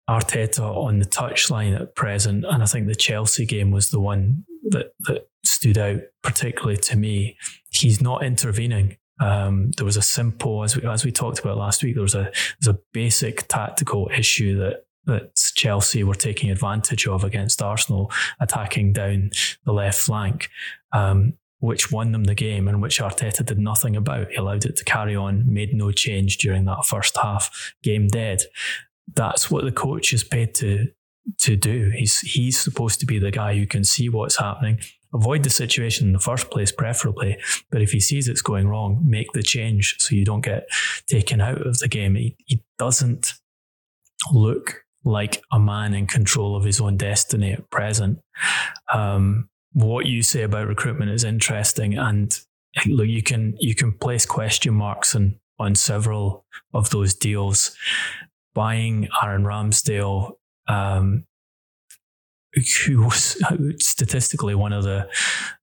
Arteta 0.09 0.61
on 0.61 0.99
the 0.99 1.07
touchline 1.07 1.79
at 1.79 1.95
present, 1.97 2.45
and 2.45 2.63
I 2.63 2.67
think 2.67 2.87
the 2.87 2.95
Chelsea 2.95 3.47
game 3.47 3.71
was 3.71 3.91
the 3.91 4.01
one 4.01 4.45
that, 4.71 4.93
that 5.01 5.29
stood 5.45 5.79
out 5.79 6.01
particularly 6.23 6.77
to 6.77 6.97
me. 6.97 7.37
He's 7.71 8.01
not 8.01 8.23
intervening. 8.23 8.99
Um, 9.19 9.71
there 9.77 9.87
was 9.87 9.97
a 9.97 10.03
simple, 10.03 10.63
as 10.63 10.77
we, 10.77 10.87
as 10.87 11.05
we 11.05 11.13
talked 11.13 11.39
about 11.39 11.57
last 11.57 11.83
week, 11.83 11.95
there 11.95 12.03
was 12.03 12.15
a 12.15 12.31
there's 12.61 12.75
a 12.75 12.79
basic 12.93 13.49
tactical 13.49 14.11
issue 14.17 14.59
that 14.59 14.85
that 15.07 15.37
Chelsea 15.55 16.05
were 16.05 16.15
taking 16.15 16.51
advantage 16.51 17.07
of 17.07 17.25
against 17.25 17.63
Arsenal, 17.63 18.11
attacking 18.41 18.93
down 18.93 19.31
the 19.65 19.73
left 19.73 20.01
flank, 20.01 20.51
um, 20.93 21.35
which 21.61 21.91
won 21.91 22.13
them 22.13 22.25
the 22.25 22.35
game 22.35 22.69
and 22.69 22.83
which 22.83 23.01
Arteta 23.01 23.45
did 23.45 23.59
nothing 23.59 23.97
about. 23.97 24.31
He 24.31 24.37
allowed 24.37 24.65
it 24.65 24.77
to 24.77 24.85
carry 24.85 25.17
on, 25.17 25.53
made 25.53 25.73
no 25.73 25.93
change 25.93 26.39
during 26.39 26.65
that 26.65 26.85
first 26.85 27.17
half, 27.17 27.75
game 27.83 28.09
dead. 28.09 28.43
That's 29.15 29.51
what 29.51 29.65
the 29.65 29.73
coach 29.73 30.13
is 30.13 30.25
paid 30.25 30.55
to 30.57 30.89
to 31.39 31.57
do. 31.57 31.91
He's 31.95 32.21
he's 32.21 32.59
supposed 32.59 33.01
to 33.01 33.07
be 33.07 33.19
the 33.19 33.31
guy 33.31 33.57
who 33.57 33.67
can 33.67 33.85
see 33.85 34.09
what's 34.09 34.39
happening, 34.39 34.81
avoid 35.17 35.43
the 35.43 35.51
situation 35.51 36.07
in 36.07 36.13
the 36.13 36.19
first 36.19 36.51
place, 36.51 36.71
preferably. 36.71 37.39
But 37.71 37.83
if 37.83 37.91
he 37.91 38.01
sees 38.01 38.29
it's 38.29 38.43
going 38.43 38.69
wrong, 38.69 39.03
make 39.05 39.33
the 39.33 39.43
change 39.43 39.97
so 39.99 40.15
you 40.15 40.25
don't 40.25 40.45
get 40.45 40.69
taken 41.07 41.41
out 41.41 41.67
of 41.67 41.79
the 41.79 41.89
game. 41.89 42.15
He, 42.15 42.37
he 42.47 42.63
doesn't 42.79 43.33
look 44.33 44.83
like 45.05 45.43
a 45.53 45.59
man 45.59 45.95
in 45.95 46.07
control 46.07 46.57
of 46.57 46.65
his 46.65 46.81
own 46.81 46.97
destiny 46.97 47.53
at 47.53 47.71
present. 47.71 48.19
Um, 48.93 49.49
what 49.73 50.07
you 50.07 50.23
say 50.23 50.43
about 50.43 50.69
recruitment 50.69 51.11
is 51.11 51.25
interesting, 51.25 51.97
and 51.97 52.39
look, 52.87 53.07
you 53.07 53.23
can 53.23 53.55
you 53.59 53.75
can 53.75 53.93
place 53.93 54.27
question 54.27 54.75
marks 54.75 55.15
on 55.15 55.39
on 55.59 55.75
several 55.75 56.45
of 56.75 56.91
those 56.91 57.15
deals. 57.15 57.77
Buying 58.55 59.09
Aaron 59.23 59.45
Ramsdale 59.45 60.33
um, 60.67 61.25
who 62.87 63.05
was 63.05 63.43
statistically 63.79 64.55
one 64.55 64.73
of 64.73 64.85
the 64.85 65.09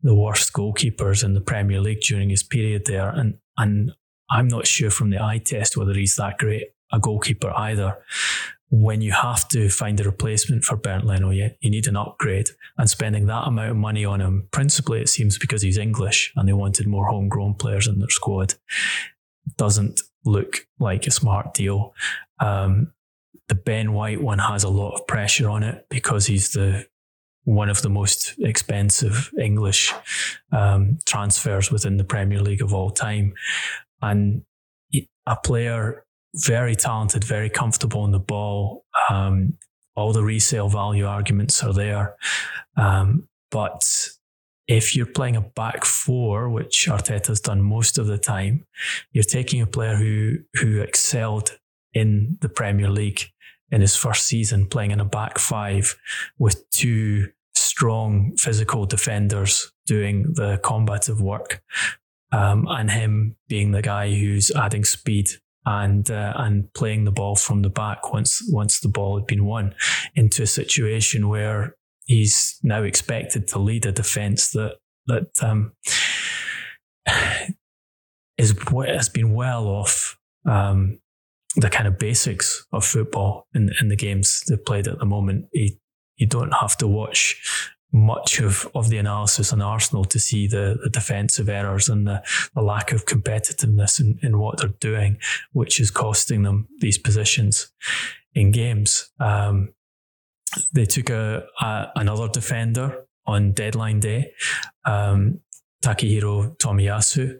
the 0.01 0.15
worst 0.15 0.53
goalkeepers 0.53 1.23
in 1.23 1.33
the 1.33 1.41
Premier 1.41 1.81
League 1.81 2.01
during 2.01 2.29
his 2.29 2.43
period 2.43 2.85
there, 2.85 3.09
and 3.09 3.37
and 3.57 3.91
I'm 4.29 4.47
not 4.47 4.67
sure 4.67 4.89
from 4.89 5.09
the 5.09 5.21
eye 5.21 5.39
test 5.39 5.77
whether 5.77 5.93
he's 5.93 6.15
that 6.15 6.37
great 6.37 6.69
a 6.91 6.99
goalkeeper 6.99 7.51
either. 7.55 7.97
When 8.69 9.01
you 9.01 9.11
have 9.11 9.47
to 9.49 9.69
find 9.69 9.99
a 9.99 10.03
replacement 10.03 10.63
for 10.63 10.75
Bernd 10.75 11.03
Leno, 11.03 11.29
you, 11.29 11.51
you 11.59 11.69
need 11.69 11.85
an 11.85 11.95
upgrade, 11.95 12.49
and 12.77 12.89
spending 12.89 13.27
that 13.27 13.47
amount 13.47 13.69
of 13.69 13.77
money 13.77 14.03
on 14.03 14.19
him, 14.19 14.47
principally 14.51 14.99
it 14.99 15.09
seems 15.09 15.37
because 15.37 15.61
he's 15.61 15.77
English 15.77 16.33
and 16.35 16.47
they 16.47 16.53
wanted 16.53 16.87
more 16.87 17.07
homegrown 17.07 17.53
players 17.55 17.87
in 17.87 17.99
their 17.99 18.09
squad, 18.09 18.55
doesn't 19.57 20.01
look 20.25 20.65
like 20.79 21.05
a 21.05 21.11
smart 21.11 21.53
deal. 21.53 21.93
Um, 22.39 22.93
the 23.49 23.55
Ben 23.55 23.93
White 23.93 24.21
one 24.21 24.39
has 24.39 24.63
a 24.63 24.69
lot 24.69 24.93
of 24.93 25.07
pressure 25.07 25.49
on 25.49 25.63
it 25.63 25.85
because 25.89 26.27
he's 26.27 26.51
the 26.51 26.85
one 27.45 27.69
of 27.69 27.81
the 27.81 27.89
most 27.89 28.35
expensive 28.39 29.29
English 29.37 29.93
um, 30.53 30.97
transfers 31.05 31.69
within 31.69 31.97
the 31.97 32.03
Premier 32.05 32.39
League 32.39 32.61
of 32.61 32.73
all 32.73 32.89
time, 32.89 33.33
and 34.01 34.43
a 35.27 35.35
player 35.35 36.05
very 36.35 36.75
talented, 36.75 37.23
very 37.23 37.49
comfortable 37.49 38.01
on 38.01 38.11
the 38.11 38.19
ball. 38.19 38.85
Um, 39.09 39.57
all 39.95 40.13
the 40.13 40.23
resale 40.23 40.69
value 40.69 41.05
arguments 41.05 41.61
are 41.63 41.73
there, 41.73 42.15
um, 42.77 43.27
but 43.51 43.83
if 44.67 44.95
you're 44.95 45.05
playing 45.05 45.35
a 45.35 45.41
back 45.41 45.85
four, 45.85 46.49
which 46.49 46.87
Arteta's 46.89 47.41
done 47.41 47.61
most 47.61 47.97
of 47.97 48.07
the 48.07 48.17
time, 48.17 48.65
you're 49.11 49.23
taking 49.23 49.61
a 49.61 49.67
player 49.67 49.95
who 49.95 50.37
who 50.55 50.79
excelled 50.79 51.59
in 51.93 52.37
the 52.41 52.49
Premier 52.49 52.89
League 52.89 53.29
in 53.71 53.81
his 53.81 53.95
first 53.95 54.25
season, 54.25 54.67
playing 54.67 54.91
in 54.91 54.99
a 54.99 55.05
back 55.05 55.39
five 55.39 55.95
with 56.37 56.69
two 56.69 57.29
strong 57.55 58.35
physical 58.37 58.85
defenders 58.85 59.71
doing 59.85 60.33
the 60.33 60.59
combative 60.63 61.21
work, 61.21 61.61
um, 62.31 62.67
and 62.69 62.91
him 62.91 63.35
being 63.47 63.71
the 63.71 63.81
guy 63.81 64.13
who's 64.13 64.51
adding 64.51 64.83
speed 64.83 65.29
and 65.65 66.11
uh, 66.11 66.33
and 66.35 66.71
playing 66.73 67.05
the 67.05 67.11
ball 67.11 67.35
from 67.35 67.61
the 67.61 67.69
back 67.69 68.11
once 68.11 68.41
once 68.49 68.79
the 68.79 68.89
ball 68.89 69.17
had 69.17 69.27
been 69.27 69.45
won 69.45 69.73
into 70.15 70.43
a 70.43 70.47
situation 70.47 71.29
where 71.29 71.75
he's 72.05 72.59
now 72.63 72.83
expected 72.83 73.47
to 73.47 73.59
lead 73.59 73.85
a 73.85 73.91
defence 73.91 74.51
that 74.51 74.75
that 75.07 75.29
um, 75.41 75.71
is 78.37 78.55
has 78.87 79.09
been 79.09 79.33
well 79.33 79.67
off 79.67 80.17
um, 80.45 80.99
the 81.55 81.69
kind 81.69 81.87
of 81.87 81.99
basics 81.99 82.65
of 82.71 82.85
football 82.85 83.47
in, 83.53 83.71
in 83.79 83.89
the 83.89 83.95
games 83.95 84.43
they've 84.47 84.65
played 84.65 84.87
at 84.87 84.99
the 84.99 85.05
moment. 85.05 85.45
You, 85.53 85.71
you 86.17 86.27
don't 86.27 86.51
have 86.51 86.77
to 86.77 86.87
watch 86.87 87.41
much 87.91 88.39
of, 88.39 88.67
of 88.73 88.89
the 88.89 88.97
analysis 88.97 89.53
on 89.53 89.61
Arsenal 89.61 90.03
to 90.03 90.19
see 90.19 90.47
the, 90.47 90.79
the 90.83 90.89
defensive 90.89 91.47
errors 91.47 91.89
and 91.89 92.07
the, 92.07 92.23
the 92.55 92.61
lack 92.61 92.91
of 92.91 93.05
competitiveness 93.05 93.99
in, 93.99 94.17
in 94.23 94.39
what 94.39 94.57
they're 94.57 94.69
doing, 94.79 95.17
which 95.51 95.79
is 95.79 95.91
costing 95.91 96.41
them 96.41 96.67
these 96.79 96.97
positions 96.97 97.71
in 98.33 98.51
games. 98.51 99.11
Um, 99.19 99.73
they 100.71 100.85
took 100.85 101.11
a, 101.11 101.45
a, 101.61 101.87
another 101.95 102.27
defender 102.27 103.05
on 103.25 103.51
deadline 103.53 103.99
day, 103.99 104.33
um, 104.85 105.39
Takehiro 105.83 106.57
Tomiyasu, 106.57 107.37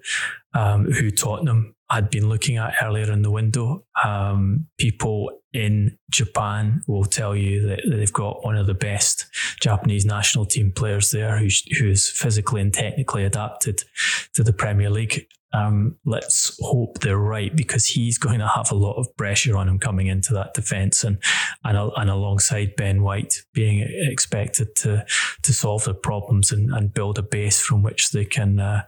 um, 0.53 0.85
who 0.85 1.09
Tottenham 1.09 1.75
had 1.93 2.09
been 2.09 2.27
looking 2.27 2.57
at 2.57 2.73
earlier 2.81 3.11
in 3.11 3.21
the 3.21 3.29
window. 3.29 3.85
Um, 4.03 4.65
people 4.79 5.31
in 5.53 5.95
Japan 6.09 6.81
will 6.87 7.05
tell 7.05 7.35
you 7.35 7.67
that 7.67 7.81
they've 7.87 8.11
got 8.11 8.43
one 8.43 8.57
of 8.57 8.65
the 8.65 8.73
best 8.73 9.27
Japanese 9.61 10.03
national 10.03 10.47
team 10.47 10.71
players 10.71 11.11
there 11.11 11.37
who's, 11.37 11.63
who's 11.77 12.09
physically 12.09 12.61
and 12.61 12.73
technically 12.73 13.23
adapted 13.23 13.83
to 14.33 14.43
the 14.43 14.53
Premier 14.53 14.89
League. 14.89 15.27
Um, 15.53 15.97
let's 16.03 16.57
hope 16.63 16.99
they're 16.99 17.15
right 17.15 17.55
because 17.55 17.85
he's 17.85 18.17
going 18.17 18.39
to 18.39 18.47
have 18.47 18.71
a 18.71 18.75
lot 18.75 18.95
of 18.95 19.15
pressure 19.15 19.55
on 19.55 19.69
him 19.69 19.77
coming 19.77 20.07
into 20.07 20.33
that 20.33 20.55
defence 20.55 21.03
and, 21.03 21.19
and 21.63 21.77
and 21.95 22.09
alongside 22.09 22.75
Ben 22.75 23.03
White 23.03 23.35
being 23.53 23.87
expected 23.87 24.75
to 24.77 25.05
to 25.43 25.53
solve 25.53 25.83
the 25.83 25.93
problems 25.93 26.51
and, 26.51 26.73
and 26.73 26.91
build 26.91 27.19
a 27.19 27.21
base 27.21 27.61
from 27.61 27.83
which 27.83 28.09
they 28.09 28.25
can 28.25 28.59
uh, 28.59 28.81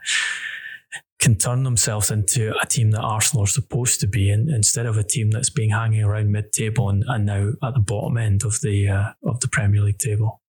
can 1.26 1.36
turn 1.36 1.64
themselves 1.64 2.12
into 2.12 2.54
a 2.62 2.68
team 2.68 2.92
that 2.92 3.02
Arsenal 3.02 3.46
are 3.46 3.48
supposed 3.48 4.00
to 4.00 4.06
be, 4.06 4.30
in, 4.30 4.48
instead 4.54 4.86
of 4.86 4.96
a 4.96 5.04
team 5.04 5.32
that's 5.32 5.50
being 5.50 5.72
hanging 5.72 6.04
around 6.04 6.32
mid-table 6.32 6.88
and, 6.88 7.04
and 7.08 7.26
now 7.26 7.50
at 7.64 7.74
the 7.74 7.80
bottom 7.80 8.16
end 8.16 8.44
of 8.44 8.62
the 8.62 8.88
uh, 8.88 9.10
of 9.24 9.40
the 9.40 9.48
Premier 9.48 9.82
League 9.82 9.98
table. 9.98 10.40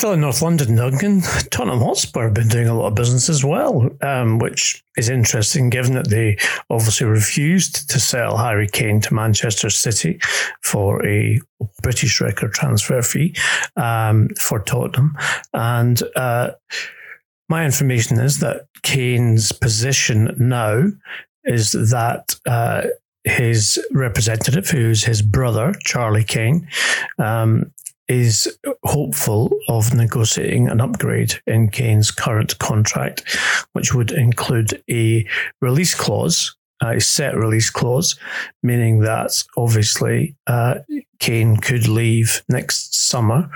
Still 0.00 0.14
in 0.14 0.22
North 0.22 0.40
London, 0.40 0.76
Duncan, 0.76 1.20
Tottenham 1.50 1.80
Hotspur 1.80 2.24
have 2.24 2.32
been 2.32 2.48
doing 2.48 2.68
a 2.68 2.74
lot 2.74 2.86
of 2.86 2.94
business 2.94 3.28
as 3.28 3.44
well, 3.44 3.90
um, 4.00 4.38
which 4.38 4.82
is 4.96 5.10
interesting 5.10 5.68
given 5.68 5.92
that 5.92 6.08
they 6.08 6.38
obviously 6.70 7.06
refused 7.06 7.90
to 7.90 8.00
sell 8.00 8.38
Harry 8.38 8.66
Kane 8.66 9.02
to 9.02 9.12
Manchester 9.12 9.68
City 9.68 10.18
for 10.62 11.06
a 11.06 11.38
British 11.82 12.18
record 12.18 12.54
transfer 12.54 13.02
fee 13.02 13.36
um, 13.76 14.30
for 14.40 14.60
Tottenham. 14.60 15.18
And 15.52 16.02
uh, 16.16 16.52
my 17.50 17.66
information 17.66 18.18
is 18.20 18.38
that 18.38 18.68
Kane's 18.82 19.52
position 19.52 20.34
now 20.38 20.84
is 21.44 21.72
that 21.72 22.36
uh, 22.46 22.84
his 23.24 23.78
representative, 23.90 24.66
who's 24.66 25.04
his 25.04 25.20
brother, 25.20 25.74
Charlie 25.84 26.24
Kane, 26.24 26.66
um, 27.18 27.70
is 28.10 28.58
hopeful 28.82 29.56
of 29.68 29.94
negotiating 29.94 30.68
an 30.68 30.80
upgrade 30.80 31.34
in 31.46 31.70
Kane's 31.70 32.10
current 32.10 32.58
contract, 32.58 33.38
which 33.72 33.94
would 33.94 34.10
include 34.10 34.82
a 34.90 35.24
release 35.60 35.94
clause, 35.94 36.56
a 36.82 37.00
set 37.00 37.36
release 37.36 37.70
clause, 37.70 38.18
meaning 38.64 38.98
that 39.00 39.30
obviously 39.56 40.34
uh, 40.48 40.80
Kane 41.20 41.56
could 41.58 41.86
leave 41.86 42.42
next 42.48 42.94
summer 42.94 43.48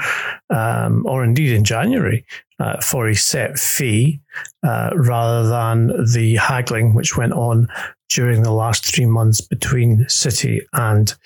um, 0.50 1.04
or 1.04 1.24
indeed 1.24 1.50
in 1.52 1.64
January 1.64 2.24
uh, 2.60 2.80
for 2.80 3.08
a 3.08 3.16
set 3.16 3.58
fee 3.58 4.20
uh, 4.62 4.90
rather 4.94 5.48
than 5.48 5.88
the 6.12 6.36
haggling 6.36 6.94
which 6.94 7.16
went 7.16 7.32
on 7.32 7.66
during 8.08 8.44
the 8.44 8.52
last 8.52 8.84
three 8.84 9.06
months 9.06 9.40
between 9.40 10.08
City 10.08 10.64
and 10.74 11.16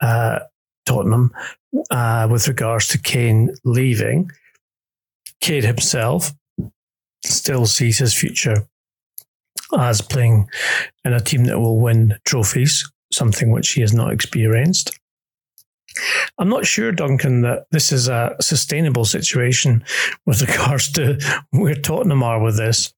uh, 0.00 0.38
Tottenham 0.86 1.32
uh, 1.90 2.28
with 2.30 2.48
regards 2.48 2.88
to 2.88 2.98
Kane 2.98 3.54
leaving. 3.64 4.30
Kane 5.40 5.62
himself 5.64 6.32
still 7.24 7.66
sees 7.66 7.98
his 7.98 8.14
future 8.14 8.66
as 9.76 10.00
playing 10.00 10.48
in 11.04 11.12
a 11.12 11.20
team 11.20 11.44
that 11.44 11.58
will 11.58 11.78
win 11.78 12.16
trophies, 12.24 12.90
something 13.12 13.50
which 13.50 13.70
he 13.70 13.80
has 13.80 13.92
not 13.92 14.12
experienced. 14.12 14.98
I'm 16.38 16.48
not 16.48 16.66
sure, 16.66 16.92
Duncan, 16.92 17.42
that 17.42 17.66
this 17.70 17.90
is 17.90 18.08
a 18.08 18.36
sustainable 18.40 19.04
situation 19.04 19.84
with 20.26 20.42
regards 20.48 20.92
to 20.92 21.18
where 21.50 21.74
Tottenham 21.74 22.22
are 22.22 22.42
with 22.42 22.56
this. 22.56 22.92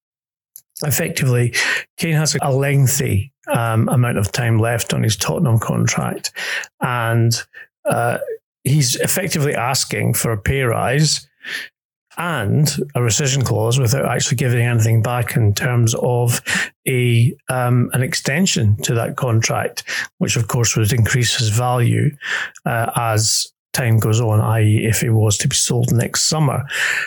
Effectively, 0.82 1.55
Kane 1.97 2.14
has 2.14 2.36
a 2.41 2.53
lengthy 2.53 3.32
um, 3.49 3.89
amount 3.89 4.18
of 4.18 4.30
time 4.30 4.59
left 4.59 4.95
on 4.95 5.03
his 5.03 5.16
Tottenham 5.16 5.59
contract, 5.59 6.32
and 6.80 7.43
uh, 7.89 8.18
he's 8.64 8.97
effectively 8.97 9.55
asking 9.55 10.14
for 10.14 10.32
a 10.32 10.39
pay 10.39 10.62
rise 10.62 11.26
and 12.18 12.68
a 12.97 12.99
rescission 12.99 13.45
clause 13.45 13.78
without 13.78 14.05
actually 14.05 14.36
giving 14.36 14.66
anything 14.66 15.03
back 15.03 15.36
in 15.36 15.55
terms 15.55 15.95
of 16.03 16.41
a 16.86 17.34
um, 17.49 17.91
an 17.93 18.03
extension 18.03 18.76
to 18.82 18.93
that 18.95 19.16
contract, 19.16 19.84
which 20.18 20.36
of 20.36 20.49
course 20.49 20.76
would 20.76 20.93
increase 20.93 21.36
his 21.36 21.49
value 21.49 22.11
uh, 22.66 22.91
as 22.97 23.47
time 23.79 23.99
goes 23.99 24.20
on, 24.20 24.41
i.e., 24.41 24.85
if 24.85 25.03
it 25.03 25.11
was 25.11 25.39
to 25.39 25.49
be 25.49 25.55
sold 25.55 25.93
next 25.93 26.24
summer. 26.24 26.64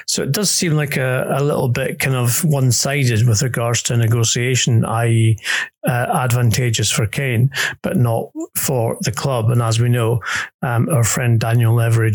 So 0.08 0.24
it 0.24 0.32
does 0.32 0.50
seem 0.50 0.74
like 0.74 0.98
a, 0.98 1.28
a 1.38 1.44
little 1.44 1.68
bit 1.68 2.00
kind 2.00 2.16
of 2.16 2.44
one 2.46 2.72
sided 2.72 3.28
with 3.28 3.42
regards 3.42 3.84
to 3.84 3.98
negotiation, 3.98 4.86
i.e., 4.86 5.38
uh, 5.88 6.08
advantageous 6.14 6.92
for 6.92 7.08
Kane, 7.08 7.50
but 7.82 7.98
not 7.98 8.32
for 8.56 8.98
the 9.02 9.12
club. 9.12 9.50
And 9.50 9.62
as 9.62 9.80
we 9.80 9.90
know, 9.90 10.22
um, 10.62 10.88
our 10.90 11.04
friend 11.04 11.40
Daniel 11.40 11.74
Levy 11.74 12.14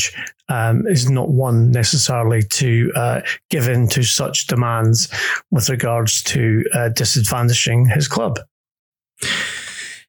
um, 0.49 0.87
is 0.87 1.11
not 1.11 1.29
one 1.29 1.71
necessarily 1.71 2.43
to 2.43 2.93
uh, 2.95 3.21
give 3.51 3.69
in 3.69 3.89
to 3.89 4.03
such 4.03 4.47
demands 4.47 5.09
with 5.51 5.69
regards 5.69 6.23
to 6.25 6.65
uh, 6.73 6.91
disadvantaging 6.95 7.93
his 7.93 8.09
club. 8.09 8.39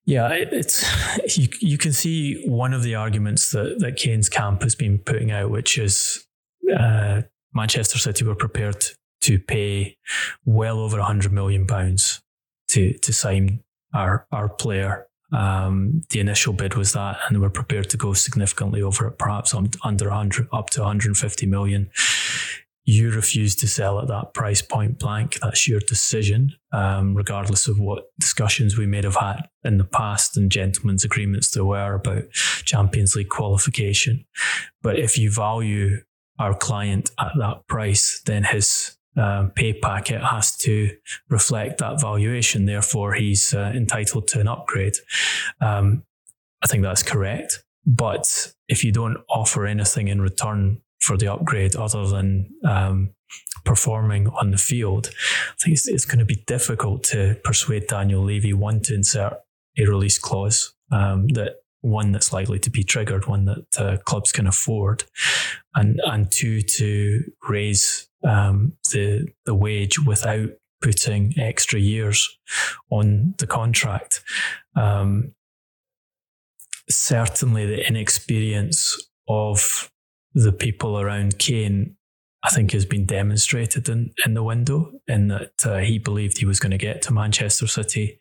Yeah, 0.07 0.29
it's 0.31 1.37
you. 1.37 1.49
You 1.59 1.77
can 1.77 1.91
see 1.91 2.41
one 2.47 2.73
of 2.73 2.81
the 2.81 2.95
arguments 2.95 3.51
that 3.51 3.79
that 3.79 3.97
Kane's 3.97 4.29
camp 4.29 4.63
has 4.63 4.73
been 4.73 4.99
putting 4.99 5.31
out, 5.31 5.51
which 5.51 5.77
is 5.77 6.25
uh, 6.75 7.23
Manchester 7.53 7.97
City 7.99 8.23
were 8.23 8.33
prepared 8.33 8.85
to 9.21 9.37
pay 9.37 9.97
well 10.45 10.79
over 10.79 11.01
hundred 11.01 11.33
million 11.33 11.67
pounds 11.67 12.21
to 12.69 12.93
to 12.99 13.11
sign 13.11 13.61
our 13.93 14.25
our 14.31 14.47
player. 14.47 15.07
Um, 15.33 16.03
the 16.11 16.21
initial 16.21 16.53
bid 16.53 16.75
was 16.75 16.93
that, 16.93 17.17
and 17.27 17.35
they 17.35 17.41
were 17.41 17.49
prepared 17.49 17.89
to 17.89 17.97
go 17.97 18.13
significantly 18.13 18.81
over 18.81 19.07
it, 19.07 19.17
perhaps 19.17 19.53
under 19.53 20.07
100, 20.07 20.47
up 20.53 20.69
to 20.69 20.79
150 20.79 21.45
million 21.47 21.89
you 22.88 23.11
refuse 23.11 23.53
to 23.53 23.67
sell 23.67 23.99
at 23.99 24.07
that 24.07 24.33
price 24.33 24.61
point 24.61 24.97
blank. 24.97 25.38
That's 25.41 25.67
your 25.67 25.81
decision, 25.81 26.53
um, 26.71 27.15
regardless 27.15 27.67
of 27.67 27.77
what 27.77 28.05
discussions 28.17 28.77
we 28.77 28.85
may 28.85 29.03
have 29.03 29.17
had 29.17 29.49
in 29.65 29.77
the 29.77 29.83
past 29.83 30.38
and 30.38 30.49
gentlemen's 30.49 31.03
agreements 31.03 31.51
there 31.51 31.65
were 31.65 31.95
about 31.95 32.31
Champions 32.63 33.13
League 33.13 33.27
qualification. 33.27 34.25
But 34.81 34.97
if 34.97 35.17
you 35.17 35.29
value 35.29 36.01
our 36.39 36.53
client 36.53 37.11
at 37.19 37.33
that 37.38 37.67
price, 37.67 38.21
then 38.25 38.45
his 38.45 38.97
um, 39.17 39.51
pay 39.51 39.73
packet 39.73 40.23
has 40.23 40.55
to 40.57 40.95
reflect 41.27 41.79
that 41.79 41.99
valuation. 41.99 42.67
Therefore, 42.67 43.15
he's 43.15 43.53
uh, 43.53 43.73
entitled 43.75 44.29
to 44.29 44.39
an 44.39 44.47
upgrade. 44.47 44.95
Um, 45.59 46.03
I 46.63 46.67
think 46.67 46.83
that's 46.83 47.03
correct. 47.03 47.65
But 47.85 48.53
if 48.69 48.85
you 48.85 48.93
don't 48.93 49.17
offer 49.29 49.65
anything 49.65 50.07
in 50.07 50.21
return 50.21 50.81
for 50.99 51.17
the 51.17 51.27
upgrade 51.27 51.75
other 51.75 52.07
than 52.07 52.49
um, 52.65 53.13
performing 53.65 54.27
on 54.29 54.51
the 54.51 54.57
field, 54.57 55.09
I 55.11 55.63
think 55.63 55.73
it's, 55.75 55.87
it's, 55.87 56.05
going 56.05 56.19
to 56.19 56.25
be 56.25 56.43
difficult 56.47 57.03
to 57.05 57.37
persuade 57.43 57.87
Daniel 57.87 58.23
Levy 58.23 58.53
one 58.53 58.81
to 58.81 58.95
insert 58.95 59.33
a 59.77 59.85
release 59.85 60.17
clause 60.17 60.73
um, 60.91 61.27
that 61.29 61.57
one 61.81 62.11
that's 62.11 62.33
likely 62.33 62.59
to 62.59 62.69
be 62.69 62.83
triggered, 62.83 63.27
one 63.27 63.45
that 63.45 63.79
uh, 63.79 63.97
clubs 63.97 64.31
can 64.31 64.47
afford, 64.47 65.03
and 65.75 65.99
and 66.05 66.31
two 66.31 66.61
to 66.61 67.23
raise 67.47 68.09
um, 68.23 68.73
the 68.91 69.27
the 69.45 69.55
wage 69.55 69.99
without 69.99 70.49
putting 70.81 71.33
extra 71.37 71.79
years 71.79 72.37
on 72.89 73.35
the 73.37 73.47
contract. 73.47 74.23
Um, 74.75 75.33
certainly, 76.89 77.65
the 77.65 77.87
inexperience 77.87 79.09
of 79.27 79.91
the 80.38 80.51
people 80.51 80.99
around 80.99 81.39
Kane, 81.39 81.95
I 82.43 82.49
think, 82.49 82.71
has 82.71 82.85
been 82.85 83.05
demonstrated 83.05 83.89
in, 83.89 84.13
in 84.25 84.35
the 84.35 84.43
window 84.43 84.91
in 85.07 85.29
that 85.29 85.65
uh, 85.65 85.77
he 85.77 85.97
believed 85.97 86.38
he 86.38 86.45
was 86.45 86.59
going 86.59 86.71
to 86.71 86.77
get 86.77 87.01
to 87.03 87.13
Manchester 87.13 87.65
City. 87.65 88.19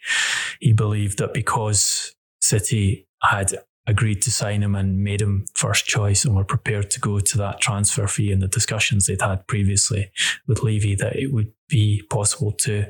He 0.58 0.72
believed 0.72 1.18
that 1.18 1.34
because 1.34 2.14
City 2.40 3.06
had 3.22 3.52
agreed 3.86 4.22
to 4.22 4.30
sign 4.30 4.62
him 4.62 4.74
and 4.74 5.04
made 5.04 5.20
him 5.20 5.44
first 5.54 5.86
choice 5.86 6.24
and 6.24 6.34
were 6.34 6.44
prepared 6.44 6.90
to 6.90 7.00
go 7.00 7.20
to 7.20 7.38
that 7.38 7.60
transfer 7.60 8.06
fee 8.08 8.32
in 8.32 8.40
the 8.40 8.48
discussions 8.48 9.06
they'd 9.06 9.20
had 9.20 9.46
previously 9.46 10.10
with 10.48 10.62
Levy, 10.62 10.94
that 10.94 11.16
it 11.16 11.32
would 11.32 11.52
be 11.68 12.02
possible 12.10 12.50
to 12.50 12.86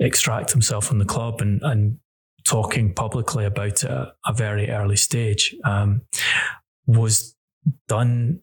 extract 0.00 0.50
himself 0.50 0.84
from 0.84 0.98
the 0.98 1.04
club 1.04 1.40
and, 1.40 1.62
and 1.62 1.98
talking 2.44 2.92
publicly 2.92 3.44
about 3.44 3.84
it 3.84 3.84
at 3.84 4.08
a 4.26 4.32
very 4.34 4.68
early 4.68 4.96
stage 4.96 5.54
um, 5.64 6.02
was 6.86 7.36
done 7.88 8.40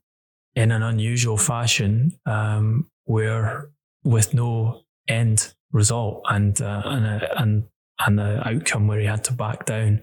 in 0.55 0.71
an 0.71 0.83
unusual 0.83 1.37
fashion 1.37 2.19
um, 2.25 2.89
where 3.05 3.69
with 4.03 4.33
no 4.33 4.81
end 5.07 5.53
result 5.71 6.21
and 6.29 6.61
uh, 6.61 6.81
and 6.85 7.05
a, 7.05 7.41
and 7.41 7.63
and 8.05 8.17
the 8.17 8.47
outcome 8.47 8.87
where 8.87 8.99
he 8.99 9.05
had 9.05 9.23
to 9.25 9.33
back 9.33 9.65
down 9.65 10.01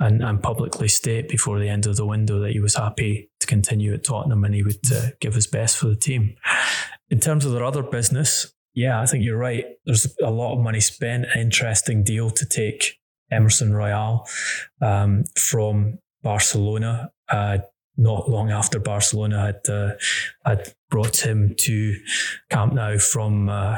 and, 0.00 0.22
and 0.22 0.42
publicly 0.42 0.88
state 0.88 1.28
before 1.28 1.58
the 1.58 1.68
end 1.68 1.86
of 1.86 1.96
the 1.96 2.06
window 2.06 2.40
that 2.40 2.52
he 2.52 2.60
was 2.60 2.76
happy 2.76 3.30
to 3.40 3.46
continue 3.46 3.92
at 3.92 4.04
Tottenham 4.04 4.44
and 4.44 4.54
he 4.54 4.62
would 4.62 4.80
uh, 4.90 5.08
give 5.20 5.34
his 5.34 5.46
best 5.46 5.76
for 5.76 5.86
the 5.86 5.96
team. 5.96 6.34
In 7.10 7.20
terms 7.20 7.44
of 7.44 7.52
their 7.52 7.64
other 7.64 7.82
business, 7.82 8.54
yeah, 8.74 9.00
I 9.00 9.06
think 9.06 9.22
you're 9.22 9.38
right. 9.38 9.66
There's 9.84 10.06
a 10.22 10.30
lot 10.30 10.54
of 10.54 10.60
money 10.60 10.80
spent. 10.80 11.26
Interesting 11.36 12.02
deal 12.02 12.30
to 12.30 12.46
take 12.46 12.98
Emerson 13.30 13.74
Royal 13.74 14.26
um, 14.80 15.24
from 15.38 15.98
Barcelona. 16.22 17.10
Uh, 17.30 17.58
not 17.96 18.28
long 18.28 18.50
after 18.50 18.78
Barcelona 18.78 19.40
had 19.40 19.72
uh, 19.72 19.92
had 20.44 20.74
brought 20.88 21.24
him 21.24 21.54
to 21.58 21.96
Camp 22.50 22.72
Nou 22.72 22.98
from 22.98 23.48
uh, 23.48 23.76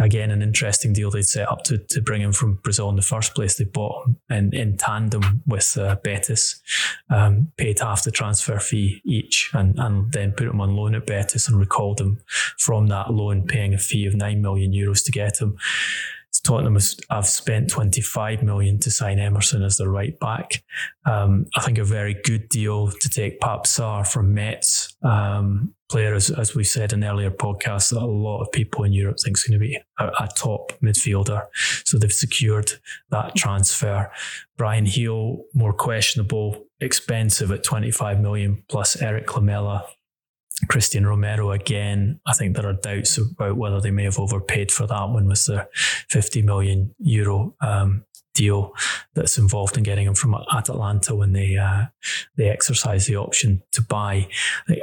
again 0.00 0.30
an 0.30 0.42
interesting 0.42 0.92
deal 0.92 1.10
they'd 1.10 1.26
set 1.26 1.48
up 1.48 1.62
to, 1.64 1.78
to 1.78 2.00
bring 2.00 2.22
him 2.22 2.32
from 2.32 2.54
Brazil 2.62 2.88
in 2.88 2.96
the 2.96 3.02
first 3.02 3.34
place. 3.34 3.56
They 3.56 3.64
bought 3.64 4.06
him 4.06 4.16
in, 4.30 4.54
in 4.54 4.76
tandem 4.76 5.42
with 5.46 5.76
uh, 5.76 5.96
Betis, 6.02 6.60
um, 7.10 7.52
paid 7.56 7.80
half 7.80 8.04
the 8.04 8.10
transfer 8.10 8.58
fee 8.58 9.02
each, 9.04 9.50
and, 9.52 9.78
and 9.78 10.12
then 10.12 10.32
put 10.32 10.46
him 10.46 10.60
on 10.60 10.74
loan 10.74 10.94
at 10.94 11.06
Betis 11.06 11.48
and 11.48 11.58
recalled 11.58 12.00
him 12.00 12.20
from 12.58 12.86
that 12.88 13.12
loan, 13.12 13.46
paying 13.46 13.74
a 13.74 13.78
fee 13.78 14.06
of 14.06 14.14
nine 14.14 14.40
million 14.40 14.72
euros 14.72 15.04
to 15.04 15.12
get 15.12 15.40
him. 15.40 15.56
Tottenham 16.46 16.78
have 17.10 17.26
spent 17.26 17.70
25 17.70 18.42
million 18.42 18.78
to 18.80 18.90
sign 18.90 19.18
Emerson 19.18 19.64
as 19.64 19.76
the 19.76 19.88
right 19.88 20.18
back. 20.20 20.62
Um, 21.04 21.46
I 21.56 21.62
think 21.62 21.78
a 21.78 21.84
very 21.84 22.14
good 22.24 22.48
deal 22.48 22.90
to 22.90 23.08
take 23.08 23.40
Pape 23.40 23.64
Sarr 23.64 24.06
from 24.06 24.32
Metz. 24.32 24.96
Um, 25.02 25.74
player, 25.88 26.14
as, 26.14 26.30
as 26.30 26.54
we 26.54 26.62
said 26.62 26.92
in 26.92 27.02
earlier 27.02 27.30
podcasts, 27.30 27.90
that 27.90 28.02
a 28.02 28.06
lot 28.06 28.42
of 28.42 28.52
people 28.52 28.84
in 28.84 28.92
Europe 28.92 29.16
think 29.22 29.36
is 29.36 29.44
going 29.44 29.58
to 29.58 29.64
be 29.64 29.78
a, 29.98 30.06
a, 30.06 30.28
top 30.36 30.72
midfielder. 30.82 31.46
So 31.84 31.98
they've 31.98 32.12
secured 32.12 32.72
that 33.10 33.34
transfer. 33.34 34.10
Bryan 34.56 34.84
Gil, 34.84 35.44
more 35.54 35.72
questionable, 35.72 36.64
expensive 36.80 37.50
at 37.50 37.64
25 37.64 38.20
million 38.20 38.62
plus 38.68 39.00
Eric 39.00 39.34
Lamela 39.34 39.84
Cristian 40.64 41.06
Romero 41.06 41.52
again. 41.52 42.20
I 42.26 42.32
think 42.32 42.56
there 42.56 42.66
are 42.66 42.72
doubts 42.72 43.18
about 43.18 43.56
whether 43.56 43.80
they 43.80 43.90
may 43.90 44.04
have 44.04 44.18
overpaid 44.18 44.72
for 44.72 44.86
that 44.86 45.08
one 45.08 45.26
with 45.26 45.44
the 45.44 45.68
50 46.08 46.42
million 46.42 46.94
euro 46.98 47.54
um, 47.60 48.04
deal 48.34 48.72
that's 49.14 49.38
involved 49.38 49.76
in 49.76 49.82
getting 49.82 50.06
him 50.06 50.14
from 50.14 50.34
Atalanta 50.52 51.14
when 51.14 51.32
they 51.32 51.56
uh, 51.56 51.86
they 52.36 52.48
exercise 52.48 53.06
the 53.06 53.16
option 53.16 53.62
to 53.72 53.82
buy. 53.82 54.28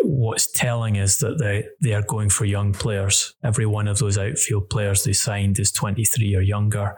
What's 0.03 0.51
telling 0.51 0.95
is 0.95 1.17
that 1.19 1.37
they 1.39 1.67
they 1.81 1.93
are 1.93 2.01
going 2.01 2.29
for 2.29 2.45
young 2.45 2.73
players. 2.73 3.35
Every 3.43 3.65
one 3.65 3.87
of 3.87 3.99
those 3.99 4.17
outfield 4.17 4.69
players 4.69 5.03
they 5.03 5.13
signed 5.13 5.59
is 5.59 5.71
23 5.71 6.35
or 6.35 6.41
younger. 6.41 6.97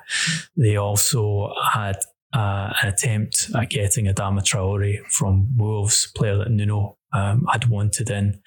They 0.57 0.78
also 0.78 1.53
had 1.71 1.97
uh, 2.34 2.73
an 2.82 2.89
attempt 2.89 3.49
at 3.55 3.69
getting 3.69 4.05
Adama 4.05 4.41
Traore 4.41 5.05
from 5.09 5.55
Wolves, 5.57 6.11
player 6.15 6.38
that 6.38 6.51
Nuno 6.51 6.97
um, 7.16 7.47
had 7.51 7.70
wanted 7.70 8.09
in. 8.09 8.41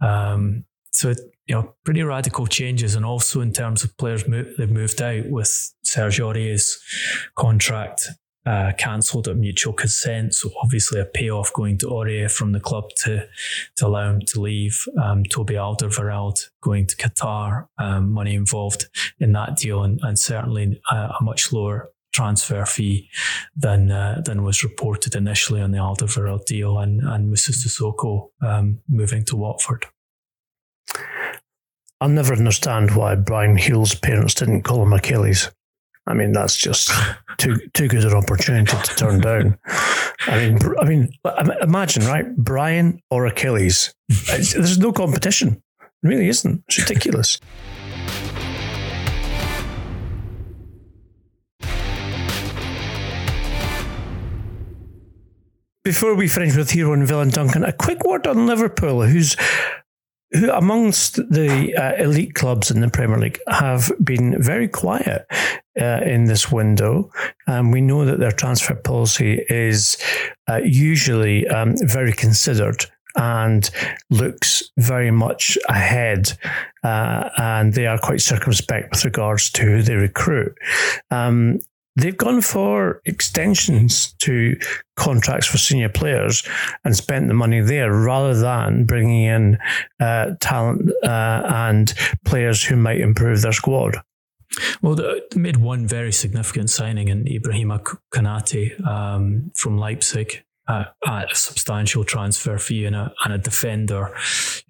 Um, 0.00 0.64
so 0.90 1.14
you 1.46 1.54
know, 1.54 1.74
pretty 1.84 2.02
radical 2.02 2.46
changes, 2.46 2.94
and 2.94 3.04
also 3.04 3.40
in 3.40 3.52
terms 3.52 3.82
of 3.82 3.96
players 3.96 4.24
they've 4.24 4.70
moved 4.70 5.02
out 5.02 5.28
with 5.28 5.74
Serge 5.82 6.20
Aurier's 6.20 6.78
contract 7.34 8.08
uh, 8.46 8.72
cancelled 8.78 9.28
at 9.28 9.36
mutual 9.36 9.72
consent. 9.72 10.34
So 10.34 10.50
obviously 10.62 11.00
a 11.00 11.04
payoff 11.04 11.52
going 11.52 11.78
to 11.78 11.86
Aurier 11.86 12.30
from 12.30 12.52
the 12.52 12.60
club 12.60 12.90
to 13.04 13.26
to 13.76 13.86
allow 13.86 14.10
him 14.10 14.20
to 14.28 14.40
leave. 14.40 14.84
Um, 15.02 15.24
Toby 15.24 15.54
Alderweireld 15.54 16.48
going 16.60 16.86
to 16.86 16.96
Qatar, 16.96 17.66
um, 17.78 18.12
money 18.12 18.34
involved 18.34 18.86
in 19.20 19.32
that 19.32 19.56
deal, 19.56 19.82
and, 19.82 20.00
and 20.02 20.18
certainly 20.18 20.80
a, 20.90 20.96
a 20.96 21.18
much 21.22 21.52
lower 21.52 21.90
transfer 22.12 22.64
fee 22.64 23.08
than 23.56 23.90
uh, 23.90 24.22
than 24.24 24.42
was 24.42 24.62
reported 24.62 25.14
initially 25.14 25.60
on 25.60 25.72
the 25.72 25.78
Alderweireld 25.78 26.44
deal, 26.44 26.78
and 26.78 27.00
and 27.00 27.28
Moussa 27.28 27.52
Sissoko 27.52 28.30
um, 28.42 28.80
moving 28.88 29.24
to 29.24 29.36
Watford. 29.36 29.86
I'll 32.00 32.08
never 32.08 32.34
understand 32.34 32.96
why 32.96 33.14
Bryan 33.14 33.56
Gil's 33.56 33.94
parents 33.94 34.34
didn't 34.34 34.62
call 34.62 34.82
him 34.82 34.92
Achilles. 34.92 35.50
I 36.06 36.14
mean, 36.14 36.32
that's 36.32 36.56
just 36.56 36.90
too 37.38 37.56
too 37.74 37.88
good 37.88 38.04
an 38.04 38.14
opportunity 38.14 38.76
to 38.76 38.96
turn 38.96 39.20
down. 39.20 39.58
I 40.26 40.38
mean, 40.38 40.58
I 40.80 40.84
mean, 40.84 41.12
imagine 41.60 42.04
right, 42.04 42.36
Brian 42.36 43.00
or 43.10 43.26
Achilles. 43.26 43.94
There's 44.08 44.78
no 44.78 44.92
competition. 44.92 45.62
It 45.80 46.08
really 46.08 46.28
isn't. 46.28 46.64
It's 46.68 46.78
ridiculous. 46.78 47.38
Before 55.84 56.14
we 56.14 56.28
finish 56.28 56.56
with 56.56 56.70
hero 56.70 56.92
and 56.92 57.04
villain, 57.04 57.30
Duncan, 57.30 57.64
a 57.64 57.72
quick 57.72 58.04
word 58.04 58.28
on 58.28 58.46
Liverpool, 58.46 59.02
who's 59.02 59.36
who 60.30 60.48
amongst 60.52 61.16
the 61.16 61.74
uh, 61.74 62.00
elite 62.00 62.34
clubs 62.34 62.70
in 62.70 62.80
the 62.80 62.88
Premier 62.88 63.18
League 63.18 63.40
have 63.48 63.90
been 64.02 64.40
very 64.40 64.68
quiet 64.68 65.26
uh, 65.80 66.00
in 66.04 66.26
this 66.26 66.52
window. 66.52 67.10
Um, 67.48 67.72
we 67.72 67.80
know 67.80 68.04
that 68.04 68.20
their 68.20 68.30
transfer 68.30 68.76
policy 68.76 69.44
is 69.48 69.98
uh, 70.48 70.60
usually 70.64 71.48
um, 71.48 71.74
very 71.78 72.12
considered 72.12 72.86
and 73.16 73.68
looks 74.08 74.62
very 74.78 75.10
much 75.10 75.58
ahead, 75.68 76.32
uh, 76.84 77.28
and 77.38 77.74
they 77.74 77.86
are 77.86 77.98
quite 77.98 78.20
circumspect 78.20 78.92
with 78.92 79.04
regards 79.04 79.50
to 79.50 79.62
who 79.62 79.82
they 79.82 79.96
recruit. 79.96 80.56
Um, 81.10 81.58
They've 81.96 82.16
gone 82.16 82.40
for 82.40 83.02
extensions 83.04 84.12
to 84.20 84.56
contracts 84.96 85.46
for 85.46 85.58
senior 85.58 85.90
players 85.90 86.42
and 86.84 86.96
spent 86.96 87.28
the 87.28 87.34
money 87.34 87.60
there 87.60 87.92
rather 87.92 88.34
than 88.34 88.84
bringing 88.84 89.24
in 89.24 89.58
uh, 90.00 90.30
talent 90.40 90.90
uh, 91.04 91.42
and 91.44 91.92
players 92.24 92.64
who 92.64 92.76
might 92.76 93.00
improve 93.00 93.42
their 93.42 93.52
squad. 93.52 93.96
Well, 94.80 94.94
they 94.94 95.20
made 95.38 95.58
one 95.58 95.86
very 95.86 96.12
significant 96.12 96.70
signing 96.70 97.08
in 97.08 97.24
Ibrahima 97.24 97.98
Konate 98.12 98.86
um, 98.86 99.50
from 99.54 99.78
Leipzig. 99.78 100.44
Uh, 100.68 100.84
at 101.04 101.32
a 101.32 101.34
substantial 101.34 102.04
transfer 102.04 102.56
fee 102.56 102.84
and 102.84 102.94
a, 102.94 103.12
and 103.24 103.34
a 103.34 103.38
defender 103.38 104.14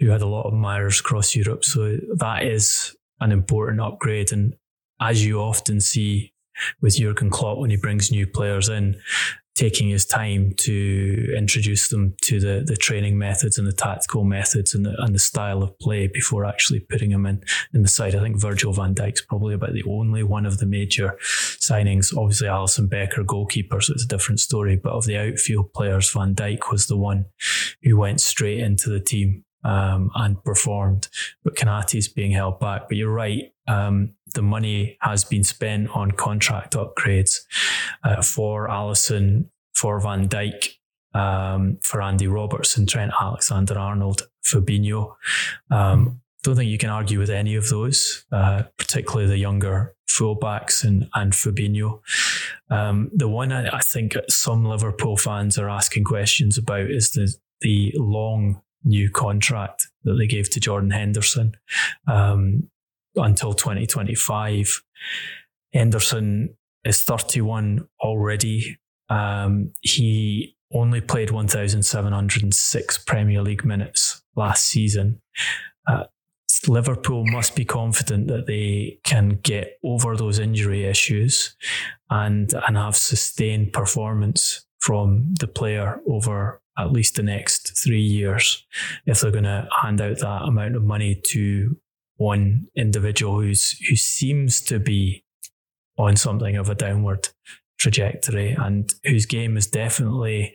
who 0.00 0.08
had 0.08 0.22
a 0.22 0.26
lot 0.26 0.46
of 0.46 0.54
admirers 0.54 1.00
across 1.00 1.36
Europe. 1.36 1.62
So 1.66 1.98
that 2.16 2.44
is 2.44 2.96
an 3.20 3.30
important 3.30 3.82
upgrade. 3.82 4.32
And 4.32 4.56
as 5.02 5.24
you 5.24 5.38
often 5.38 5.80
see 5.80 6.31
with 6.80 6.96
Jurgen 6.96 7.30
Klopp 7.30 7.58
when 7.58 7.70
he 7.70 7.76
brings 7.76 8.10
new 8.10 8.26
players 8.26 8.68
in, 8.68 9.00
taking 9.54 9.88
his 9.90 10.06
time 10.06 10.54
to 10.56 11.34
introduce 11.36 11.88
them 11.88 12.14
to 12.22 12.40
the, 12.40 12.64
the 12.66 12.76
training 12.76 13.18
methods 13.18 13.58
and 13.58 13.66
the 13.66 13.72
tactical 13.72 14.24
methods 14.24 14.74
and 14.74 14.86
the, 14.86 14.94
and 14.98 15.14
the 15.14 15.18
style 15.18 15.62
of 15.62 15.78
play 15.78 16.06
before 16.06 16.46
actually 16.46 16.80
putting 16.80 17.10
them 17.10 17.26
in, 17.26 17.42
in 17.74 17.82
the 17.82 17.88
side. 17.88 18.14
I 18.14 18.20
think 18.20 18.40
Virgil 18.40 18.72
van 18.72 18.94
Dijk's 18.94 19.20
probably 19.20 19.54
about 19.54 19.74
the 19.74 19.84
only 19.86 20.22
one 20.22 20.46
of 20.46 20.58
the 20.58 20.66
major 20.66 21.18
signings. 21.20 22.16
Obviously, 22.16 22.48
Alisson 22.48 22.88
Becker, 22.88 23.24
goalkeeper, 23.24 23.80
so 23.80 23.92
it's 23.92 24.04
a 24.04 24.08
different 24.08 24.40
story. 24.40 24.76
But 24.76 24.94
of 24.94 25.04
the 25.04 25.18
outfield 25.18 25.72
players, 25.74 26.10
Van 26.12 26.34
Dijk 26.34 26.70
was 26.70 26.86
the 26.86 26.96
one 26.96 27.26
who 27.82 27.98
went 27.98 28.20
straight 28.20 28.60
into 28.60 28.88
the 28.88 29.00
team 29.00 29.44
um, 29.64 30.10
and 30.14 30.42
performed. 30.44 31.08
But 31.44 31.56
Konate 31.56 31.96
is 31.96 32.08
being 32.08 32.32
held 32.32 32.58
back. 32.58 32.88
But 32.88 32.96
you're 32.96 33.12
right. 33.12 33.51
Um, 33.68 34.14
the 34.34 34.42
money 34.42 34.96
has 35.00 35.24
been 35.24 35.44
spent 35.44 35.94
on 35.94 36.12
contract 36.12 36.74
upgrades 36.74 37.36
uh, 38.04 38.22
for 38.22 38.68
Alisson, 38.68 39.46
for 39.74 40.00
Van 40.00 40.28
Dijk, 40.28 40.68
um, 41.14 41.78
for 41.82 42.02
Andy 42.02 42.26
Robertson, 42.26 42.86
Trent 42.86 43.12
Alexander 43.20 43.78
Arnold, 43.78 44.28
Fabinho. 44.44 45.14
Um, 45.70 46.20
don't 46.42 46.56
think 46.56 46.70
you 46.70 46.78
can 46.78 46.90
argue 46.90 47.18
with 47.18 47.30
any 47.30 47.54
of 47.54 47.68
those, 47.68 48.24
uh, 48.32 48.64
particularly 48.76 49.28
the 49.28 49.38
younger 49.38 49.94
fullbacks 50.08 50.84
and, 50.84 51.08
and 51.14 51.32
Fabinho. 51.32 52.00
Um, 52.70 53.10
the 53.14 53.28
one 53.28 53.52
I, 53.52 53.76
I, 53.76 53.80
think 53.80 54.16
some 54.28 54.64
Liverpool 54.64 55.16
fans 55.16 55.56
are 55.58 55.68
asking 55.68 56.04
questions 56.04 56.58
about 56.58 56.90
is 56.90 57.12
the 57.12 57.34
the 57.60 57.92
long 57.96 58.60
new 58.84 59.08
contract 59.10 59.86
that 60.04 60.14
they 60.14 60.26
gave 60.26 60.50
to 60.50 60.60
Jordan 60.60 60.90
Henderson 60.90 61.54
um, 62.08 62.68
until 63.16 63.52
2025. 63.52 64.82
Henderson 65.72 66.56
is 66.84 67.02
31 67.02 67.86
already. 68.00 68.78
Um, 69.08 69.72
he 69.80 70.56
only 70.72 71.00
played 71.00 71.30
1,706 71.30 72.98
Premier 72.98 73.42
League 73.42 73.64
minutes 73.64 74.22
last 74.36 74.64
season. 74.64 75.20
Uh, 75.86 76.04
Liverpool 76.68 77.24
must 77.26 77.56
be 77.56 77.64
confident 77.64 78.28
that 78.28 78.46
they 78.46 78.98
can 79.04 79.40
get 79.42 79.78
over 79.84 80.16
those 80.16 80.38
injury 80.38 80.84
issues 80.84 81.56
and 82.10 82.52
and 82.66 82.76
have 82.76 82.96
sustained 82.96 83.72
performance 83.72 84.64
from 84.78 85.34
the 85.40 85.46
player 85.46 86.00
over 86.08 86.60
at 86.78 86.92
least 86.92 87.16
the 87.16 87.22
next 87.22 87.82
three 87.82 88.00
years 88.00 88.64
if 89.06 89.20
they're 89.20 89.30
going 89.30 89.44
to 89.44 89.68
hand 89.82 90.00
out 90.00 90.18
that 90.18 90.42
amount 90.42 90.76
of 90.76 90.82
money 90.82 91.20
to 91.26 91.76
one 92.16 92.66
individual 92.76 93.40
who's 93.40 93.78
who 93.88 93.96
seems 93.96 94.60
to 94.60 94.78
be 94.78 95.24
on 95.98 96.16
something 96.16 96.56
of 96.56 96.68
a 96.68 96.74
downward 96.74 97.28
trajectory 97.78 98.52
and 98.52 98.90
whose 99.04 99.26
game 99.26 99.56
is 99.56 99.66
definitely 99.66 100.54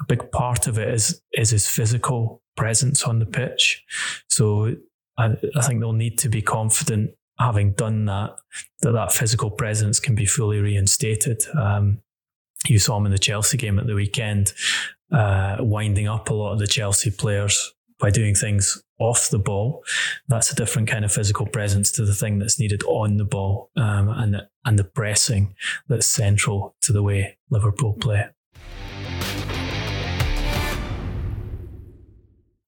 a 0.00 0.04
big 0.04 0.30
part 0.30 0.66
of 0.66 0.78
it 0.78 0.88
is 0.88 1.20
is 1.32 1.50
his 1.50 1.68
physical 1.68 2.42
presence 2.56 3.02
on 3.04 3.18
the 3.18 3.26
pitch. 3.26 3.84
So 4.28 4.76
I, 5.18 5.36
I 5.56 5.62
think 5.62 5.80
they'll 5.80 5.92
need 5.92 6.18
to 6.18 6.28
be 6.28 6.42
confident 6.42 7.10
having 7.38 7.72
done 7.72 8.04
that 8.04 8.36
that 8.82 8.92
that 8.92 9.12
physical 9.12 9.50
presence 9.50 9.98
can 9.98 10.14
be 10.14 10.26
fully 10.26 10.60
reinstated. 10.60 11.42
Um, 11.58 12.02
you 12.68 12.78
saw 12.78 12.98
him 12.98 13.06
in 13.06 13.12
the 13.12 13.18
Chelsea 13.18 13.56
game 13.56 13.78
at 13.78 13.86
the 13.86 13.94
weekend, 13.94 14.52
uh, 15.12 15.56
winding 15.60 16.08
up 16.08 16.28
a 16.28 16.34
lot 16.34 16.52
of 16.52 16.58
the 16.58 16.66
Chelsea 16.66 17.10
players 17.10 17.72
by 17.98 18.10
doing 18.10 18.34
things 18.34 18.82
off 19.00 19.30
the 19.30 19.38
ball. 19.38 19.82
That's 20.28 20.52
a 20.52 20.54
different 20.54 20.88
kind 20.88 21.04
of 21.04 21.12
physical 21.12 21.46
presence 21.46 21.90
to 21.92 22.04
the 22.04 22.14
thing 22.14 22.38
that's 22.38 22.60
needed 22.60 22.82
on 22.84 23.16
the 23.16 23.24
ball, 23.24 23.70
um, 23.76 24.08
and 24.08 24.34
the, 24.34 24.48
and 24.64 24.78
the 24.78 24.84
pressing 24.84 25.54
that's 25.88 26.06
central 26.06 26.76
to 26.82 26.92
the 26.92 27.02
way 27.02 27.38
Liverpool 27.50 27.94
play. 27.94 28.26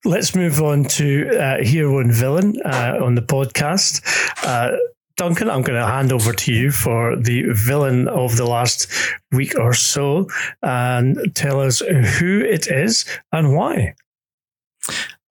Let's 0.04 0.34
move 0.34 0.60
on 0.60 0.82
to 0.84 1.38
uh, 1.38 1.62
hero 1.62 2.00
and 2.00 2.12
villain 2.12 2.60
uh, 2.64 2.98
on 3.00 3.14
the 3.14 3.22
podcast. 3.22 4.02
Uh, 4.44 4.76
Duncan, 5.16 5.48
I'm 5.48 5.62
going 5.62 5.78
to 5.78 5.86
hand 5.86 6.12
over 6.12 6.32
to 6.32 6.52
you 6.52 6.72
for 6.72 7.14
the 7.14 7.44
villain 7.52 8.08
of 8.08 8.36
the 8.36 8.44
last 8.44 8.90
week 9.30 9.56
or 9.56 9.74
so 9.74 10.26
and 10.62 11.32
tell 11.36 11.60
us 11.60 11.78
who 11.78 12.40
it 12.40 12.66
is 12.66 13.04
and 13.30 13.54
why. 13.54 13.94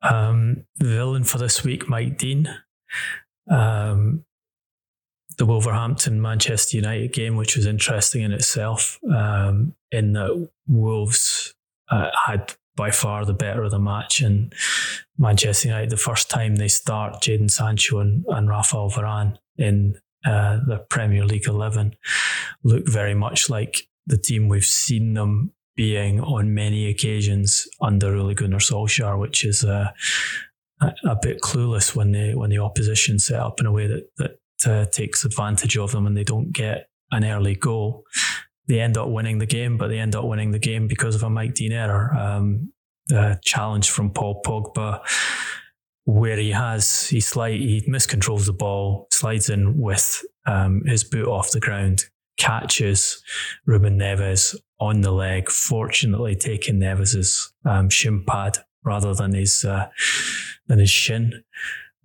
Um, 0.02 0.66
villain 0.78 1.24
for 1.24 1.38
this 1.38 1.64
week, 1.64 1.88
Mike 1.88 2.18
Dean. 2.18 2.50
Um, 3.50 4.26
the 5.38 5.46
Wolverhampton 5.46 6.22
Manchester 6.22 6.78
United 6.78 7.14
game, 7.14 7.36
which 7.36 7.56
was 7.56 7.66
interesting 7.66 8.22
in 8.22 8.32
itself, 8.32 9.00
um, 9.12 9.76
in 9.92 10.14
that 10.14 10.50
Wolves 10.68 11.54
uh, 11.90 12.10
had 12.26 12.54
by 12.76 12.92
far 12.92 13.26
the 13.26 13.34
better 13.34 13.64
of 13.64 13.72
the 13.72 13.80
match. 13.80 14.22
And 14.22 14.54
Manchester 15.18 15.70
United, 15.70 15.90
the 15.90 15.98
first 15.98 16.30
time 16.30 16.56
they 16.56 16.68
start 16.68 17.22
Jadon 17.22 17.50
Sancho 17.50 18.00
and, 18.00 18.26
and 18.30 18.50
Rafael 18.50 18.90
Varane 18.90 19.38
in 19.58 20.00
uh, 20.26 20.60
the 20.68 20.78
Premier 20.90 21.26
League 21.26 21.48
11, 21.48 21.96
look 22.64 22.88
very 22.88 23.14
much 23.14 23.50
like 23.50 23.88
the 24.06 24.18
team 24.18 24.48
we've 24.48 24.64
seen 24.64 25.14
them 25.14 25.54
being 25.82 26.22
on 26.22 26.54
many 26.54 26.88
occasions 26.88 27.68
under 27.82 28.16
Ole 28.16 28.36
Gunnar 28.36 28.60
Solskjaer, 28.60 29.20
which 29.20 29.44
is 29.44 29.64
a, 29.64 29.92
a 30.80 31.18
bit 31.20 31.42
clueless 31.42 31.96
when 31.96 32.12
the 32.12 32.36
when 32.36 32.52
the 32.52 32.60
opposition 32.60 33.18
set 33.18 33.40
up 33.40 33.60
in 33.60 33.66
a 33.66 33.72
way 33.72 33.88
that 33.88 34.08
that 34.18 34.38
uh, 34.72 34.86
takes 34.92 35.26
advantage 35.26 35.78
of 35.78 35.92
them 35.92 36.06
and 36.06 36.16
they 36.16 36.24
don't 36.24 36.52
get 36.52 36.88
an 37.12 37.26
early 37.26 37.56
goal 37.56 38.04
they 38.68 38.80
end 38.80 38.98
up 38.98 39.10
winning 39.10 39.40
the 39.40 39.46
game, 39.46 39.78
but 39.78 39.88
they 39.88 40.00
end 40.00 40.16
up 40.16 40.24
winning 40.24 40.52
the 40.52 40.60
game 40.60 40.88
because 40.88 41.16
of 41.16 41.24
a 41.24 41.30
Mike 41.30 41.56
Dean 41.56 41.72
error. 41.72 42.16
Um, 42.16 42.72
a 43.12 43.38
challenge 43.44 43.90
from 43.90 44.12
Paul 44.12 44.42
Pogba, 44.46 45.02
where 46.06 46.38
he 46.38 46.52
has 46.52 47.08
he 47.10 47.20
slide 47.20 47.60
he 47.60 47.84
miscontrols 47.90 48.46
the 48.46 48.54
ball, 48.54 49.08
slides 49.12 49.50
in 49.50 49.78
with 49.78 50.24
um, 50.46 50.84
his 50.86 51.04
boot 51.04 51.28
off 51.28 51.52
the 51.52 51.60
ground, 51.60 52.06
catches 52.38 53.22
Ruben 53.66 54.00
Neves 54.00 54.56
on 54.82 55.00
the 55.00 55.12
leg. 55.12 55.50
Fortunately, 55.50 56.36
taking 56.36 56.80
Neves's 56.80 57.54
um, 57.64 57.90
shin 57.90 58.26
pad 58.26 58.58
rather 58.84 59.14
than 59.14 59.34
his 59.34 59.64
uh, 59.64 59.88
than 60.68 60.80
his 60.80 60.90
shin. 60.90 61.44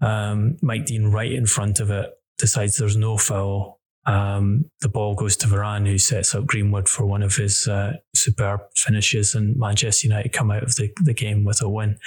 Um, 0.01 0.59
Mike 0.63 0.87
Dean 0.87 1.07
right 1.07 1.33
in 1.33 1.47
front 1.47 1.81
of 1.81 1.91
it 1.91 2.11
decides 2.39 2.77
there's 2.77 2.97
no 2.97 3.17
foul 3.17 3.77
um, 4.07 4.71
the 4.81 4.89
ball 4.89 5.15
goes 5.17 5.37
to 5.39 5.49
Varane, 5.49 5.87
who 5.87 5.99
sets 5.99 6.35
up 6.35 6.47
Greenwood 6.47 6.89
for 6.89 7.05
one 7.05 7.23
of 7.23 7.35
his 7.35 7.67
uh, 7.67 7.95
superb 8.15 8.61
finishes, 8.77 9.35
and 9.35 9.57
Manchester 9.57 10.07
United 10.07 10.33
come 10.33 10.51
out 10.51 10.63
of 10.63 10.77
the, 10.77 10.91
the 11.03 11.13
game 11.13 11.45
with 11.45 11.61
a 11.61 11.69
win. 11.69 11.99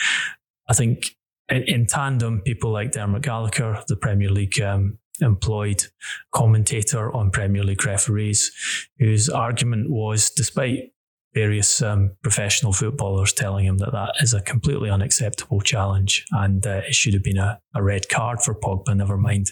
I 0.70 0.74
think 0.74 1.18
in, 1.50 1.64
in 1.64 1.86
tandem, 1.88 2.42
people 2.42 2.72
like 2.72 2.94
Dermot 2.94 3.22
Gallagher, 3.22 3.84
the 3.88 3.98
Premier 3.98 4.30
League 4.30 4.62
um, 4.62 4.98
employed 5.22 5.86
commentator 6.32 7.14
on 7.14 7.32
Premier 7.32 7.64
League 7.64 7.86
referees, 7.86 8.52
whose 9.00 9.30
argument 9.30 9.90
was 9.90 10.30
despite 10.30 10.92
various 11.34 11.82
um, 11.82 12.12
professional 12.24 12.74
footballers 12.74 13.34
telling 13.34 13.66
him 13.66 13.78
that 13.78 13.92
that 13.92 14.14
is 14.22 14.34
a 14.34 14.42
completely 14.42 14.90
unacceptable 14.90 15.62
challenge 15.62 16.26
and 16.32 16.66
uh, 16.66 16.82
it 16.88 16.96
should 16.96 17.14
have 17.14 17.24
been 17.24 17.38
a, 17.38 17.60
a, 17.76 17.84
red 17.84 18.10
card 18.10 18.42
for 18.42 18.56
Pogba, 18.56 18.96
never 18.96 19.18
mind 19.18 19.52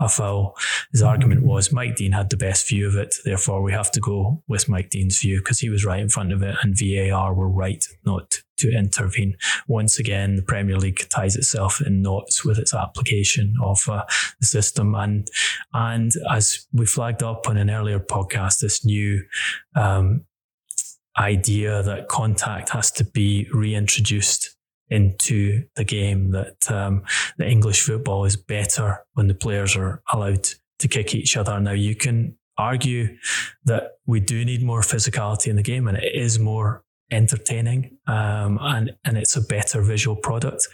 a 0.00 0.08
foul. 0.08 0.56
His 0.92 1.02
argument 1.02 1.42
was 1.42 1.72
Mike 1.72 1.96
Dean 1.96 2.12
had 2.12 2.30
the 2.30 2.36
best 2.36 2.68
view 2.68 2.86
of 2.88 2.96
it, 2.96 3.14
therefore 3.24 3.62
we 3.62 3.72
have 3.72 3.90
to 3.92 4.00
go 4.00 4.42
with 4.48 4.68
Mike 4.68 4.90
Dean's 4.90 5.20
view 5.20 5.38
because 5.38 5.58
he 5.58 5.68
was 5.68 5.84
right 5.84 6.00
in 6.00 6.08
front 6.08 6.32
of 6.32 6.42
it 6.42 6.56
and 6.62 6.76
VAR 6.78 7.34
were 7.34 7.50
right 7.50 7.84
not 8.04 8.42
to 8.58 8.70
intervene. 8.70 9.36
Once 9.66 9.98
again, 9.98 10.36
the 10.36 10.42
Premier 10.42 10.76
League 10.76 11.08
ties 11.08 11.36
itself 11.36 11.80
in 11.80 12.02
knots 12.02 12.44
with 12.44 12.58
its 12.58 12.74
application 12.74 13.54
of 13.62 13.88
uh, 13.88 14.04
the 14.40 14.46
system. 14.46 14.94
And, 14.94 15.28
and 15.72 16.12
as 16.30 16.66
we 16.72 16.86
flagged 16.86 17.22
up 17.22 17.48
on 17.48 17.56
an 17.56 17.70
earlier 17.70 18.00
podcast, 18.00 18.60
this 18.60 18.84
new 18.84 19.22
um, 19.74 20.24
idea 21.18 21.82
that 21.82 22.08
contact 22.08 22.70
has 22.70 22.90
to 22.92 23.04
be 23.04 23.48
reintroduced 23.52 24.56
into 24.90 25.64
the 25.76 25.84
game, 25.84 26.30
that 26.30 26.70
um, 26.70 27.02
the 27.36 27.46
English 27.46 27.82
football 27.82 28.24
is 28.24 28.36
better 28.36 29.04
when 29.14 29.28
the 29.28 29.34
players 29.34 29.76
are 29.76 30.02
allowed 30.12 30.48
to 30.78 30.88
kick 30.88 31.14
each 31.14 31.36
other. 31.36 31.58
Now, 31.60 31.72
you 31.72 31.94
can 31.94 32.38
argue 32.56 33.16
that 33.64 33.98
we 34.06 34.20
do 34.20 34.44
need 34.44 34.62
more 34.62 34.80
physicality 34.80 35.48
in 35.48 35.56
the 35.56 35.62
game 35.62 35.86
and 35.86 35.96
it 35.96 36.14
is 36.14 36.38
more 36.38 36.82
entertaining 37.10 37.96
um, 38.06 38.58
and 38.60 38.94
and 39.04 39.16
it's 39.16 39.36
a 39.36 39.40
better 39.40 39.82
visual 39.82 40.16
product. 40.16 40.66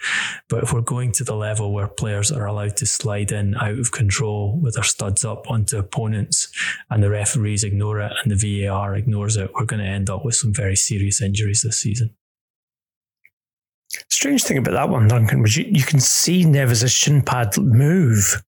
But 0.48 0.62
if 0.62 0.72
we're 0.72 0.80
going 0.80 1.12
to 1.12 1.24
the 1.24 1.36
level 1.36 1.72
where 1.72 1.88
players 1.88 2.32
are 2.32 2.46
allowed 2.46 2.76
to 2.78 2.86
slide 2.86 3.32
in 3.32 3.54
out 3.56 3.78
of 3.78 3.92
control 3.92 4.58
with 4.60 4.74
their 4.74 4.84
studs 4.84 5.24
up 5.24 5.50
onto 5.50 5.78
opponents 5.78 6.48
and 6.90 7.02
the 7.02 7.10
referees 7.10 7.64
ignore 7.64 8.00
it 8.00 8.12
and 8.22 8.30
the 8.30 8.66
VAR 8.66 8.94
ignores 8.94 9.36
it, 9.36 9.50
we're 9.54 9.64
going 9.64 9.82
to 9.82 9.88
end 9.88 10.10
up 10.10 10.24
with 10.24 10.34
some 10.34 10.52
very 10.52 10.76
serious 10.76 11.22
injuries 11.22 11.62
this 11.62 11.78
season. 11.78 12.14
Strange 14.10 14.42
thing 14.42 14.58
about 14.58 14.72
that 14.72 14.88
one, 14.88 15.06
Duncan, 15.06 15.40
was 15.40 15.56
you, 15.56 15.66
you 15.68 15.84
can 15.84 16.00
see 16.00 16.44
Neves' 16.44 16.90
shin 16.96 17.22
pad 17.22 17.56
move, 17.58 18.42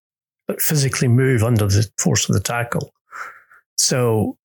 but 0.49 0.61
physically 0.61 1.09
move 1.09 1.45
under 1.45 1.66
the 1.66 1.89
force 1.99 2.28
of 2.28 2.34
the 2.34 2.41
tackle. 2.41 2.93
So 3.76 4.39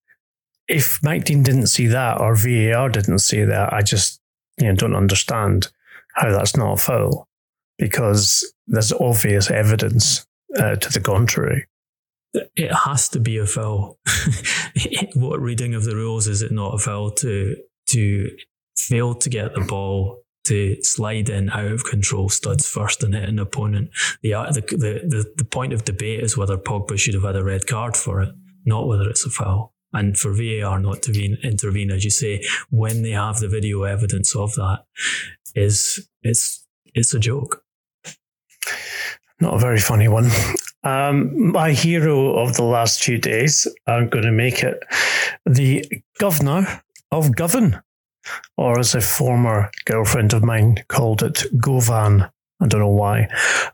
if 0.71 1.03
Mike 1.03 1.25
Dean 1.25 1.43
didn't 1.43 1.67
see 1.67 1.87
that 1.87 2.21
or 2.21 2.33
VAR 2.33 2.87
didn't 2.87 3.19
see 3.19 3.43
that, 3.43 3.73
I 3.73 3.81
just 3.81 4.21
you 4.57 4.67
know, 4.67 4.75
don't 4.75 4.95
understand 4.95 5.67
how 6.15 6.31
that's 6.31 6.55
not 6.55 6.73
a 6.73 6.77
foul 6.77 7.27
because 7.77 8.53
there's 8.67 8.93
obvious 8.93 9.51
evidence 9.51 10.25
uh, 10.57 10.75
to 10.75 10.89
the 10.89 11.01
contrary. 11.01 11.67
It 12.33 12.73
has 12.73 13.09
to 13.09 13.19
be 13.19 13.37
a 13.37 13.45
foul. 13.45 13.99
what 15.15 15.41
reading 15.41 15.75
of 15.75 15.83
the 15.83 15.95
rules 15.95 16.27
is 16.27 16.41
it 16.41 16.53
not 16.53 16.73
a 16.73 16.77
foul 16.77 17.11
to 17.11 17.57
to 17.89 18.29
fail 18.77 19.13
to 19.15 19.29
get 19.29 19.53
the 19.53 19.61
ball 19.61 20.23
to 20.45 20.81
slide 20.81 21.27
in 21.29 21.49
out 21.49 21.65
of 21.65 21.83
control 21.83 22.29
studs 22.29 22.65
first 22.65 23.03
and 23.03 23.13
hit 23.13 23.27
an 23.27 23.39
opponent? 23.39 23.89
The, 24.21 24.31
the 24.53 25.01
the 25.05 25.33
the 25.35 25.45
point 25.45 25.73
of 25.73 25.83
debate 25.83 26.21
is 26.21 26.37
whether 26.37 26.55
Pogba 26.55 26.97
should 26.97 27.15
have 27.15 27.23
had 27.23 27.35
a 27.35 27.43
red 27.43 27.67
card 27.67 27.97
for 27.97 28.21
it, 28.21 28.33
not 28.65 28.87
whether 28.87 29.09
it's 29.09 29.25
a 29.25 29.29
foul 29.29 29.73
and 29.93 30.17
for 30.17 30.33
VAR 30.33 30.79
not 30.79 31.01
to 31.03 31.37
intervene, 31.43 31.91
as 31.91 32.03
you 32.03 32.11
say, 32.11 32.43
when 32.69 33.01
they 33.01 33.11
have 33.11 33.39
the 33.39 33.47
video 33.47 33.83
evidence 33.83 34.35
of 34.35 34.55
that, 34.55 34.85
is 35.55 36.07
it's 36.21 36.65
it's 36.93 37.13
a 37.13 37.19
joke. 37.19 37.63
Not 39.39 39.55
a 39.55 39.59
very 39.59 39.79
funny 39.79 40.07
one. 40.07 40.29
Um, 40.83 41.51
my 41.51 41.71
hero 41.71 42.37
of 42.39 42.55
the 42.55 42.63
last 42.63 43.03
few 43.03 43.17
days, 43.17 43.67
I'm 43.87 44.09
going 44.09 44.25
to 44.25 44.31
make 44.31 44.63
it 44.63 44.83
the 45.45 45.85
governor 46.19 46.83
of 47.11 47.35
Govan, 47.35 47.81
or 48.57 48.79
as 48.79 48.95
a 48.95 49.01
former 49.01 49.69
girlfriend 49.85 50.33
of 50.33 50.43
mine 50.43 50.83
called 50.87 51.23
it, 51.23 51.43
Govan. 51.59 52.23
I 52.61 52.67
don't 52.67 52.79
know 52.79 52.89
why. 52.89 53.27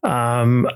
Um, 0.03 0.70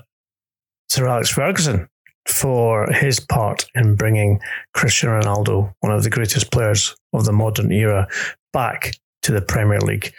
Sir 0.88 1.06
Alex 1.06 1.30
Ferguson 1.30 1.88
for 2.26 2.90
his 2.92 3.20
part 3.20 3.66
in 3.74 3.96
bringing 3.96 4.40
Cristiano 4.74 5.20
Ronaldo, 5.20 5.74
one 5.80 5.92
of 5.92 6.04
the 6.04 6.10
greatest 6.10 6.50
players 6.50 6.94
of 7.12 7.24
the 7.24 7.32
modern 7.32 7.72
era, 7.72 8.06
back 8.52 8.96
to 9.22 9.32
the 9.32 9.42
Premier 9.42 9.80
League. 9.80 10.12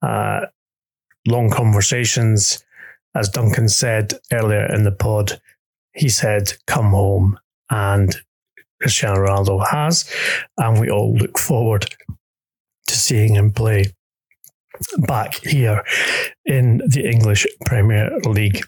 Uh, 0.00 0.46
long 1.26 1.50
conversations, 1.50 2.64
as 3.14 3.28
Duncan 3.28 3.68
said 3.68 4.14
earlier 4.32 4.66
in 4.72 4.84
the 4.84 4.92
pod, 4.92 5.40
he 5.94 6.08
said, 6.08 6.54
Come 6.66 6.90
home. 6.90 7.38
And 7.70 8.14
Cristiano 8.80 9.26
Ronaldo 9.26 9.66
has. 9.70 10.10
And 10.58 10.80
we 10.80 10.90
all 10.90 11.14
look 11.14 11.38
forward 11.38 11.86
to 12.86 12.94
seeing 12.94 13.34
him 13.34 13.52
play 13.52 13.86
back 14.98 15.36
here 15.44 15.84
in 16.44 16.78
the 16.86 17.08
English 17.08 17.46
Premier 17.64 18.10
League. 18.24 18.60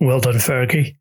Well 0.00 0.20
done, 0.20 0.34
Fergie. 0.34 0.96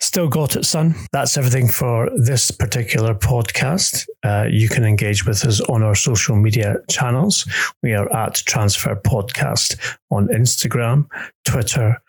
Still 0.00 0.28
got 0.28 0.56
it, 0.56 0.64
son. 0.64 0.94
That's 1.12 1.36
everything 1.36 1.68
for 1.68 2.10
this 2.16 2.50
particular 2.50 3.14
podcast. 3.14 4.06
Uh, 4.22 4.46
you 4.50 4.68
can 4.68 4.84
engage 4.84 5.26
with 5.26 5.44
us 5.44 5.60
on 5.62 5.82
our 5.82 5.94
social 5.94 6.36
media 6.36 6.76
channels. 6.88 7.48
We 7.82 7.94
are 7.94 8.12
at 8.14 8.36
Transfer 8.46 8.96
Podcast 8.96 9.78
on 10.10 10.28
Instagram, 10.28 11.06
Twitter, 11.44 12.00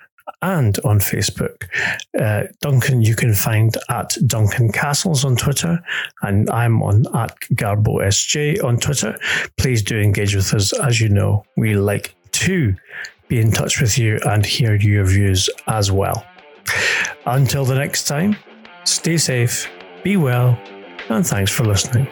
and 0.41 0.78
on 0.84 0.99
Facebook. 0.99 1.68
Uh, 2.20 2.43
Duncan, 2.61 3.01
you 3.01 3.16
can 3.16 3.34
find 3.34 3.76
at 3.89 4.18
Duncan 4.28 4.72
Castles 4.72 5.26
on 5.26 5.36
Twitter, 5.36 5.80
and 6.22 6.49
I'm 6.49 6.82
on 6.84 7.05
at 7.16 7.36
Garbo 7.53 8.01
SJ 8.01 8.63
on 8.63 8.78
Twitter. 8.78 9.18
Please 9.57 9.82
do 9.82 9.99
engage 9.99 10.36
with 10.36 10.53
us. 10.53 10.74
As 10.74 11.01
you 11.01 11.09
know, 11.09 11.45
we 11.57 11.76
like 11.76 12.16
to 12.34 12.76
be 13.28 13.39
in 13.39 13.51
touch 13.51 13.82
with 13.82 13.97
you 13.97 14.19
and 14.26 14.45
hear 14.45 14.76
your 14.76 15.05
views 15.05 15.49
as 15.67 15.91
well. 15.91 16.26
Until 17.26 17.65
the 17.65 17.76
next 17.76 18.05
time, 18.07 18.36
stay 18.84 19.17
safe, 19.17 19.69
be 20.03 20.17
well, 20.17 20.59
and 21.09 21.26
thanks 21.26 21.51
for 21.51 21.63
listening. 21.63 22.07